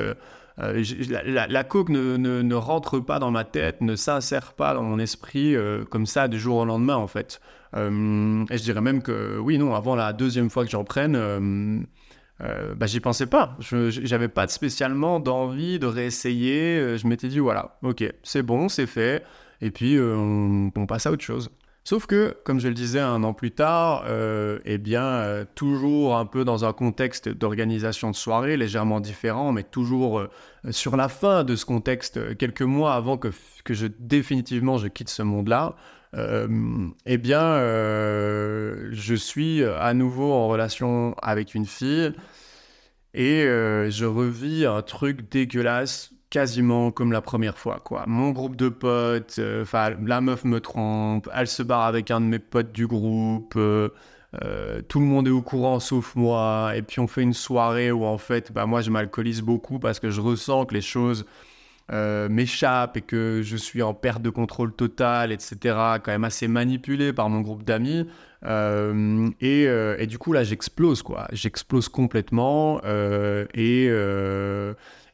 La, 0.59 1.47
la, 1.47 1.65
coke 1.65 1.89
ne, 1.89 2.55
rentre 2.55 3.01
pas 3.01 3.19
dans 3.19 3.31
ma 3.31 3.45
tête, 3.45 3.81
ne 3.81 3.97
s'insère 3.97 4.53
pas 4.53 4.75
dans 4.75 4.83
mon 4.83 4.99
esprit 4.99 5.57
comme 5.91 6.05
ça 6.05 6.29
du 6.29 6.39
jour 6.39 6.59
au 6.59 6.65
lendemain, 6.67 6.97
en 6.97 7.07
fait. 7.07 7.41
Euh, 7.77 8.45
et 8.51 8.59
je 8.59 8.63
dirais 8.63 8.81
même 8.81 9.03
que, 9.03 9.39
oui, 9.39 9.59
non, 9.59 9.75
avant 9.75 9.97
la 9.97 10.13
deuxième 10.13 10.51
fois 10.51 10.65
que 10.65 10.71
j'en 10.71 10.85
prenne, 10.85 11.17
euh, 11.17 11.81
euh, 12.43 12.75
bah, 12.75 12.87
j'y 12.87 13.01
pensais 13.01 13.27
pas. 13.27 13.57
Je 13.61 14.09
n'avais 14.11 14.29
pas 14.29 14.47
spécialement 14.49 15.21
d'envie 15.21 15.79
de 15.79 15.87
réessayer. 15.87 16.97
Je 16.97 17.07
m'étais 17.07 17.29
dit, 17.29 17.39
voilà, 17.39 17.79
ok, 17.83 18.05
c'est 18.23 18.43
bon, 18.43 18.69
c'est 18.69 18.87
fait. 18.87 19.25
Et 19.61 19.71
puis, 19.71 19.99
on, 20.01 20.71
passe 20.87 21.07
à 21.07 21.13
autre 21.13 21.25
chose. 21.25 21.51
Sauf 21.87 22.07
que, 22.07 22.35
comme 22.45 22.61
je 22.61 22.69
le 22.69 22.75
disais 22.75 23.01
un 23.01 23.23
an 23.25 23.35
plus 23.35 23.51
tard, 23.51 24.05
eh 24.65 24.79
bien, 24.79 25.47
toujours 25.55 26.17
un 26.17 26.27
peu 26.27 26.45
dans 26.45 26.65
un 26.65 26.73
contexte 26.73 27.29
d'organisation 27.29 28.11
de 28.11 28.17
soirée 28.17 28.57
légèrement 28.57 29.01
différent, 29.01 29.53
mais 29.53 29.63
toujours 29.63 30.25
sur 30.71 30.97
la 30.97 31.09
fin 31.09 31.45
de 31.45 31.57
ce 31.57 31.65
contexte, 31.65 32.37
quelques 32.37 32.63
mois 32.63 32.95
avant 32.95 33.17
que, 33.17 33.29
que 33.65 33.75
je 33.75 33.87
définitivement 33.99 34.77
je 34.77 34.89
quitte 34.89 35.09
ce 35.09 35.23
monde-là, 35.23 35.77
eh 37.07 37.19
bien, 37.19 37.43
euh, 37.43 38.89
je 38.93 39.15
suis 39.15 39.65
à 39.65 39.95
nouveau 39.95 40.33
en 40.33 40.49
relation 40.49 41.15
avec 41.23 41.55
une 41.55 41.67
fille 41.67 42.13
et 43.15 43.43
euh, 43.45 43.91
je 43.91 44.05
revis 44.05 44.67
un 44.67 44.83
truc 44.83 45.31
dégueulasse 45.31 46.13
quasiment 46.31 46.91
comme 46.91 47.13
la 47.13 47.21
première 47.21 47.59
fois 47.59 47.81
quoi. 47.85 48.05
Mon 48.07 48.31
groupe 48.31 48.57
de 48.57 48.69
potes, 48.69 49.41
enfin 49.63 49.91
la 50.05 50.21
meuf 50.21 50.45
me 50.45 50.61
trompe, 50.61 51.29
elle 51.35 51.47
se 51.47 51.63
barre 51.63 51.85
avec 51.85 52.11
un 52.11 52.21
de 52.21 52.27
mes 52.27 52.39
potes 52.39 52.73
du 52.73 52.87
groupe, 52.87 53.55
tout 53.55 53.59
le 55.01 55.07
monde 55.07 55.29
est 55.29 55.33
au 55.33 55.43
courant 55.43 55.79
sauf 55.79 56.17
moi 56.17 56.73
et 56.75 56.83
puis 56.83 56.99
on 56.99 57.07
fait 57.07 57.23
une 57.23 57.35
soirée 57.35 57.93
où 57.93 58.05
en 58.05 58.19
fait 58.19 58.53
bah 58.53 58.67
moi 58.67 58.81
je 58.81 58.91
m'alcoolise 58.91 59.43
beaucoup 59.43 59.79
parce 59.79 60.01
que 60.01 60.11
je 60.11 60.21
ressens 60.21 60.67
que 60.67 60.75
les 60.75 60.81
choses 60.81 61.25
euh, 61.93 62.31
m'échappe 62.31 62.97
et 62.97 63.03
que 63.03 63.43
je 63.43 63.59
suis 63.59 63.83
en 63.83 63.93
perte 63.93 64.23
de 64.23 64.31
contrôle 64.31 64.73
total, 64.73 65.33
etc., 65.33 65.57
quand 66.03 66.09
même 66.09 66.25
assez 66.25 66.49
manipulé 66.49 67.13
par 67.13 67.29
mon 67.29 67.43
groupe 67.43 67.63
d'amis. 67.63 68.09
Euh, 68.47 69.29
euh, 69.43 69.97
et, 69.99 70.07
du 70.07 70.17
coup, 70.17 70.33
là, 70.33 70.45
j'explose, 70.45 71.03
quoi. 71.03 71.29
J'explose 71.33 71.91
complètement. 71.91 72.81
Et, 73.55 73.85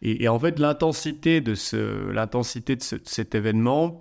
et, 0.02 0.28
en 0.28 0.38
fait, 0.38 0.58
l'intensité 0.60 1.40
de, 1.40 1.56
ce, 1.56 2.08
l'intensité 2.12 2.76
de, 2.76 2.82
cet 2.82 3.34
événement, 3.34 3.98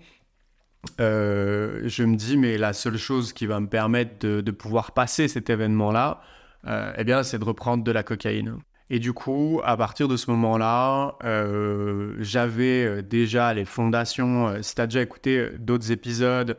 je 1.00 2.04
me 2.04 2.16
dis, 2.16 2.38
mais 2.38 2.60
la 2.60 2.74
seule 2.74 2.98
chose 2.98 3.34
qui 3.34 3.48
va 3.48 3.60
me 3.60 3.68
permettre 3.68 4.20
de, 4.20 4.42
de 4.42 4.52
pouvoir 4.52 4.92
passer 4.92 5.28
cet 5.28 5.50
événement-là, 5.50 6.22
eh 6.68 7.04
bien, 7.04 7.24
c'est 7.24 7.40
de 7.40 7.46
reprendre 7.46 7.84
de 7.84 7.92
la 7.92 8.04
cocaïne. 8.04 8.60
Et 8.92 9.00
du 9.00 9.14
coup, 9.14 9.62
à 9.64 9.78
partir 9.78 10.08
de 10.08 10.18
ce 10.18 10.32
moment-là, 10.32 11.16
euh, 11.24 12.16
j'avais 12.20 12.86
euh, 12.86 13.02
déjà 13.04 13.54
les 13.54 13.66
fondations. 13.66 14.48
Euh, 14.48 14.62
si 14.64 14.74
tu 14.74 14.82
as 14.82 14.88
déjà 14.88 15.02
écouté 15.02 15.50
d'autres 15.60 15.92
épisodes 15.92 16.58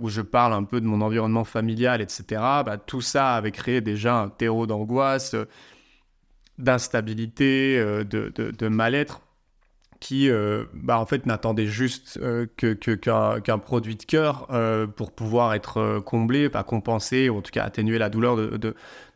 où 0.00 0.08
je 0.08 0.22
parle 0.22 0.54
un 0.54 0.64
peu 0.64 0.80
de 0.80 0.86
mon 0.86 1.02
environnement 1.02 1.44
familial, 1.44 2.00
etc., 2.00 2.24
bah, 2.64 2.78
tout 2.78 3.02
ça 3.02 3.34
avait 3.34 3.50
créé 3.50 3.82
déjà 3.82 4.16
un 4.16 4.30
terreau 4.30 4.66
d'angoisse, 4.66 5.36
d'instabilité, 6.56 7.76
de, 7.78 8.32
de 8.34 8.68
mal-être 8.68 9.20
qui, 10.00 10.30
euh, 10.30 10.64
bah, 10.74 10.98
en 11.00 11.06
fait, 11.06 11.26
n'attendait 11.26 11.66
juste 11.66 12.18
euh, 12.22 12.46
que, 12.56 12.74
qu'un, 12.74 13.58
produit 13.58 13.96
de 13.96 14.04
cœur 14.04 14.46
euh, 14.50 14.86
pour 14.86 15.12
pouvoir 15.12 15.54
être 15.54 16.00
comblé, 16.04 16.48
pas 16.48 16.62
compensé, 16.62 17.28
ou 17.28 17.38
en 17.38 17.42
tout 17.42 17.50
cas 17.50 17.64
atténuer 17.64 17.98
la 17.98 18.08
douleur 18.08 18.36
de, 18.36 18.56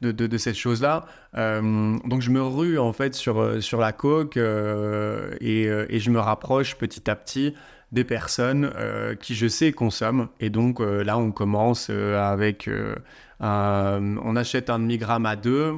de, 0.01 0.11
de, 0.11 0.39
cette 0.39 0.57
chose-là. 0.57 1.05
donc 1.35 2.21
je 2.21 2.31
me 2.31 2.43
rue 2.43 2.79
en 2.79 2.93
fait 2.93 3.15
sur, 3.15 3.63
sur 3.63 3.79
la 3.81 3.93
coque 3.93 4.37
et, 4.37 5.99
je 5.99 6.11
me 6.11 6.19
rapproche 6.19 6.77
petit 6.77 7.09
à 7.09 7.15
petit 7.15 7.55
des 7.93 8.05
personnes 8.05 8.73
qui 9.21 9.35
je 9.35 9.47
sais 9.47 9.73
consomment. 9.73 10.29
Et 10.41 10.51
donc 10.51 10.81
là, 10.81 11.19
on 11.19 11.31
commence 11.31 11.91
avec... 11.91 12.69
on 13.41 14.37
achète 14.37 14.71
un 14.71 14.79
demi-gramme 14.81 15.27
à 15.27 15.37
deux 15.37 15.75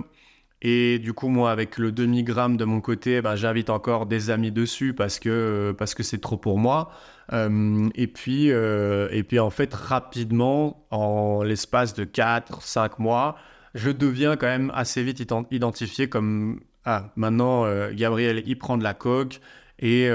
et 0.67 0.99
du 0.99 1.13
coup, 1.13 1.29
moi, 1.29 1.51
avec 1.51 1.77
le 1.77 1.93
demi-gramme 1.93 2.57
de 2.57 2.65
mon 2.65 2.81
côté, 2.81 3.21
ben, 3.21 3.37
j'invite 3.37 3.69
encore 3.69 4.07
des 4.07 4.31
amis 4.31 4.51
dessus 4.51 4.95
parce 4.95 5.19
que 5.19 5.75
parce 5.77 5.95
que 5.95 6.03
c'est 6.03 6.23
trop 6.23 6.39
pour 6.39 6.59
moi. 6.59 6.91
Euh, 7.35 7.91
et, 7.95 8.07
puis, 8.07 8.51
euh, 8.51 9.09
et 9.11 9.25
puis, 9.25 9.39
en 9.39 9.51
fait, 9.51 9.75
rapidement, 9.75 10.87
en 10.91 11.43
l'espace 11.43 11.93
de 11.93 12.05
4-5 12.05 12.93
mois, 12.99 13.37
je 13.75 13.91
deviens 13.91 14.37
quand 14.37 14.47
même 14.47 14.73
assez 14.75 15.03
vite 15.03 15.23
identifié 15.51 16.09
comme 16.09 16.61
Ah, 16.87 17.13
maintenant, 17.17 17.67
euh, 17.67 17.93
Gabriel, 17.95 18.43
il 18.47 18.57
prend 18.57 18.79
de 18.79 18.85
la 18.85 18.95
coque. 18.95 19.41
Et, 19.81 20.05
et 20.05 20.11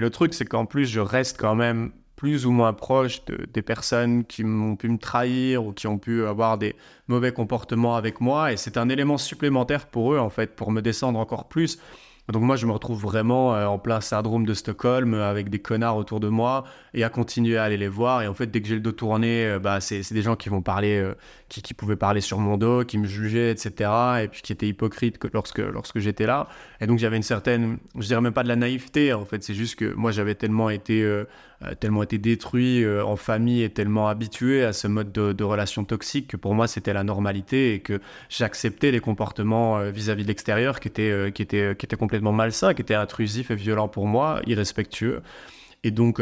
le 0.00 0.10
truc, 0.10 0.34
c'est 0.34 0.44
qu'en 0.44 0.66
plus, 0.66 0.86
je 0.86 1.00
reste 1.00 1.40
quand 1.40 1.56
même 1.56 1.90
plus 2.16 2.46
ou 2.46 2.50
moins 2.50 2.72
proche 2.72 3.22
des 3.24 3.62
personnes 3.62 4.24
qui 4.24 4.44
m'ont 4.44 4.76
pu 4.76 4.88
me 4.88 4.98
trahir 4.98 5.64
ou 5.64 5.72
qui 5.72 5.86
ont 5.86 5.98
pu 5.98 6.24
avoir 6.26 6.58
des 6.58 6.76
mauvais 7.08 7.32
comportements 7.32 7.96
avec 7.96 8.20
moi. 8.20 8.52
Et 8.52 8.56
c'est 8.56 8.76
un 8.76 8.88
élément 8.88 9.18
supplémentaire 9.18 9.86
pour 9.86 10.14
eux, 10.14 10.18
en 10.18 10.30
fait, 10.30 10.54
pour 10.54 10.70
me 10.70 10.80
descendre 10.80 11.18
encore 11.18 11.48
plus. 11.48 11.78
Donc 12.32 12.42
moi, 12.42 12.56
je 12.56 12.64
me 12.64 12.72
retrouve 12.72 13.02
vraiment 13.02 13.54
euh, 13.54 13.66
en 13.66 13.78
plein 13.78 14.00
syndrome 14.00 14.46
de 14.46 14.54
Stockholm 14.54 15.12
euh, 15.12 15.30
avec 15.30 15.50
des 15.50 15.58
connards 15.58 15.98
autour 15.98 16.20
de 16.20 16.28
moi 16.28 16.64
et 16.94 17.04
à 17.04 17.10
continuer 17.10 17.58
à 17.58 17.64
aller 17.64 17.76
les 17.76 17.88
voir. 17.88 18.22
Et 18.22 18.28
en 18.28 18.32
fait, 18.32 18.46
dès 18.46 18.62
que 18.62 18.68
j'ai 18.68 18.76
le 18.76 18.80
dos 18.80 18.92
tourné, 18.92 19.44
euh, 19.44 19.58
bah, 19.58 19.82
c'est 19.82 20.10
des 20.10 20.22
gens 20.22 20.34
qui 20.34 20.48
vont 20.48 20.62
parler, 20.62 21.06
qui, 21.50 21.60
qui, 21.60 21.74
pouvaient 21.74 21.96
parler 21.96 22.22
sur 22.22 22.38
mon 22.38 22.56
dos, 22.56 22.82
qui 22.84 22.96
me 22.96 23.06
jugeaient, 23.06 23.50
etc. 23.50 23.90
Et 24.22 24.28
puis 24.28 24.40
qui 24.40 24.54
étaient 24.54 24.68
hypocrites 24.68 25.18
lorsque, 25.34 25.58
lorsque 25.58 25.98
j'étais 25.98 26.24
là. 26.24 26.48
Et 26.80 26.86
donc 26.86 26.98
j'avais 26.98 27.18
une 27.18 27.22
certaine, 27.22 27.76
je 27.98 28.06
dirais 28.06 28.22
même 28.22 28.32
pas 28.32 28.42
de 28.42 28.48
la 28.48 28.56
naïveté, 28.56 29.12
en 29.12 29.26
fait. 29.26 29.44
C'est 29.44 29.54
juste 29.54 29.76
que 29.76 29.92
moi, 29.92 30.10
j'avais 30.10 30.34
tellement 30.34 30.70
été 30.70 31.06
tellement 31.78 32.02
été 32.02 32.18
détruit 32.18 32.84
euh, 32.84 33.04
en 33.04 33.16
famille 33.16 33.62
et 33.62 33.70
tellement 33.70 34.08
habitué 34.08 34.64
à 34.64 34.72
ce 34.72 34.86
mode 34.86 35.12
de, 35.12 35.44
relation 35.44 35.84
toxique 35.84 36.28
que 36.28 36.36
pour 36.36 36.54
moi 36.54 36.66
c'était 36.66 36.92
la 36.92 37.04
normalité 37.04 37.74
et 37.74 37.80
que 37.80 38.00
j'acceptais 38.28 38.90
les 38.90 39.00
comportements 39.00 39.78
euh, 39.78 39.90
vis-à-vis 39.90 40.22
de 40.22 40.28
l'extérieur 40.28 40.80
qui 40.80 40.88
étaient, 40.88 41.32
qui, 41.32 41.42
étaient, 41.42 41.76
qui 41.76 41.86
étaient 41.86 41.96
complètement 41.96 42.32
malsains, 42.32 42.74
qui 42.74 42.82
étaient 42.82 42.94
intrusifs 42.94 43.50
et 43.50 43.56
violents 43.56 43.88
pour 43.88 44.06
moi, 44.06 44.40
irrespectueux. 44.46 45.22
Et 45.84 45.90
donc, 45.90 46.20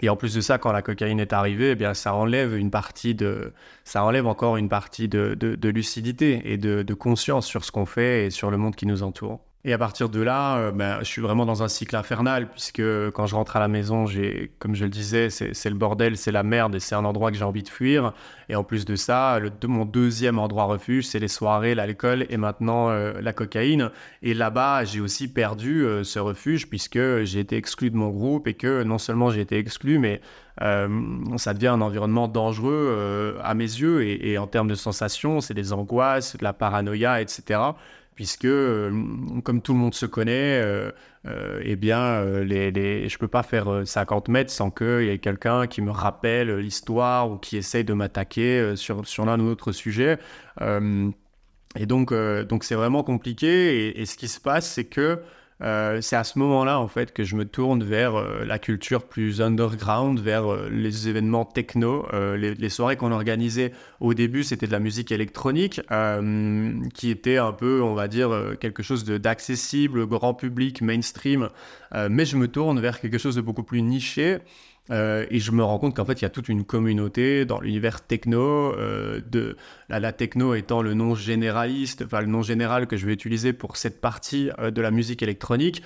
et 0.00 0.08
en 0.08 0.16
plus 0.16 0.34
de 0.34 0.40
ça, 0.40 0.58
quand 0.58 0.72
la 0.72 0.82
cocaïne 0.82 1.20
est 1.20 1.32
arrivée, 1.32 1.72
eh 1.72 1.74
bien, 1.74 1.94
ça 1.94 2.14
enlève 2.14 2.56
une 2.56 2.70
partie 2.70 3.14
de, 3.14 3.52
ça 3.84 4.04
enlève 4.04 4.26
encore 4.26 4.56
une 4.56 4.68
partie 4.68 5.08
de, 5.08 5.34
de, 5.34 5.68
lucidité 5.68 6.40
et 6.44 6.56
de 6.56 6.94
conscience 6.94 7.46
sur 7.46 7.64
ce 7.64 7.72
qu'on 7.72 7.86
fait 7.86 8.26
et 8.26 8.30
sur 8.30 8.50
le 8.50 8.56
monde 8.56 8.76
qui 8.76 8.86
nous 8.86 9.02
entoure. 9.02 9.45
Et 9.68 9.72
à 9.72 9.78
partir 9.78 10.08
de 10.08 10.20
là, 10.20 10.58
euh, 10.58 10.70
ben, 10.70 10.98
je 11.00 11.06
suis 11.06 11.20
vraiment 11.20 11.44
dans 11.44 11.64
un 11.64 11.66
cycle 11.66 11.96
infernal, 11.96 12.48
puisque 12.48 12.80
quand 13.10 13.26
je 13.26 13.34
rentre 13.34 13.56
à 13.56 13.58
la 13.58 13.66
maison, 13.66 14.06
j'ai, 14.06 14.52
comme 14.60 14.76
je 14.76 14.84
le 14.84 14.90
disais, 14.90 15.28
c'est, 15.28 15.68
le 15.68 15.74
bordel, 15.74 16.16
c'est 16.16 16.30
la 16.30 16.44
merde, 16.44 16.76
et 16.76 16.80
c'est 16.80 16.94
un 16.94 17.04
endroit 17.04 17.32
que 17.32 17.36
j'ai 17.36 17.42
envie 17.42 17.64
de 17.64 17.68
fuir. 17.68 18.12
Et 18.48 18.54
en 18.54 18.62
plus 18.62 18.84
de 18.84 18.94
ça, 18.94 19.40
mon 19.66 19.84
deuxième 19.84 20.38
endroit 20.38 20.66
refuge, 20.66 21.08
c'est 21.08 21.18
les 21.18 21.26
soirées, 21.26 21.74
l'alcool 21.74 22.26
et 22.30 22.36
maintenant 22.36 22.90
euh, 22.90 23.20
la 23.20 23.32
cocaïne. 23.32 23.90
Et 24.22 24.34
là-bas, 24.34 24.84
j'ai 24.84 25.00
aussi 25.00 25.26
perdu 25.26 25.84
euh, 25.84 26.04
ce 26.04 26.20
refuge, 26.20 26.68
puisque 26.68 27.24
j'ai 27.24 27.40
été 27.40 27.56
exclu 27.56 27.90
de 27.90 27.96
mon 27.96 28.10
groupe, 28.10 28.46
et 28.46 28.54
que 28.54 28.84
non 28.84 28.98
seulement 28.98 29.30
j'ai 29.30 29.40
été 29.40 29.58
exclu, 29.58 29.98
mais 29.98 30.20
ça 31.36 31.52
devient 31.52 31.66
un 31.66 31.82
environnement 31.82 32.28
dangereux 32.28 33.36
à 33.44 33.52
mes 33.52 33.64
yeux, 33.64 34.06
et 34.06 34.38
en 34.38 34.46
termes 34.46 34.68
de 34.68 34.74
sensations, 34.74 35.42
c'est 35.42 35.52
des 35.52 35.74
angoisses, 35.74 36.34
de 36.34 36.44
la 36.44 36.54
paranoïa, 36.54 37.20
etc 37.20 37.58
puisque 38.16 38.46
euh, 38.46 38.90
comme 39.44 39.62
tout 39.62 39.74
le 39.74 39.78
monde 39.78 39.94
se 39.94 40.06
connaît, 40.06 40.60
euh, 40.64 40.90
euh, 41.26 41.60
eh 41.62 41.76
bien, 41.76 42.24
je 42.24 43.18
peux 43.18 43.28
pas 43.28 43.42
faire 43.42 43.82
50 43.84 44.28
mètres 44.28 44.50
sans 44.50 44.70
qu'il 44.70 45.04
y 45.04 45.08
ait 45.10 45.18
quelqu'un 45.18 45.66
qui 45.66 45.82
me 45.82 45.90
rappelle 45.90 46.56
l'histoire 46.56 47.30
ou 47.30 47.36
qui 47.36 47.58
essaye 47.58 47.84
de 47.84 47.92
m'attaquer 47.92 48.74
sur, 48.74 49.06
sur 49.06 49.26
l'un 49.26 49.38
ou 49.38 49.44
l'autre 49.44 49.70
sujet. 49.72 50.18
et 50.60 51.86
donc, 51.86 52.14
donc 52.48 52.64
c'est 52.64 52.74
vraiment 52.74 53.02
compliqué. 53.02 54.00
Et, 54.00 54.06
ce 54.06 54.16
qui 54.16 54.28
se 54.28 54.40
passe, 54.40 54.70
c'est 54.70 54.86
que 54.86 55.20
euh, 55.62 56.00
c'est 56.02 56.16
à 56.16 56.24
ce 56.24 56.38
moment-là 56.38 56.78
en 56.78 56.88
fait 56.88 57.14
que 57.14 57.24
je 57.24 57.34
me 57.34 57.46
tourne 57.46 57.82
vers 57.82 58.14
euh, 58.14 58.44
la 58.44 58.58
culture 58.58 59.04
plus 59.04 59.40
underground, 59.40 60.20
vers 60.20 60.52
euh, 60.52 60.68
les 60.70 61.08
événements 61.08 61.46
techno. 61.46 62.06
Les, 62.12 62.68
soirées 62.68 62.96
qu'on 62.96 63.12
organisait 63.12 63.72
au 64.00 64.12
début, 64.12 64.42
c'était 64.42 64.66
de 64.66 64.72
la 64.72 64.80
musique 64.80 65.12
électronique, 65.12 65.80
qui 66.94 67.10
était 67.10 67.36
un 67.36 67.52
peu, 67.52 67.80
on 67.80 67.94
va 67.94 68.08
dire, 68.08 68.54
quelque 68.60 68.82
chose 68.82 69.04
d'accessible, 69.04 70.06
grand 70.06 70.34
public, 70.34 70.82
mainstream. 70.82 71.48
mais 72.10 72.24
je 72.24 72.36
me 72.36 72.48
tourne 72.48 72.80
vers 72.80 73.00
quelque 73.00 73.18
chose 73.18 73.36
de 73.36 73.40
beaucoup 73.40 73.62
plus 73.62 73.82
niché. 73.82 74.38
Euh, 74.90 75.26
et 75.30 75.40
je 75.40 75.50
me 75.52 75.64
rends 75.64 75.78
compte 75.78 75.96
qu'en 75.96 76.04
fait, 76.04 76.20
il 76.20 76.22
y 76.22 76.26
a 76.26 76.30
toute 76.30 76.48
une 76.48 76.64
communauté 76.64 77.44
dans 77.44 77.60
l'univers 77.60 78.00
techno, 78.00 78.72
euh, 78.74 79.20
de 79.30 79.56
la, 79.88 80.12
techno 80.12 80.54
étant 80.54 80.82
le 80.82 80.94
nom 80.94 81.14
généraliste, 81.14 82.02
enfin 82.06 82.20
le 82.20 82.26
nom 82.26 82.42
général 82.42 82.86
que 82.86 82.96
je 82.96 83.06
vais 83.06 83.12
utiliser 83.12 83.52
pour 83.52 83.76
cette 83.76 84.00
partie 84.00 84.50
euh, 84.58 84.70
de 84.70 84.80
la 84.80 84.90
musique 84.90 85.22
électronique. 85.22 85.82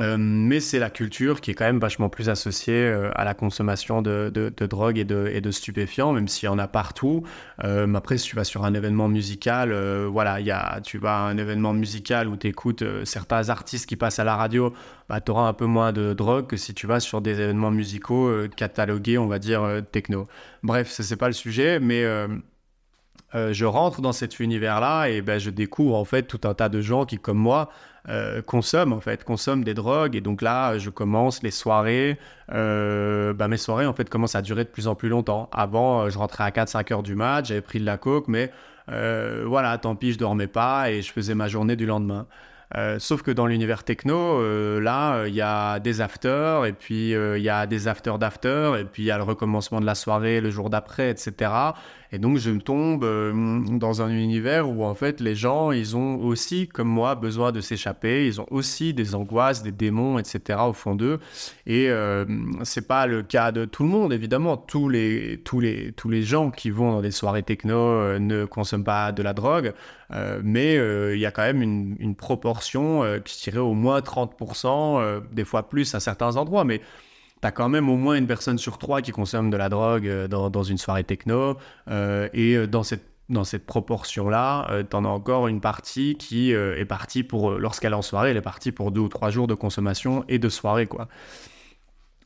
Euh, 0.00 0.16
mais 0.18 0.60
c'est 0.60 0.78
la 0.78 0.90
culture 0.90 1.40
qui 1.40 1.50
est 1.50 1.54
quand 1.54 1.64
même 1.64 1.78
vachement 1.78 2.08
plus 2.08 2.28
associée 2.28 2.74
euh, 2.74 3.10
à 3.14 3.24
la 3.24 3.34
consommation 3.34 4.02
de, 4.02 4.30
de, 4.32 4.66
drogue 4.66 4.98
et 4.98 5.04
de, 5.04 5.50
stupéfiants, 5.50 6.12
même 6.12 6.28
s'il 6.28 6.46
y 6.46 6.48
en 6.48 6.58
a 6.58 6.68
partout. 6.68 7.24
Euh, 7.64 7.92
après, 7.94 8.18
si 8.18 8.28
tu 8.28 8.36
vas 8.36 8.44
sur 8.44 8.64
un 8.64 8.74
événement 8.74 9.08
musical, 9.08 9.72
voilà, 10.06 10.40
y 10.40 10.50
a, 10.50 10.80
tu 10.82 10.98
vas 10.98 11.18
à 11.18 11.20
un 11.22 11.38
événement 11.38 11.72
musical 11.72 12.28
où 12.28 12.36
tu 12.36 12.48
écoutes 12.48 12.84
certains 13.04 13.48
artistes 13.48 13.88
qui 13.88 13.96
passent 13.96 14.18
à 14.18 14.24
la 14.24 14.36
radio, 14.36 14.72
bah, 15.08 15.20
tu 15.20 15.30
auras 15.30 15.48
un 15.48 15.54
peu 15.54 15.66
moins 15.66 15.92
de 15.92 16.12
drogue 16.12 16.46
que 16.46 16.56
si 16.56 16.74
tu 16.74 16.86
vas 16.86 17.00
sur 17.00 17.20
des 17.20 17.40
événements 17.40 17.70
musicaux 17.70 18.30
catalogués, 18.56 19.18
on 19.18 19.26
va 19.26 19.38
dire, 19.38 19.66
techno. 19.90 20.28
Bref, 20.62 20.90
ce 20.90 21.02
n'est 21.02 21.16
pas 21.16 21.28
le 21.28 21.32
sujet, 21.32 21.80
mais... 21.80 22.04
je 23.34 23.64
rentre 23.64 24.00
dans 24.00 24.12
cet 24.12 24.38
univers-là 24.38 25.06
et 25.08 25.22
ben, 25.22 25.38
je 25.38 25.50
découvre 25.50 25.96
en 25.96 26.04
fait 26.04 26.22
tout 26.22 26.40
un 26.44 26.54
tas 26.54 26.68
de 26.68 26.80
gens 26.80 27.04
qui, 27.04 27.18
comme 27.18 27.38
moi, 27.38 27.70
euh, 28.08 28.40
consomme 28.40 28.92
en 28.92 29.00
fait, 29.00 29.22
consomme 29.24 29.64
des 29.64 29.74
drogues. 29.74 30.16
Et 30.16 30.20
donc 30.20 30.40
là, 30.42 30.78
je 30.78 30.90
commence 30.90 31.42
les 31.42 31.50
soirées. 31.50 32.18
Euh, 32.52 33.34
bah, 33.34 33.48
mes 33.48 33.58
soirées 33.58 33.86
en 33.86 33.92
fait 33.92 34.08
commencent 34.08 34.34
à 34.34 34.42
durer 34.42 34.64
de 34.64 34.70
plus 34.70 34.88
en 34.88 34.94
plus 34.94 35.08
longtemps. 35.08 35.48
Avant, 35.52 36.02
euh, 36.02 36.10
je 36.10 36.18
rentrais 36.18 36.44
à 36.44 36.50
4-5 36.50 36.92
heures 36.92 37.02
du 37.02 37.14
match, 37.14 37.48
j'avais 37.48 37.60
pris 37.60 37.80
de 37.80 37.84
la 37.84 37.98
coke, 37.98 38.28
mais 38.28 38.50
voilà, 39.44 39.76
tant 39.76 39.94
pis, 39.96 40.12
je 40.12 40.18
dormais 40.18 40.46
pas 40.46 40.90
et 40.90 41.02
je 41.02 41.12
faisais 41.12 41.34
ma 41.34 41.48
journée 41.48 41.76
du 41.76 41.84
lendemain. 41.84 42.26
sauf 42.98 43.20
que 43.20 43.30
dans 43.30 43.46
l'univers 43.46 43.84
techno, 43.84 44.40
là, 44.80 45.26
il 45.26 45.34
y 45.34 45.42
a 45.42 45.78
des 45.78 46.00
afters, 46.00 46.64
et 46.64 46.72
puis 46.72 47.10
il 47.10 47.42
y 47.42 47.50
a 47.50 47.66
des 47.66 47.86
afters 47.86 48.18
d'after, 48.18 48.80
et 48.80 48.84
puis 48.84 49.02
il 49.02 49.06
y 49.06 49.10
a 49.10 49.18
le 49.18 49.24
recommencement 49.24 49.82
de 49.82 49.86
la 49.86 49.94
soirée 49.94 50.40
le 50.40 50.48
jour 50.48 50.70
d'après, 50.70 51.10
etc. 51.10 51.50
Et 52.12 52.18
donc 52.18 52.38
je 52.38 52.50
tombe 52.50 53.04
euh, 53.04 53.60
dans 53.68 54.00
un 54.00 54.08
univers 54.08 54.68
où 54.68 54.84
en 54.84 54.94
fait 54.94 55.20
les 55.20 55.34
gens, 55.34 55.72
ils 55.72 55.96
ont 55.96 56.20
aussi, 56.20 56.66
comme 56.68 56.88
moi, 56.88 57.14
besoin 57.14 57.52
de 57.52 57.60
s'échapper. 57.60 58.26
Ils 58.26 58.40
ont 58.40 58.46
aussi 58.50 58.94
des 58.94 59.14
angoisses, 59.14 59.62
des 59.62 59.72
démons, 59.72 60.18
etc. 60.18 60.58
au 60.66 60.72
fond 60.72 60.94
d'eux. 60.94 61.20
Et 61.66 61.90
euh, 61.90 62.24
c'est 62.62 62.86
pas 62.86 63.06
le 63.06 63.22
cas 63.22 63.52
de 63.52 63.64
tout 63.64 63.82
le 63.82 63.90
monde, 63.90 64.12
évidemment. 64.12 64.56
Tous 64.56 64.88
les, 64.88 65.40
tous 65.44 65.60
les, 65.60 65.92
tous 65.92 66.08
les 66.08 66.22
gens 66.22 66.50
qui 66.50 66.70
vont 66.70 66.92
dans 66.92 67.02
des 67.02 67.10
soirées 67.10 67.42
techno 67.42 67.76
euh, 67.76 68.18
ne 68.18 68.44
consomment 68.44 68.84
pas 68.84 69.12
de 69.12 69.22
la 69.22 69.34
drogue. 69.34 69.72
Euh, 70.12 70.40
mais 70.42 70.76
il 71.14 71.20
y 71.20 71.26
a 71.26 71.30
quand 71.30 71.42
même 71.42 71.62
une, 71.62 71.96
une 71.98 72.14
proportion 72.14 73.02
qui 73.24 73.36
tirait 73.36 73.58
au 73.58 73.74
moins 73.74 74.00
30%, 74.00 75.20
des 75.32 75.44
fois 75.44 75.68
plus 75.68 75.94
à 75.94 76.00
certains 76.00 76.36
endroits. 76.36 76.64
Mais 76.64 76.80
tu 77.40 77.46
as 77.46 77.50
quand 77.50 77.68
même 77.68 77.88
au 77.88 77.96
moins 77.96 78.16
une 78.16 78.26
personne 78.26 78.58
sur 78.58 78.78
trois 78.78 79.02
qui 79.02 79.12
consomme 79.12 79.50
de 79.50 79.56
la 79.56 79.68
drogue 79.68 80.06
euh, 80.06 80.28
dans, 80.28 80.62
une 80.62 80.78
soirée 80.78 81.04
techno. 81.04 81.56
Euh, 81.90 82.28
et 82.32 82.56
euh, 82.56 82.66
dans 82.66 82.82
cette, 82.82 83.66
proportion-là, 83.66 84.84
tu 84.88 84.96
en 84.96 85.04
as 85.04 85.08
encore 85.08 85.48
une 85.48 85.60
partie 85.60 86.16
qui 86.16 86.50
est 86.52 86.84
partie 86.86 87.22
pour, 87.22 87.50
lorsqu'elle 87.52 87.92
est 87.92 87.96
en 87.96 88.02
soirée, 88.02 88.30
elle 88.30 88.38
est 88.38 88.40
partie 88.40 88.72
pour 88.72 88.90
deux 88.90 89.02
ou 89.02 89.08
trois 89.08 89.28
jours 89.28 89.46
de 89.46 89.52
consommation 89.52 90.24
et 90.28 90.38
de 90.38 90.48
soirée, 90.48 90.86
quoi. 90.86 91.08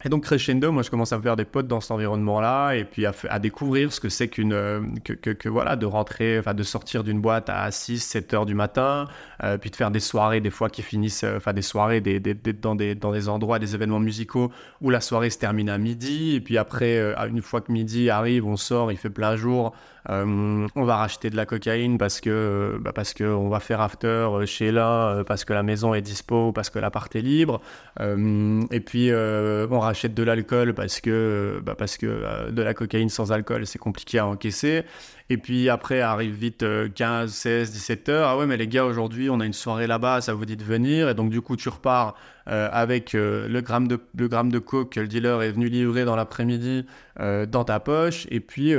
Et 0.05 0.09
donc 0.09 0.25
crescendo, 0.25 0.73
moi 0.73 0.83
je 0.83 0.91
commence 0.91 1.13
à 1.13 1.19
me 1.19 1.23
faire 1.23 1.37
des 1.37 1.45
potes 1.45 1.69
dans 1.69 1.81
cet 1.81 1.93
environnement-là 1.93 2.73
et 2.73 2.85
puis 2.85 3.07
à, 3.07 3.39
découvrir 3.39 3.93
ce 3.93 4.01
que 4.01 4.09
c'est 4.09 4.27
qu'une 4.27 4.53
euh, 4.53 4.81
que, 5.05 5.49
voilà 5.49 5.77
de 5.77 5.87
rentrer, 5.87 6.39
enfin 6.41 6.55
de 6.55 6.63
sortir 6.65 7.05
d'une 7.05 7.21
boîte 7.21 7.49
à 7.49 7.71
6, 7.71 8.01
7 8.01 8.35
heures 8.35 8.47
du 8.47 8.55
matin, 8.55 9.07
euh, 9.45 9.59
puis 9.59 9.71
de 9.71 9.77
faire 9.77 9.93
des 9.93 10.01
soirées 10.01 10.41
des 10.41 10.51
fois 10.51 10.71
qui 10.71 10.83
finissent, 10.83 11.23
euh, 11.23 11.37
enfin 11.37 11.53
des 11.53 11.63
soirées 11.63 12.01
des, 12.01 12.19
dans, 12.21 12.75
des, 12.75 12.97
dans 12.97 13.13
des 13.13 13.29
endroits, 13.29 13.61
des 13.61 13.77
événements 13.77 14.01
musicaux 14.01 14.51
où 14.81 14.91
la 14.91 15.01
soirée 15.01 15.31
se 15.31 15.39
termine 15.39 15.71
à 15.71 15.79
midi 15.79 16.35
et 16.35 16.41
puis 16.41 16.59
après 16.59 16.99
une 17.29 17.43
fois 17.43 17.61
que 17.61 17.71
midi 17.71 18.11
arrive, 18.11 18.45
on 18.45 18.57
sort, 18.57 18.91
il 18.91 18.99
fait 18.99 19.11
plein 19.11 19.37
jour, 19.37 19.73
on 20.09 20.85
va 20.85 20.97
racheter 20.97 21.31
de 21.31 21.37
la 21.37 21.47
cocaïne 21.47 21.99
parce 21.99 22.21
que 22.21 22.79
bah 22.81 22.93
parce 22.93 23.15
que 23.15 23.25
on 23.25 23.49
va 23.49 23.61
faire 23.61 23.81
after 23.81 24.29
chez 24.47 24.73
l'un, 24.73 25.25
parce 25.25 25.45
que 25.45 25.53
la 25.53 25.63
maison 25.63 25.95
est 25.95 26.03
dispo, 26.03 26.53
parce 26.53 26.71
que 26.71 26.79
l'appart 26.79 27.15
est 27.15 27.21
libre, 27.21 27.61
et 28.01 28.81
puis 28.81 29.11
on 29.13 29.83
achète 29.83 30.15
de 30.15 30.23
l'alcool 30.23 30.75
parce 30.75 31.01
que, 31.01 31.61
bah 31.65 31.75
parce 31.77 31.97
que 31.97 32.07
euh, 32.07 32.51
de 32.51 32.63
la 32.63 32.75
cocaïne 32.75 33.09
sans 33.09 33.33
alcool, 33.33 33.67
c'est 33.67 33.79
compliqué 33.79 34.19
à 34.19 34.27
encaisser. 34.27 34.85
Et 35.33 35.39
puis 35.39 35.71
après, 35.71 36.03
arrive 36.03 36.35
vite 36.35 36.63
15, 36.95 37.33
16, 37.33 37.73
17 37.73 38.09
heures. 38.11 38.29
Ah 38.29 38.37
ouais, 38.37 38.45
mais 38.45 38.59
les 38.59 38.69
gars, 38.69 38.85
aujourd'hui, 38.85 39.31
on 39.31 39.41
a 39.41 39.47
une 39.47 39.55
soirée 39.55 39.87
là-bas, 39.87 40.21
ça 40.21 40.35
vous 40.35 40.45
dit 40.45 40.59
de 40.59 40.63
venir. 40.63 41.09
Et 41.09 41.15
donc, 41.15 41.31
du 41.31 41.41
coup, 41.41 41.57
tu 41.57 41.71
repars 41.71 42.17
euh, 42.49 42.69
avec 42.71 43.15
euh, 43.15 43.49
le, 43.49 43.63
gramme 43.63 43.89
de, 43.89 43.99
le 44.15 44.29
gramme 44.29 44.53
de 44.53 44.59
coke 44.59 44.93
que 44.93 45.01
le 45.01 45.09
dealer 45.09 45.41
est 45.43 45.53
venu 45.53 45.71
livrer 45.71 46.05
dans 46.05 46.17
l'après-midi 46.17 46.85
dans 47.19 47.65
ta 47.65 47.81
poche. 47.81 48.27
Et 48.31 48.41
puis, 48.41 48.75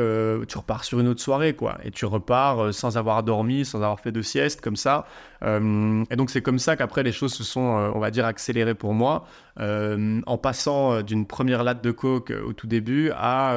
tu 0.48 0.58
repars 0.58 0.84
sur 0.84 1.00
une 1.00 1.08
autre 1.08 1.22
soirée, 1.22 1.54
quoi. 1.54 1.80
Et 1.84 1.90
tu 1.90 2.06
repars 2.06 2.72
sans 2.74 2.98
avoir 2.98 3.24
dormi, 3.24 3.66
sans 3.66 3.80
avoir 3.80 4.00
fait 4.00 4.12
de 4.12 4.22
sieste, 4.22 4.62
comme 4.62 4.76
ça. 4.76 5.08
Et 5.46 6.16
donc, 6.16 6.30
c'est 6.30 6.42
comme 6.42 6.60
ça 6.60 6.76
qu'après, 6.76 7.04
les 7.04 7.12
choses 7.12 7.34
se 7.34 7.44
sont, 7.44 7.60
on 7.60 8.00
va 8.00 8.12
dire, 8.12 8.26
accélérées 8.26 8.76
pour 8.76 8.94
moi. 8.94 9.26
en 9.60 10.38
passant 10.38 11.02
d'une 11.02 11.26
première 11.26 11.64
latte 11.64 11.84
de 11.84 11.92
coke 11.92 12.34
au 12.46 12.54
tout 12.54 12.68
début 12.68 13.12
à 13.16 13.56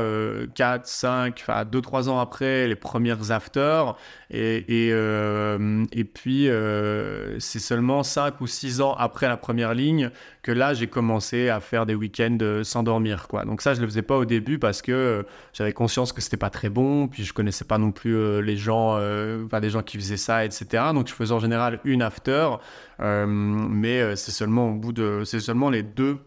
4, 0.54 0.86
5, 0.86 1.38
enfin 1.40 1.64
2-3 1.64 2.08
ans 2.08 2.18
après, 2.18 2.66
les 2.66 2.76
premières 2.76 3.30
afters. 3.30 3.94
Et, 4.30 4.86
et, 4.86 4.90
euh, 4.92 5.84
puis, 6.14 6.48
euh, 6.48 7.38
c'est 7.38 7.58
seulement 7.58 8.02
5 8.02 8.40
ou 8.40 8.46
6 8.46 8.80
ans 8.80 8.94
après 8.94 9.28
la 9.28 9.36
première 9.36 9.74
ligne 9.74 10.10
que 10.42 10.52
là, 10.52 10.74
j'ai 10.74 10.86
commencé 10.86 11.48
à 11.48 11.60
faire 11.60 11.86
des 11.86 11.94
week-ends 11.94 12.38
euh, 12.40 12.64
sans 12.64 12.82
dormir. 12.82 13.28
Quoi. 13.28 13.44
Donc 13.44 13.62
ça, 13.62 13.74
je 13.74 13.78
ne 13.78 13.82
le 13.82 13.88
faisais 13.88 14.02
pas 14.02 14.16
au 14.16 14.24
début 14.24 14.58
parce 14.58 14.82
que 14.82 15.24
j'avais 15.52 15.72
conscience 15.72 16.12
que 16.12 16.20
c'était 16.20 16.36
pas 16.36 16.50
très 16.50 16.68
bon. 16.68 17.08
Puis 17.08 17.24
je 17.24 17.32
connaissais 17.32 17.64
pas 17.64 17.78
non 17.78 17.92
plus 17.92 18.42
les 18.42 18.56
gens, 18.56 18.94
enfin, 19.44 19.60
les 19.60 19.70
gens 19.70 19.82
qui 19.82 19.96
faisaient 19.96 20.16
ça, 20.16 20.44
etc. 20.44 20.84
Donc 20.94 21.08
je 21.08 21.14
faisais 21.14 21.32
en 21.32 21.40
général 21.40 21.75
une 21.84 22.02
after. 22.02 22.48
mais 22.98 24.16
c'est 24.16 24.32
seulement 24.32 24.70
au 24.70 24.74
bout 24.74 24.92
de... 24.92 25.22
C'est 25.24 25.40
seulement 25.40 25.70
les 25.70 25.82
deux, 25.82 26.18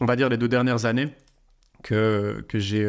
on 0.00 0.06
va 0.06 0.16
dire 0.16 0.28
les 0.28 0.36
deux 0.36 0.48
dernières 0.48 0.84
années 0.84 1.08
que, 1.82 2.44
que 2.48 2.58
j'ai 2.58 2.86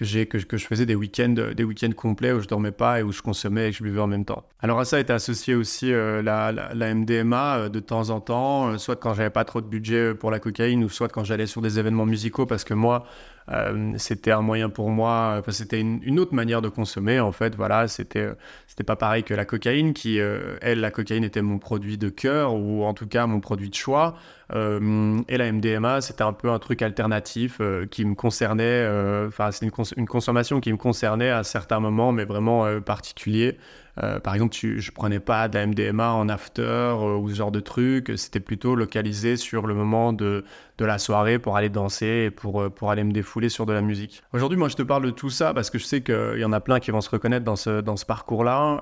que, 0.00 0.24
que, 0.24 0.38
que, 0.38 0.56
je 0.56 0.66
faisais 0.66 0.86
des 0.86 0.94
week-ends 0.94 1.34
des 1.54 1.64
week 1.64 1.94
complets 1.94 2.32
où 2.32 2.40
je 2.40 2.48
dormais 2.48 2.72
pas 2.72 3.00
et 3.00 3.02
où 3.02 3.12
je 3.12 3.20
consommais 3.20 3.68
et 3.68 3.70
que 3.70 3.76
je 3.76 3.82
buvais 3.82 4.00
en 4.00 4.06
même 4.06 4.24
temps. 4.24 4.44
Alors 4.60 4.80
à 4.80 4.84
ça 4.84 4.98
était 4.98 5.12
associé 5.12 5.54
aussi 5.54 5.92
euh, 5.92 6.22
la, 6.22 6.52
la, 6.52 6.94
MDMA 6.94 7.56
euh, 7.56 7.68
de 7.68 7.80
temps 7.80 8.08
en 8.10 8.20
temps, 8.20 8.68
euh, 8.68 8.78
soit 8.78 8.96
quand 8.96 9.12
j'avais 9.12 9.30
pas 9.30 9.44
trop 9.44 9.60
de 9.60 9.66
budget 9.66 10.14
pour 10.14 10.30
la 10.30 10.38
cocaïne 10.38 10.84
ou 10.84 10.88
soit 10.88 11.08
quand 11.08 11.24
j'allais 11.24 11.46
sur 11.46 11.60
des 11.60 11.78
événements 11.78 12.06
musicaux 12.06 12.46
parce 12.46 12.64
que 12.64 12.72
moi 12.72 13.04
euh, 13.50 13.92
c'était 13.96 14.30
un 14.30 14.42
moyen 14.42 14.68
pour 14.68 14.90
moi, 14.90 15.42
c'était 15.48 15.80
une, 15.80 16.20
autre 16.20 16.34
manière 16.34 16.62
de 16.62 16.68
consommer 16.68 17.20
en 17.20 17.32
fait. 17.32 17.54
Voilà, 17.56 17.88
c'était 17.88 18.28
c'était 18.66 18.84
pas 18.84 18.96
pareil 18.96 19.24
que 19.24 19.34
la 19.34 19.44
cocaïne, 19.44 19.92
qui 19.92 20.20
euh, 20.20 20.56
elle, 20.60 20.80
la 20.80 20.90
cocaïne 20.90 21.24
était 21.24 21.42
mon 21.42 21.58
produit 21.58 21.98
de 21.98 22.08
cœur 22.08 22.54
ou 22.54 22.84
en 22.84 22.94
tout 22.94 23.06
cas 23.06 23.26
mon 23.26 23.40
produit 23.40 23.68
de 23.70 23.74
choix. 23.74 24.16
Euh, 24.52 25.20
et 25.28 25.36
la 25.36 25.50
MDMA, 25.52 26.00
c'était 26.00 26.22
un 26.22 26.32
peu 26.32 26.50
un 26.50 26.58
truc 26.58 26.82
alternatif 26.82 27.60
qui 27.90 28.04
me 28.04 28.14
concernait. 28.14 28.86
Enfin, 29.26 29.50
c'est 29.50 29.66
une, 29.66 29.72
une, 29.96 30.06
consommation 30.06 30.60
qui 30.60 30.72
me 30.72 30.78
concernait 30.78 31.30
à 31.30 31.42
certains 31.44 31.80
moments, 31.80 32.12
mais 32.12 32.24
vraiment 32.24 32.80
particulier. 32.80 33.58
Euh, 34.02 34.18
par 34.18 34.34
exemple, 34.34 34.54
tu, 34.54 34.80
je 34.80 34.92
prenais 34.92 35.20
pas 35.20 35.48
de 35.48 35.58
la 35.58 35.66
MDMA 35.66 36.12
en 36.12 36.28
after 36.28 36.62
euh, 36.62 37.16
ou 37.16 37.28
ce 37.28 37.34
genre 37.34 37.50
de 37.50 37.60
truc. 37.60 38.12
C'était 38.16 38.40
plutôt 38.40 38.74
localisé 38.74 39.36
sur 39.36 39.66
le 39.66 39.74
moment 39.74 40.12
de, 40.12 40.44
de 40.78 40.84
la 40.84 40.98
soirée 40.98 41.38
pour 41.38 41.56
aller 41.56 41.68
danser 41.68 42.26
et 42.26 42.30
pour, 42.30 42.62
euh, 42.62 42.70
pour 42.70 42.90
aller 42.90 43.04
me 43.04 43.12
défouler 43.12 43.48
sur 43.48 43.66
de 43.66 43.72
la 43.72 43.82
musique. 43.82 44.22
Aujourd'hui, 44.32 44.56
moi, 44.56 44.68
je 44.68 44.76
te 44.76 44.82
parle 44.82 45.04
de 45.04 45.10
tout 45.10 45.30
ça 45.30 45.52
parce 45.52 45.70
que 45.70 45.78
je 45.78 45.84
sais 45.84 46.02
qu'il 46.02 46.38
y 46.38 46.44
en 46.44 46.52
a 46.52 46.60
plein 46.60 46.80
qui 46.80 46.90
vont 46.90 47.00
se 47.00 47.10
reconnaître 47.10 47.44
dans 47.44 47.56
ce, 47.56 47.80
dans 47.80 47.96
ce 47.96 48.06
parcours-là. 48.06 48.80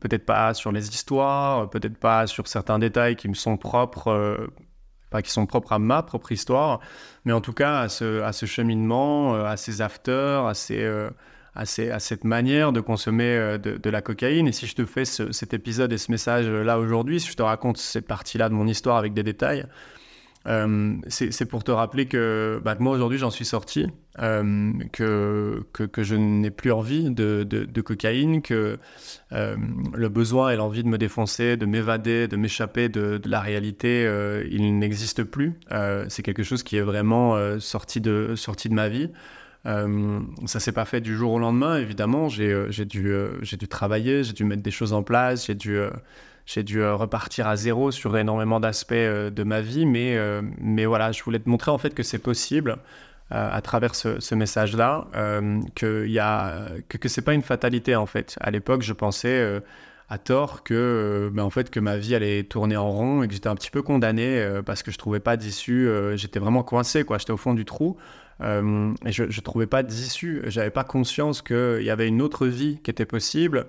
peut-être 0.00 0.24
pas 0.24 0.54
sur 0.54 0.70
les 0.70 0.88
histoires, 0.88 1.68
peut-être 1.70 1.98
pas 1.98 2.26
sur 2.26 2.46
certains 2.46 2.78
détails 2.78 3.16
qui 3.16 3.28
me 3.28 3.34
sont 3.34 3.56
propres. 3.56 4.48
Pas 5.10 5.22
qui 5.22 5.32
sont 5.32 5.44
propres 5.44 5.72
à 5.72 5.80
ma 5.80 6.04
propre 6.04 6.30
histoire, 6.30 6.78
mais 7.24 7.32
en 7.32 7.40
tout 7.40 7.52
cas 7.52 7.80
à 7.80 7.88
ce, 7.88 8.22
à 8.22 8.30
ce 8.30 8.46
cheminement, 8.46 9.34
à 9.34 9.56
ces 9.56 9.82
afters, 9.82 10.46
à 10.46 10.54
ces, 10.54 10.88
à, 11.54 11.64
cette 11.66 12.24
manière 12.24 12.72
de 12.72 12.80
consommer 12.80 13.36
euh, 13.36 13.58
de, 13.58 13.90
la 13.90 14.02
cocaïne. 14.02 14.48
Et 14.48 14.52
si 14.52 14.66
je 14.66 14.74
te 14.74 14.84
fais 14.84 15.04
cet 15.04 15.54
épisode 15.54 15.92
et 15.92 15.98
ce 15.98 16.10
message-là 16.10 16.78
aujourd'hui, 16.78 17.20
si 17.20 17.30
je 17.30 17.36
te 17.36 17.42
raconte 17.42 17.76
cette 17.76 18.06
partie-là 18.06 18.48
de 18.48 18.54
mon 18.54 18.66
histoire 18.66 18.96
avec 18.96 19.14
des 19.14 19.22
détails, 19.22 19.66
euh, 20.46 20.94
c'est 21.08 21.44
pour 21.44 21.64
te 21.64 21.70
rappeler 21.70 22.06
que, 22.06 22.62
bah, 22.64 22.74
moi 22.78 22.94
aujourd'hui 22.94 23.18
j'en 23.18 23.30
suis 23.30 23.44
sorti, 23.44 23.88
euh, 24.22 24.72
que, 24.90 25.62
que, 25.72 26.02
je 26.02 26.14
n'ai 26.14 26.50
plus 26.50 26.72
envie 26.72 27.10
de, 27.10 27.44
de, 27.44 27.80
cocaïne, 27.82 28.40
que 28.40 28.78
le 29.30 30.08
besoin 30.08 30.50
et 30.50 30.56
l'envie 30.56 30.82
de 30.82 30.88
me 30.88 30.96
défoncer, 30.96 31.58
de 31.58 31.66
m'évader, 31.66 32.26
de 32.26 32.36
m'échapper 32.36 32.88
de, 32.88 33.20
la 33.26 33.40
réalité, 33.40 34.10
il 34.50 34.78
n'existe 34.78 35.24
plus. 35.24 35.60
c'est 36.08 36.22
quelque 36.22 36.42
chose 36.42 36.62
qui 36.62 36.78
est 36.78 36.82
vraiment 36.82 37.36
sorti, 37.60 38.00
de, 38.00 38.34
sorti 38.34 38.70
de 38.70 38.74
ma 38.74 38.88
vie. 38.88 39.10
Euh, 39.66 40.20
ça 40.46 40.58
s'est 40.58 40.72
pas 40.72 40.84
fait 40.84 41.00
du 41.00 41.16
jour 41.16 41.32
au 41.32 41.38
lendemain, 41.38 41.78
évidemment. 41.78 42.28
J'ai 42.28 42.50
euh, 42.52 42.70
dû, 42.84 43.08
euh, 43.08 43.38
j'ai 43.42 43.56
dû 43.56 43.68
travailler, 43.68 44.24
j'ai 44.24 44.32
dû 44.32 44.44
mettre 44.44 44.62
des 44.62 44.70
choses 44.70 44.92
en 44.92 45.02
place, 45.02 45.46
j'ai 45.46 45.54
dû, 45.54 45.78
dû 46.64 46.84
repartir 46.84 47.46
à 47.46 47.56
zéro 47.56 47.90
sur 47.90 48.16
énormément 48.16 48.60
d'aspects 48.60 48.94
de 48.94 49.42
ma 49.42 49.60
vie. 49.60 49.86
Mais, 49.86 50.84
voilà, 50.86 51.12
je 51.12 51.22
voulais 51.22 51.40
te 51.40 51.48
montrer 51.48 51.70
en 51.70 51.78
fait 51.78 51.94
que 51.94 52.02
c'est 52.02 52.18
possible. 52.18 52.78
à 53.30 53.60
travers 53.60 53.94
ce, 53.94 54.34
message-là, 54.34 55.06
que, 55.74 56.06
y 56.06 56.18
a, 56.18 56.66
que, 56.88 56.98
que 56.98 57.08
c'est 57.08 57.22
pas 57.22 57.34
une 57.34 57.42
fatalité 57.42 57.94
en 57.96 58.06
fait. 58.06 58.36
À 58.40 58.50
l'époque, 58.50 58.82
je 58.82 58.92
pensais 58.92 59.62
à 60.08 60.18
tort 60.18 60.64
que, 60.64 61.30
ben, 61.32 61.48
que 61.48 61.78
ma 61.78 61.96
vie 61.96 62.16
allait 62.16 62.42
tourner 62.42 62.76
en 62.76 62.90
rond 62.90 63.22
et 63.22 63.28
que 63.28 63.34
j'étais 63.34 63.48
un 63.48 63.54
petit 63.54 63.70
peu 63.70 63.82
condamné 63.82 64.60
parce 64.66 64.82
que 64.82 64.90
je 64.90 64.98
trouvais 64.98 65.20
pas 65.20 65.36
d'issue. 65.36 65.88
j'étais 66.16 66.40
vraiment 66.40 66.64
coincé, 66.64 67.04
quoi. 67.04 67.18
J'étais 67.18 67.32
au 67.32 67.36
fond 67.36 67.54
du 67.54 67.64
trou. 67.66 67.98
Euh, 68.42 68.92
et 69.04 69.12
je 69.12 69.24
ne 69.24 69.40
trouvais 69.40 69.66
pas 69.66 69.82
d'issue. 69.82 70.42
J'avais 70.46 70.70
pas 70.70 70.84
conscience 70.84 71.42
qu'il 71.42 71.82
y 71.82 71.90
avait 71.90 72.08
une 72.08 72.22
autre 72.22 72.46
vie 72.46 72.80
qui 72.82 72.90
était 72.90 73.06
possible. 73.06 73.66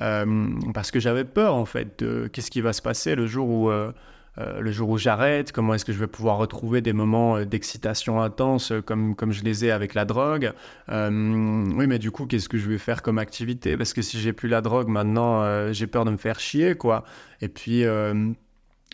Euh, 0.00 0.48
parce 0.72 0.90
que 0.90 1.00
j'avais 1.00 1.24
peur, 1.24 1.54
en 1.54 1.64
fait, 1.64 2.02
de 2.02 2.28
qu'est-ce 2.32 2.50
qui 2.50 2.60
va 2.60 2.72
se 2.72 2.82
passer 2.82 3.14
le 3.14 3.26
jour 3.26 3.48
où. 3.48 3.70
Euh, 3.70 3.92
le 4.38 4.72
jour 4.72 4.88
où 4.88 4.96
j'arrête, 4.96 5.52
comment 5.52 5.74
est-ce 5.74 5.84
que 5.84 5.92
je 5.92 5.98
vais 5.98 6.06
pouvoir 6.06 6.38
retrouver 6.38 6.80
des 6.80 6.94
moments 6.94 7.44
d'excitation 7.44 8.22
intense 8.22 8.72
comme, 8.86 9.14
comme 9.14 9.30
je 9.30 9.44
les 9.44 9.66
ai 9.66 9.70
avec 9.70 9.92
la 9.92 10.06
drogue. 10.06 10.54
oui, 10.88 11.86
mais 11.86 11.98
du 11.98 12.10
coup, 12.10 12.24
qu'est-ce 12.24 12.48
que 12.48 12.56
je 12.56 12.66
vais 12.66 12.78
faire 12.78 13.02
comme 13.02 13.18
activité? 13.18 13.76
Parce 13.76 13.92
que 13.92 14.00
si 14.00 14.18
j'ai 14.18 14.32
plus 14.32 14.48
la 14.48 14.62
drogue 14.62 14.88
maintenant, 14.88 15.70
j'ai 15.74 15.86
peur 15.86 16.06
de 16.06 16.12
me 16.12 16.16
faire 16.16 16.40
chier, 16.40 16.76
quoi. 16.76 17.04
Et 17.42 17.48
puis, 17.48 17.84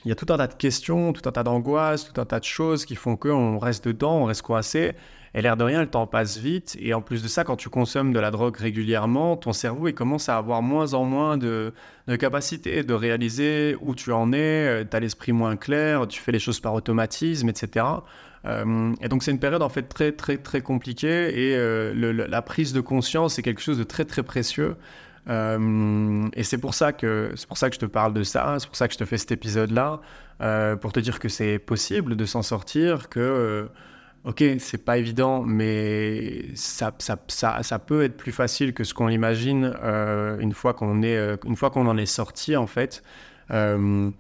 il 0.05 0.09
y 0.09 0.13
a 0.13 0.15
tout 0.17 0.27
un 0.33 0.37
tas 0.37 0.49
de 0.49 0.55
questions, 0.55 1.13
tout 1.13 1.29
un 1.29 1.33
tas 1.33 1.45
d'angoisses, 1.45 2.13
tout 2.13 2.21
un 2.21 2.25
tas 2.25 2.41
de 2.41 2.45
choses 2.45 2.85
qui 2.85 2.97
font 2.97 3.17
qu'on 3.17 3.59
reste 3.59 3.87
dedans, 3.87 4.23
on 4.23 4.25
reste 4.25 4.43
coincé. 4.43 4.95
Et 5.35 5.43
l'air 5.43 5.57
de 5.57 5.65
rien, 5.65 5.81
le 5.81 5.89
temps 5.89 6.07
passe 6.07 6.39
vite. 6.39 6.77
Et 6.81 6.95
en 6.95 7.01
plus 7.01 7.23
de 7.23 7.29
ça, 7.29 7.45
quand 7.45 7.57
tu 7.57 7.69
consommes 7.69 8.13
de 8.13 8.21
la 8.21 8.31
drogue 8.31 8.57
régulièrement, 8.57 9.37
ton 9.37 9.53
cerveau 9.53 9.89
il 9.89 9.95
commence 9.95 10.29
à 10.29 10.37
avoir 10.37 10.63
moins 10.63 10.95
en 10.95 11.05
moins 11.05 11.37
de, 11.37 11.73
de 12.07 12.17
capacité 12.17 12.83
de 12.83 12.95
réaliser 12.95 13.77
où 13.81 13.95
tu 13.95 14.13
en 14.13 14.33
es. 14.33 14.37
Euh, 14.39 14.85
tu 14.89 14.97
as 14.97 15.01
l'esprit 15.01 15.33
moins 15.33 15.57
clair, 15.57 16.07
tu 16.09 16.21
fais 16.21 16.33
les 16.33 16.39
choses 16.39 16.61
par 16.61 16.75
automatisme, 16.75 17.49
etc. 17.49 17.87
Euh, 18.47 18.95
et 19.03 19.09
donc 19.09 19.23
c'est 19.23 19.31
une 19.31 19.41
période 19.41 19.63
en 19.63 19.69
fait 19.69 19.83
très 19.83 20.13
très 20.13 20.39
très 20.39 20.61
compliquée 20.61 21.51
et 21.51 21.57
euh, 21.57 21.93
la 22.29 22.43
prise 22.43 22.73
de 22.73 22.81
conscience 22.81 23.39
est 23.39 23.43
quelque 23.43 23.61
chose 23.61 23.79
de 23.79 23.85
très 23.85 24.05
très 24.05 24.23
précieux. 24.23 24.77
et 25.29 26.43
c'est 26.43 26.59
pour 26.59 26.73
ça 26.73 26.93
que 26.93 27.35
pour 27.49 27.59
ça 27.59 27.69
que 27.69 27.75
je 27.75 27.81
te 27.81 27.87
parle 27.87 28.15
de 28.15 28.23
ça, 28.23 28.57
c'est 28.59 28.67
pour 28.67 28.77
ça 28.77 28.89
que 28.89 28.95
je 28.95 28.99
te 28.99 29.05
fais 29.05 29.19
cet 29.19 29.33
épisode 29.33 29.73
là, 29.73 30.01
pour 30.77 30.93
te 30.93 31.01
dire 31.01 31.19
que 31.19 31.29
c'est 31.29 31.59
possible 31.59 32.17
de 32.17 32.25
s'en 32.25 32.43
sortir, 32.43 33.11
que 33.11 33.69
Ok, 34.29 34.45
c'est 34.59 34.85
pas 34.85 34.99
évident, 34.99 35.43
mais 35.43 36.55
ça, 36.55 36.93
peut 37.79 38.03
être 38.03 38.19
plus 38.19 38.31
facile 38.31 38.75
que 38.75 38.85
ce 38.85 38.93
qu'on 38.93 39.09
imagine 39.09 39.75
euh, 39.83 40.39
une 40.39 40.53
fois 40.53 40.75
qu'on 40.75 41.01
est, 41.01 41.17
euh, 41.17 41.39
une 41.47 41.57
fois 41.57 41.71
qu'on 41.71 41.87
en 41.87 41.97
est 41.97 42.05
sorti 42.05 42.55
en 42.55 42.67
fait. 42.67 43.03
Euh, 43.51 44.11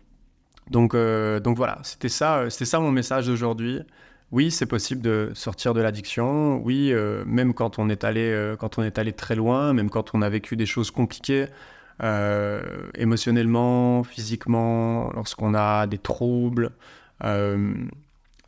donc, 0.70 0.96
donc 0.96 1.56
voilà, 1.58 1.78
c'était 1.82 2.08
ça, 2.08 2.48
c'était 2.48 2.64
ça 2.64 2.80
mon 2.80 2.90
message 2.90 3.26
d'aujourd'hui. 3.26 3.80
Oui, 4.32 4.50
c'est 4.50 4.64
possible 4.64 5.02
de 5.02 5.30
sortir 5.34 5.74
de 5.74 5.82
l'addiction. 5.82 6.62
Oui, 6.64 6.90
même 7.26 7.52
quand 7.52 7.78
on 7.78 7.90
est 7.90 8.02
allé, 8.02 8.54
quand 8.58 8.78
on 8.78 8.84
est 8.84 8.98
allé 8.98 9.12
très 9.12 9.34
loin, 9.34 9.74
même 9.74 9.90
quand 9.90 10.14
on 10.14 10.22
a 10.22 10.28
vécu 10.30 10.56
des 10.56 10.66
choses 10.66 10.90
compliquées. 10.90 11.46
émotionnellement, 12.94 14.04
physiquement, 14.04 15.10
lorsqu'on 15.14 15.54
a 15.54 15.86
des 15.86 15.98
troubles, 15.98 16.72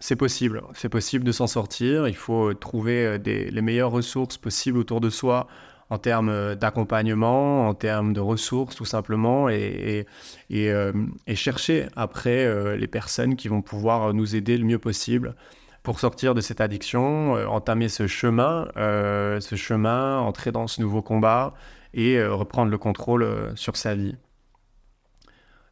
c'est 0.01 0.17
possible, 0.17 0.63
c'est 0.75 0.89
possible 0.89 1.25
de 1.25 1.33
s'en 1.33 1.47
sortir. 1.47 2.09
Il 2.09 2.17
faut 2.17 2.55
trouver 2.55 3.19
les 3.19 3.63
meilleures 3.63 3.91
ressources 3.91 4.39
possibles 4.39 4.79
autour 4.79 5.01
de 5.01 5.11
soi 5.11 5.47
en 5.91 5.99
termes 5.99 6.55
d'accompagnement, 6.55 7.69
en 7.69 7.75
termes 7.75 8.13
de 8.13 8.21
ressources 8.21 8.77
tout 8.77 8.85
simplement, 8.85 9.49
et, 9.51 10.07
et, 10.49 11.35
chercher 11.35 11.87
après 11.97 12.77
les 12.77 12.87
personnes 12.87 13.37
qui 13.37 13.49
vont 13.49 13.61
pouvoir 13.61 14.15
nous 14.15 14.37
aider 14.37 14.57
le 14.57 14.65
mieux 14.65 14.79
possible 14.79 15.35
pour 15.83 16.01
sortir 16.01 16.35
de 16.35 16.41
cette 16.41 16.61
addiction, 16.61 17.33
entamer 17.49 17.89
ce 17.89 18.07
chemin, 18.07 18.69
ce 18.77 19.55
chemin, 19.57 20.19
entrer 20.19 20.53
dans 20.53 20.67
ce 20.67 20.81
nouveau 20.81 21.03
combat 21.03 21.55
et 21.93 22.23
reprendre 22.25 22.71
le 22.71 22.79
contrôle 22.79 23.53
sur 23.57 23.77
sa 23.77 23.95
vie. 23.95 24.17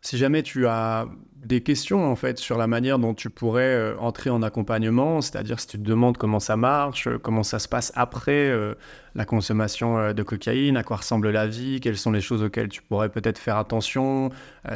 Si 0.00 0.16
jamais 0.16 0.42
tu 0.42 0.66
as 0.66 1.06
des 1.44 1.60
questions 1.60 2.10
en 2.10 2.16
fait 2.16 2.38
sur 2.38 2.58
la 2.58 2.66
manière 2.66 2.98
dont 2.98 3.14
tu 3.14 3.30
pourrais 3.30 3.62
euh, 3.62 3.96
entrer 3.98 4.30
en 4.30 4.42
accompagnement, 4.42 5.20
c'est-à-dire 5.20 5.60
si 5.60 5.68
tu 5.68 5.78
te 5.78 5.82
demandes 5.82 6.16
comment 6.16 6.40
ça 6.40 6.56
marche, 6.56 7.06
euh, 7.06 7.18
comment 7.18 7.42
ça 7.42 7.58
se 7.58 7.68
passe 7.68 7.92
après 7.94 8.48
euh, 8.48 8.74
la 9.14 9.24
consommation 9.24 10.12
de 10.12 10.22
cocaïne, 10.22 10.76
à 10.76 10.82
quoi 10.82 10.98
ressemble 10.98 11.30
la 11.30 11.46
vie, 11.46 11.80
quelles 11.80 11.96
sont 11.96 12.12
les 12.12 12.20
choses 12.20 12.42
auxquelles 12.42 12.68
tu 12.68 12.82
pourrais 12.82 13.08
peut-être 13.08 13.38
faire 13.38 13.56
attention, 13.56 14.30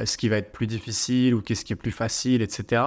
ce 0.04 0.16
qui 0.16 0.28
va 0.28 0.38
être 0.38 0.50
plus 0.50 0.66
difficile 0.66 1.34
ou 1.34 1.42
qu'est-ce 1.42 1.64
qui 1.64 1.74
est 1.74 1.76
plus 1.76 1.92
facile, 1.92 2.42
etc. 2.42 2.82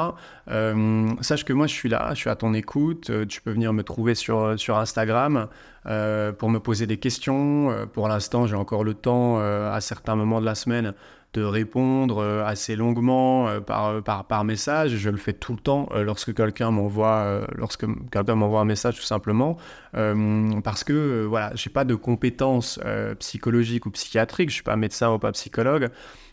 sache 0.47 1.45
que 1.45 1.53
moi 1.53 1.67
je 1.67 1.73
suis 1.73 1.87
là, 1.87 2.09
je 2.13 2.19
suis 2.19 2.29
à 2.29 2.35
ton 2.35 2.53
écoute, 2.53 3.09
tu 3.29 3.41
peux 3.41 3.51
venir 3.51 3.71
me 3.71 3.83
trouver 3.83 4.15
sur, 4.15 4.59
sur 4.59 4.77
Instagram 4.77 5.47
pour 5.85 6.49
me 6.49 6.57
poser 6.57 6.87
des 6.87 6.97
questions. 6.97 7.87
pour 7.93 8.09
l'instant 8.09 8.47
j'ai 8.47 8.55
encore 8.55 8.83
le 8.83 8.93
temps 8.93 9.39
à 9.39 9.79
certains 9.79 10.17
moments 10.17 10.41
de 10.41 10.45
la 10.45 10.55
semaine 10.55 10.93
de 11.35 11.43
répondre 11.43 12.19
euh, 12.19 12.45
assez 12.45 12.77
longuement 12.77 13.47
euh, 13.47 13.59
par, 13.59 13.87
euh, 13.87 14.01
par, 14.01 14.25
par 14.25 14.45
message. 14.45 14.95
Je 14.95 15.09
le 15.09 15.17
fais 15.17 15.33
tout 15.33 15.51
le 15.51 15.59
temps 15.59 15.89
lorsque 15.93 16.33
quelqu'un 16.33 16.71
m'envoie 16.71 17.41
lorsque 17.55 17.85
quelqu'un 18.09 18.35
m'envoie 18.35 18.61
un 18.61 18.65
message 18.65 18.95
tout 18.95 19.03
simplement 19.03 19.57
parce 19.93 20.83
que 20.83 21.25
voilà, 21.25 21.51
j'ai 21.55 21.69
pas 21.69 21.85
de 21.85 21.95
compétences 21.95 22.79
psychologiques 23.19 23.85
ou 23.85 23.91
psychiatriques, 23.91 24.49
je 24.49 24.55
suis 24.55 24.63
pas 24.63 24.75
médecin 24.75 25.11
ou 25.11 25.19
pas 25.19 25.31
psychologue. 25.31 25.89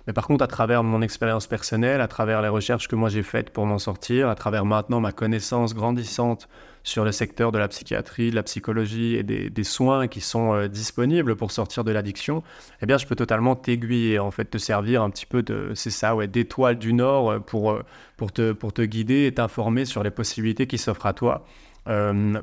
Mais 0.07 0.13
par 0.13 0.27
contre, 0.27 0.43
à 0.43 0.49
travers 0.49 0.83
mon 0.83 1.01
expérience 1.01 1.47
personnelle, 1.47 2.01
à 2.01 2.09
travers 2.09 2.43
les 2.43 2.49
recherches 2.49 2.89
que 2.89 2.97
moi 2.97 3.09
j'ai 3.09 3.23
faites 3.23 3.51
pour 3.51 3.67
m'en 3.67 3.79
sortir, 3.79 4.29
à 4.29 4.35
travers 4.35 4.65
maintenant 4.65 5.01
ma 5.01 5.13
connaissance 5.13 5.75
grandissante 5.75 6.49
sur 6.85 7.05
le 7.05 7.13
secteur 7.13 7.53
de 7.53 7.59
la 7.59 7.69
psychiatrie, 7.69 8.31
de 8.31 8.35
la 8.35 8.43
psychologie 8.43 9.17
et 9.17 9.23
des, 9.23 9.65
soins 9.65 10.09
qui 10.09 10.21
sont 10.21 10.55
euh, 10.55 10.69
disponibles 10.69 11.37
pour 11.37 11.53
sortir 11.53 11.85
de 11.85 11.93
l'addiction, 11.93 12.43
eh 12.83 12.87
bien, 12.87 12.99
je 12.99 13.07
peux 13.07 13.15
totalement 13.15 13.55
t'aiguiller, 13.55 14.19
en 14.19 14.31
fait, 14.31 14.47
te 14.47 14.59
servir 14.59 15.03
un 15.03 15.11
petit 15.11 15.27
peu 15.27 15.43
de, 15.43 15.73
c'est 15.75 15.91
ça, 15.91 16.17
ouais, 16.17 16.27
d'étoile 16.27 16.79
du 16.79 16.93
Nord 16.93 17.31
euh, 17.31 17.39
pour, 17.39 17.73
euh, 17.73 17.83
pour, 18.17 18.33
te, 18.33 18.53
pour 18.53 18.73
te 18.73 18.83
guider 18.83 19.27
et 19.27 19.35
t'informer 19.35 19.85
sur 19.85 20.03
les 20.03 20.11
possibilités 20.11 20.67
qui 20.67 20.79
s'offrent 20.79 21.07
à 21.07 21.13
toi 21.13 21.47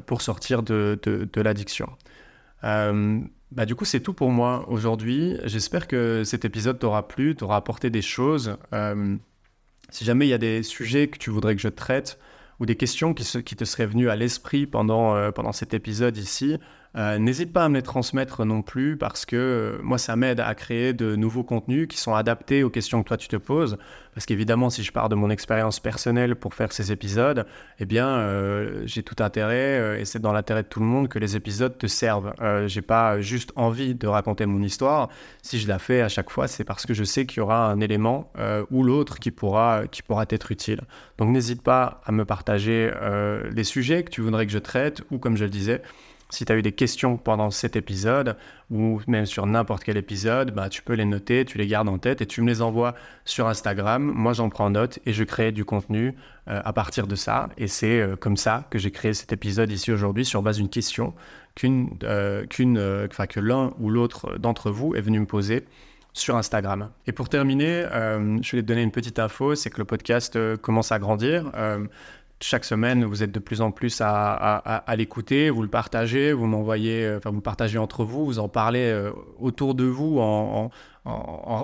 pour 0.05 0.21
sortir 0.21 0.63
de, 0.63 0.99
de, 1.01 1.41
l'addiction. 1.41 1.87
Bah, 2.61 3.65
du 3.65 3.73
coup, 3.73 3.85
c'est 3.85 4.01
tout 4.01 4.13
pour 4.13 4.31
moi 4.31 4.65
aujourd'hui. 4.67 5.37
J'espère 5.45 5.87
que 5.87 6.25
cet 6.25 6.43
épisode 6.43 6.77
t'aura 6.77 7.07
plu, 7.07 7.37
t'aura 7.37 7.55
apporté 7.55 7.89
des 7.89 8.01
choses. 8.01 8.57
si 9.91 10.03
jamais 10.03 10.27
il 10.27 10.29
y 10.29 10.33
a 10.33 10.37
des 10.37 10.61
sujets 10.61 11.07
que 11.07 11.17
tu 11.17 11.29
voudrais 11.29 11.55
que 11.55 11.61
je 11.61 11.69
traite, 11.69 12.19
ou 12.59 12.65
des 12.65 12.75
questions 12.75 13.13
qui, 13.13 13.23
te 13.23 13.65
seraient 13.65 13.85
venues 13.85 14.09
à 14.09 14.15
l'esprit 14.15 14.67
pendant, 14.67 15.15
euh, 15.15 15.31
pendant 15.31 15.51
cet 15.51 15.73
épisode 15.73 16.17
ici, 16.17 16.57
euh, 16.95 17.19
n'hésite 17.19 17.53
pas 17.53 17.65
à 17.65 17.69
me 17.69 17.75
les 17.75 17.83
transmettre 17.83 18.45
non 18.45 18.63
plus 18.63 18.97
parce 18.97 19.25
que 19.25 19.35
euh, 19.35 19.79
moi, 19.83 19.99
ça 19.99 20.15
m'aide 20.15 20.39
à 20.39 20.55
créer 20.55 20.93
de 20.93 21.15
nouveaux 21.15 21.43
contenus 21.43 21.87
qui 21.87 21.97
sont 21.97 22.15
adaptés 22.15 22.63
aux 22.63 22.71
questions 22.71 23.03
que 23.03 23.07
toi 23.07 23.17
tu 23.17 23.27
te 23.27 23.35
poses. 23.35 23.77
Parce 24.15 24.25
qu'évidemment, 24.25 24.71
si 24.71 24.83
je 24.83 24.91
pars 24.91 25.07
de 25.07 25.13
mon 25.13 25.29
expérience 25.29 25.79
personnelle 25.79 26.35
pour 26.35 26.55
faire 26.55 26.73
ces 26.73 26.91
épisodes, 26.91 27.45
eh 27.77 27.85
bien, 27.85 28.07
euh, 28.07 28.81
j'ai 28.85 29.03
tout 29.03 29.23
intérêt, 29.23 30.01
et 30.01 30.05
c'est 30.05 30.19
dans 30.19 30.33
l'intérêt 30.33 30.63
de 30.63 30.67
tout 30.67 30.79
le 30.79 30.87
monde, 30.87 31.07
que 31.07 31.19
les 31.19 31.35
épisodes 31.35 31.77
te 31.77 31.85
servent. 31.87 32.33
j'ai 32.65 32.81
pas 32.81 33.21
juste 33.21 33.51
envie 33.55 33.93
de 33.93 34.07
raconter 34.07 34.45
mon 34.47 34.61
histoire. 34.63 35.09
Si 35.43 35.59
je 35.59 35.67
la 35.67 35.79
fais 35.79 36.01
à 36.01 36.09
chaque 36.09 36.31
fois, 36.31 36.47
c'est 36.47 36.63
parce 36.63 36.85
que 36.85 36.93
je 36.93 37.03
sais 37.03 37.25
qu'il 37.27 37.37
y 37.37 37.41
aura 37.41 37.67
un 37.67 37.79
élément 37.79 38.33
ou 38.71 38.83
l'autre 38.83 39.19
qui 39.19 39.31
pourra, 39.31 39.83
qui 39.87 40.01
pourra 40.01 40.25
être 40.29 40.51
utile. 40.51 40.81
Donc 41.17 41.29
n'hésite 41.29 41.61
pas 41.61 42.01
à 42.03 42.11
me 42.11 42.25
partager 42.25 42.91
les 43.51 43.63
sujets 43.63 44.03
que 44.03 44.09
tu 44.09 44.21
voudrais 44.21 44.45
que 44.47 44.51
je 44.51 44.59
traite, 44.59 45.01
ou 45.11 45.19
comme 45.19 45.37
je 45.37 45.45
le 45.45 45.51
disais, 45.51 45.81
si 46.29 46.45
tu 46.45 46.51
as 46.51 46.55
eu 46.55 46.61
des 46.61 46.71
questions 46.71 47.17
pendant 47.17 47.49
cet 47.49 47.75
épisode 47.75 48.37
ou 48.69 49.01
même 49.07 49.25
sur 49.25 49.47
n'importe 49.47 49.83
quel 49.83 49.97
épisode, 49.97 50.51
bah, 50.51 50.69
tu 50.69 50.83
peux 50.83 50.93
les 50.93 51.05
noter, 51.05 51.43
tu 51.43 51.57
les 51.57 51.65
gardes 51.65 51.89
en 51.89 51.97
tête 51.97 52.21
et 52.21 52.27
tu 52.27 52.41
me 52.41 52.47
les 52.47 52.61
envoies 52.61 52.93
sur 53.25 53.47
Instagram. 53.47 54.03
Moi, 54.03 54.33
j'en 54.33 54.49
prends 54.49 54.69
note 54.69 54.99
et 55.05 55.13
je 55.13 55.23
crée 55.23 55.51
du 55.51 55.65
contenu 55.65 56.15
euh, 56.47 56.61
à 56.63 56.71
partir 56.71 57.07
de 57.07 57.15
ça. 57.15 57.49
Et 57.57 57.67
c'est 57.67 57.99
euh, 57.99 58.15
comme 58.15 58.37
ça 58.37 58.65
que 58.69 58.77
j'ai 58.77 58.91
créé 58.91 59.13
cet 59.13 59.33
épisode 59.33 59.71
ici 59.71 59.91
aujourd'hui 59.91 60.23
sur 60.23 60.43
base 60.43 60.57
d'une 60.57 60.69
question 60.69 61.13
qu'une, 61.55 61.97
euh, 62.03 62.45
que 62.45 63.39
l'un 63.39 63.73
ou 63.79 63.89
l'autre 63.89 64.37
d'entre 64.37 64.69
vous 64.69 64.93
est 64.95 65.01
venu 65.01 65.19
me 65.19 65.25
poser 65.25 65.65
sur 66.13 66.37
Instagram. 66.37 66.89
Et 67.07 67.11
pour 67.11 67.29
terminer, 67.29 67.85
je 68.41 68.55
vais 68.55 68.63
te 68.63 68.67
donner 68.67 68.81
une 68.81 68.91
petite 68.91 69.19
info, 69.19 69.53
c'est 69.53 69.69
que 69.69 69.77
le 69.77 69.85
podcast 69.85 70.37
commence 70.57 70.91
à 70.91 70.97
grandir 70.97 71.51
chaque 72.41 72.63
semaine, 72.63 73.03
vous 73.03 73.21
êtes 73.21 73.31
de 73.31 73.39
plus 73.39 73.61
en 73.61 73.71
plus 73.71 74.01
à, 74.01 74.83
l'écouter, 74.95 75.49
vous 75.49 75.61
le 75.61 75.67
partagez, 75.67 76.31
vous 76.31 76.45
m'envoyez, 76.45 77.05
euh, 77.05 77.17
enfin 77.17 77.31
vous 77.31 77.41
partagez 77.41 77.77
entre 77.77 78.03
vous, 78.03 78.25
vous 78.25 78.39
en 78.39 78.47
parlez 78.47 78.91
euh, 78.91 79.11
autour 79.39 79.75
de 79.75 79.83
vous 79.83 80.19
en, 80.19 80.69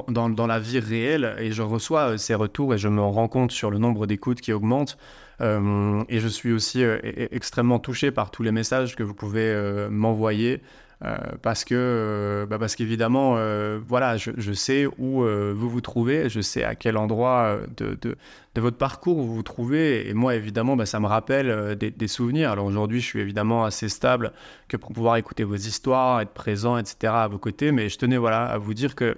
dans, 0.09 0.47
la 0.47 0.59
vie 0.59 0.79
réelle 0.79 1.35
et 1.39 1.51
je 1.51 1.61
reçois 1.61 2.11
euh, 2.11 2.17
ces 2.17 2.35
retours 2.35 2.73
et 2.73 2.77
je 2.77 2.89
me 2.89 3.01
rends 3.01 3.27
compte 3.27 3.51
sur 3.51 3.71
le 3.71 3.77
nombre 3.77 4.05
d'écoutes 4.05 4.41
qui 4.41 4.51
augmente. 4.51 4.97
et 5.39 6.19
je 6.19 6.27
suis 6.27 6.51
aussi 6.53 6.81
extrêmement 7.31 7.79
touché 7.79 8.11
par 8.11 8.31
tous 8.31 8.43
les 8.43 8.51
messages 8.51 8.95
que 8.95 9.03
vous 9.03 9.13
pouvez 9.13 9.87
m'envoyer 9.89 10.61
parce 11.41 11.65
que 11.65 11.75
euh, 11.75 12.45
bah 12.45 12.57
parce 12.57 12.75
qu'évidemment 12.75 13.35
euh, 13.37 13.79
voilà 13.85 14.17
je, 14.17 14.53
sais 14.53 14.85
où 14.97 15.23
vous 15.23 15.69
vous 15.69 15.81
trouvez 15.81 16.29
je 16.29 16.41
sais 16.41 16.63
à 16.63 16.75
quel 16.75 16.97
endroit 16.97 17.59
de, 17.77 18.17
votre 18.55 18.77
parcours 18.77 19.21
vous 19.21 19.35
vous 19.35 19.43
trouvez. 19.43 20.09
Et 20.09 20.13
moi 20.13 20.35
évidemment 20.35 20.75
bah, 20.75 20.85
ça 20.85 20.99
me 20.99 21.07
rappelle 21.07 21.75
des, 21.75 21.91
des, 21.91 22.07
souvenirs. 22.07 22.51
Alors 22.51 22.65
aujourd'hui 22.65 23.01
je 23.01 23.05
suis 23.05 23.19
évidemment 23.19 23.65
assez 23.65 23.89
stable 23.89 24.31
que 24.67 24.77
pour 24.77 24.93
pouvoir 24.93 25.17
écouter 25.17 25.43
vos 25.43 25.55
histoires 25.55 26.21
être 26.21 26.33
présent 26.33 26.77
etc 26.77 27.13
à 27.13 27.27
vos 27.27 27.39
côtés. 27.39 27.71
Mais 27.71 27.89
je 27.89 27.97
tenais 27.97 28.17
voilà 28.17 28.45
à 28.45 28.57
vous 28.57 28.73
dire 28.73 28.95
que 28.95 29.17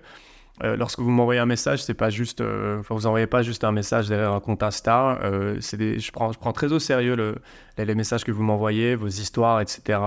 euh, 0.64 0.76
lorsque 0.76 1.00
vous 1.00 1.12
m'envoyez 1.12 1.40
un 1.40 1.46
message, 1.46 1.84
c'est 1.84 1.94
pas 1.94 2.10
juste, 2.10 2.42
euh, 2.42 2.82
vous 2.90 3.06
envoyez 3.06 3.28
pas 3.28 3.44
juste 3.44 3.64
un 3.64 3.72
message 3.72 4.08
derrière 4.08 4.34
un 4.34 4.40
compte 4.40 4.64
Insta. 4.64 5.20
Euh, 5.24 5.58
c'est 5.60 6.00
je 6.00 6.12
prends, 6.12 6.32
je 6.32 6.40
prends 6.40 6.52
très 6.52 6.74
au 6.74 6.80
sérieux 6.80 7.16
le, 7.16 7.36
les, 7.78 7.94
messages 7.94 8.24
que 8.24 8.32
vous 8.32 8.42
m'envoyez, 8.42 8.96
vos 8.96 9.08
histoires, 9.08 9.62
etc. 9.62 10.00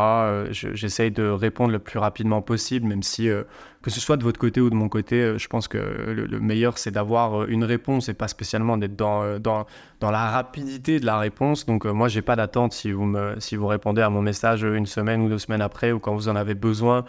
J'essaye 0.51 1.13
de 1.13 1.29
répondre 1.29 1.71
le 1.71 1.79
plus 1.79 2.01
rapidement 2.01 2.43
possible, 2.43 2.87
même 2.89 3.05
si 3.05 3.29
que 3.83 3.91
ce 3.91 4.01
soit 4.01 4.17
de 4.17 4.25
votre 4.25 4.41
côté 4.41 4.61
ou 4.61 4.71
de 4.71 4.75
mon 4.75 4.89
côté, 4.89 5.39
je 5.39 5.47
pense 5.47 5.69
que 5.69 5.79
le, 5.79 6.41
meilleur 6.41 6.79
c'est 6.79 6.91
d'avoir 6.91 7.45
une 7.45 7.63
réponse 7.63 8.09
et 8.09 8.15
pas 8.15 8.29
spécialement 8.29 8.77
d'être 8.77 8.97
dans, 8.97 9.39
dans, 9.39 9.67
dans, 10.01 10.11
la 10.11 10.31
rapidité 10.31 10.99
de 10.99 11.07
la 11.07 11.19
réponse. 11.19 11.65
Donc 11.65 11.85
moi 11.85 12.09
j'ai 12.09 12.23
pas 12.23 12.35
d'attente 12.35 12.73
si 12.73 12.91
vous 12.91 13.05
me 13.05 13.39
si 13.39 13.55
vous 13.55 13.69
répondez 13.69 14.03
à 14.03 14.11
mon 14.11 14.23
message 14.23 14.65
une 14.65 14.87
semaine 14.87 15.23
ou 15.23 15.29
deux 15.29 15.39
semaines 15.39 15.63
après 15.63 15.93
ou 15.93 16.01
quand 16.01 16.15
vous 16.15 16.29
en 16.29 16.35
avez 16.35 16.55
besoin 16.55 17.05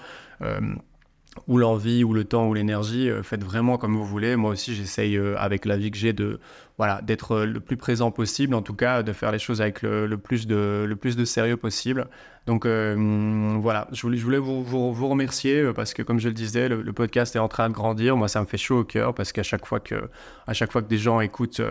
ou 1.47 1.57
l'envie, 1.57 2.03
ou 2.03 2.13
le 2.13 2.25
temps, 2.25 2.47
ou 2.47 2.53
l'énergie, 2.53 3.09
euh, 3.09 3.23
faites 3.23 3.43
vraiment 3.43 3.77
comme 3.77 3.95
vous 3.95 4.05
voulez. 4.05 4.35
Moi 4.35 4.51
aussi, 4.51 4.75
j'essaye, 4.75 5.15
euh, 5.17 5.35
avec 5.37 5.65
la 5.65 5.77
vie 5.77 5.91
que 5.91 5.97
j'ai, 5.97 6.13
de 6.13 6.39
voilà, 6.77 7.01
d'être 7.01 7.31
euh, 7.31 7.45
le 7.45 7.59
plus 7.59 7.77
présent 7.77 8.11
possible, 8.11 8.53
en 8.53 8.61
tout 8.61 8.73
cas, 8.73 9.01
de 9.03 9.13
faire 9.13 9.31
les 9.31 9.39
choses 9.39 9.61
avec 9.61 9.81
le, 9.81 10.07
plus, 10.17 10.45
de, 10.45 10.85
le 10.87 10.95
plus 10.95 11.15
de 11.15 11.25
sérieux 11.25 11.57
possible. 11.57 12.07
Donc 12.47 12.65
voilà, 12.65 13.87
je 13.91 14.01
voulais, 14.01 14.37
vous, 14.39 15.07
remercier 15.07 15.71
parce 15.75 15.93
que, 15.93 16.01
comme 16.01 16.19
je 16.19 16.27
le 16.27 16.33
disais, 16.33 16.69
le, 16.69 16.93
podcast 16.93 17.35
est 17.35 17.39
en 17.39 17.47
train 17.47 17.69
de 17.69 17.73
grandir. 17.73 18.17
Moi, 18.17 18.27
ça 18.27 18.41
me 18.41 18.45
fait 18.45 18.57
chaud 18.57 18.79
au 18.79 18.83
cœur 18.83 19.13
parce 19.13 19.31
qu'à 19.31 19.43
chaque 19.43 19.65
fois 19.65 19.79
que, 19.79 20.09
à 20.47 20.53
chaque 20.53 20.71
fois 20.71 20.81
que 20.81 20.87
des 20.87 20.97
gens 20.97 21.21
écoutent, 21.21 21.61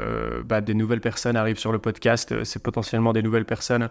bah, 0.45 0.61
des 0.61 0.75
nouvelles 0.75 1.01
personnes 1.01 1.37
arrivent 1.37 1.59
sur 1.59 1.73
le 1.73 1.79
podcast, 1.79 2.45
c'est 2.45 2.63
potentiellement 2.63 3.13
des 3.13 3.23
nouvelles 3.23 3.47
personnes 3.47 3.89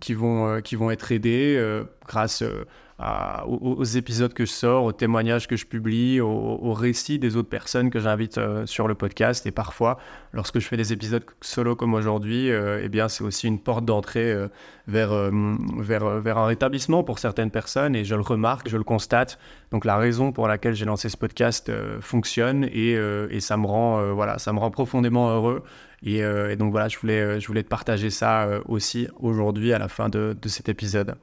qui, 0.00 0.14
vont, 0.14 0.60
qui 0.62 0.76
vont 0.76 0.90
être 0.90 1.10
aidées 1.10 1.60
grâce 2.06 2.44
aux, 3.46 3.84
épisodes 3.84 4.32
que 4.32 4.46
je 4.46 4.50
sors, 4.50 4.84
aux 4.84 4.92
témoignages 4.92 5.46
que 5.46 5.56
je 5.56 5.66
publie, 5.66 6.20
aux, 6.20 6.72
récits 6.72 7.18
des 7.18 7.36
autres 7.36 7.48
personnes 7.48 7.90
que 7.90 7.98
j'invite 7.98 8.38
euh, 8.38 8.66
sur 8.66 8.88
le 8.88 8.94
podcast. 8.94 9.46
Et 9.46 9.50
parfois, 9.50 9.98
lorsque 10.32 10.58
je 10.58 10.66
fais 10.66 10.76
des 10.76 10.92
épisodes 10.92 11.24
solo 11.40 11.76
comme 11.76 11.94
aujourd'hui, 11.94 12.50
euh, 12.50 12.80
eh 12.82 12.88
bien, 12.88 13.08
c'est 13.08 13.24
aussi 13.24 13.46
une 13.46 13.60
porte 13.60 13.84
d'entrée 13.84 14.32
euh, 14.32 14.48
vers, 14.86 15.30
vers, 15.78 16.20
vers 16.20 16.38
un 16.38 16.46
rétablissement 16.46 17.02
pour 17.04 17.18
certaines 17.18 17.50
personnes. 17.50 17.96
Et 17.96 18.04
je 18.04 18.14
le 18.14 18.20
remarque, 18.20 18.68
je 18.68 18.76
le 18.76 18.84
constate. 18.84 19.38
Donc, 19.70 19.84
la 19.84 19.96
raison 19.96 20.32
pour 20.32 20.48
laquelle 20.48 20.74
j'ai 20.74 20.84
lancé 20.84 21.08
ce 21.08 21.16
podcast 21.16 21.70
fonctionne 22.00 22.64
et, 22.64 22.92
et, 22.92 23.40
ça, 23.40 23.56
me 23.56 23.66
rend, 23.66 24.14
voilà, 24.14 24.38
ça 24.38 24.52
me 24.52 24.58
rend 24.58 24.70
profondément 24.70 25.30
heureux. 25.30 25.64
Et, 26.02 26.18
et, 26.18 26.56
donc 26.56 26.70
voilà, 26.70 26.88
je 26.88 26.98
voulais, 26.98 27.40
je 27.40 27.46
voulais 27.46 27.62
te 27.62 27.68
partager 27.68 28.10
ça 28.10 28.48
aussi 28.66 29.08
aujourd'hui 29.18 29.72
à 29.72 29.78
la 29.78 29.88
fin 29.88 30.08
de, 30.08 30.36
de 30.40 30.48
cet 30.48 30.68
épisode. 30.68 31.16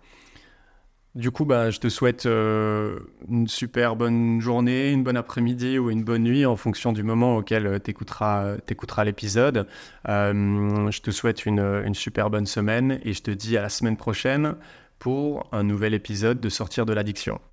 Du 1.16 1.30
coup, 1.30 1.46
bah, 1.46 1.70
je 1.70 1.80
te 1.80 1.90
souhaite 1.90 2.26
euh, 2.26 3.00
une 3.30 3.48
super 3.48 3.96
bonne 3.96 4.42
journée, 4.42 4.92
une 4.92 5.04
bonne 5.04 5.18
après-midi 5.18 5.78
ou 5.78 5.92
une 5.92 6.04
bonne 6.04 6.24
nuit 6.24 6.46
en 6.46 6.56
fonction 6.56 6.92
du 6.92 7.04
moment 7.04 7.38
auquel 7.38 7.80
tu 7.84 7.92
écouteras, 7.92 8.58
l'épisode. 9.06 9.68
je 10.08 11.02
te 11.02 11.12
souhaite 11.12 11.46
une 11.46 11.94
super 11.94 12.32
bonne 12.32 12.48
semaine 12.48 13.00
et 13.04 13.14
je 13.14 13.22
te 13.22 13.30
dis 13.30 13.58
à 13.58 13.62
la 13.62 13.70
semaine 13.70 13.96
prochaine 13.96 14.56
pour 14.98 15.50
un 15.52 15.64
nouvel 15.64 15.94
épisode 15.94 16.40
de 16.40 16.50
Sortir 16.50 16.86
de 16.86 16.94
l'addiction. 16.94 17.40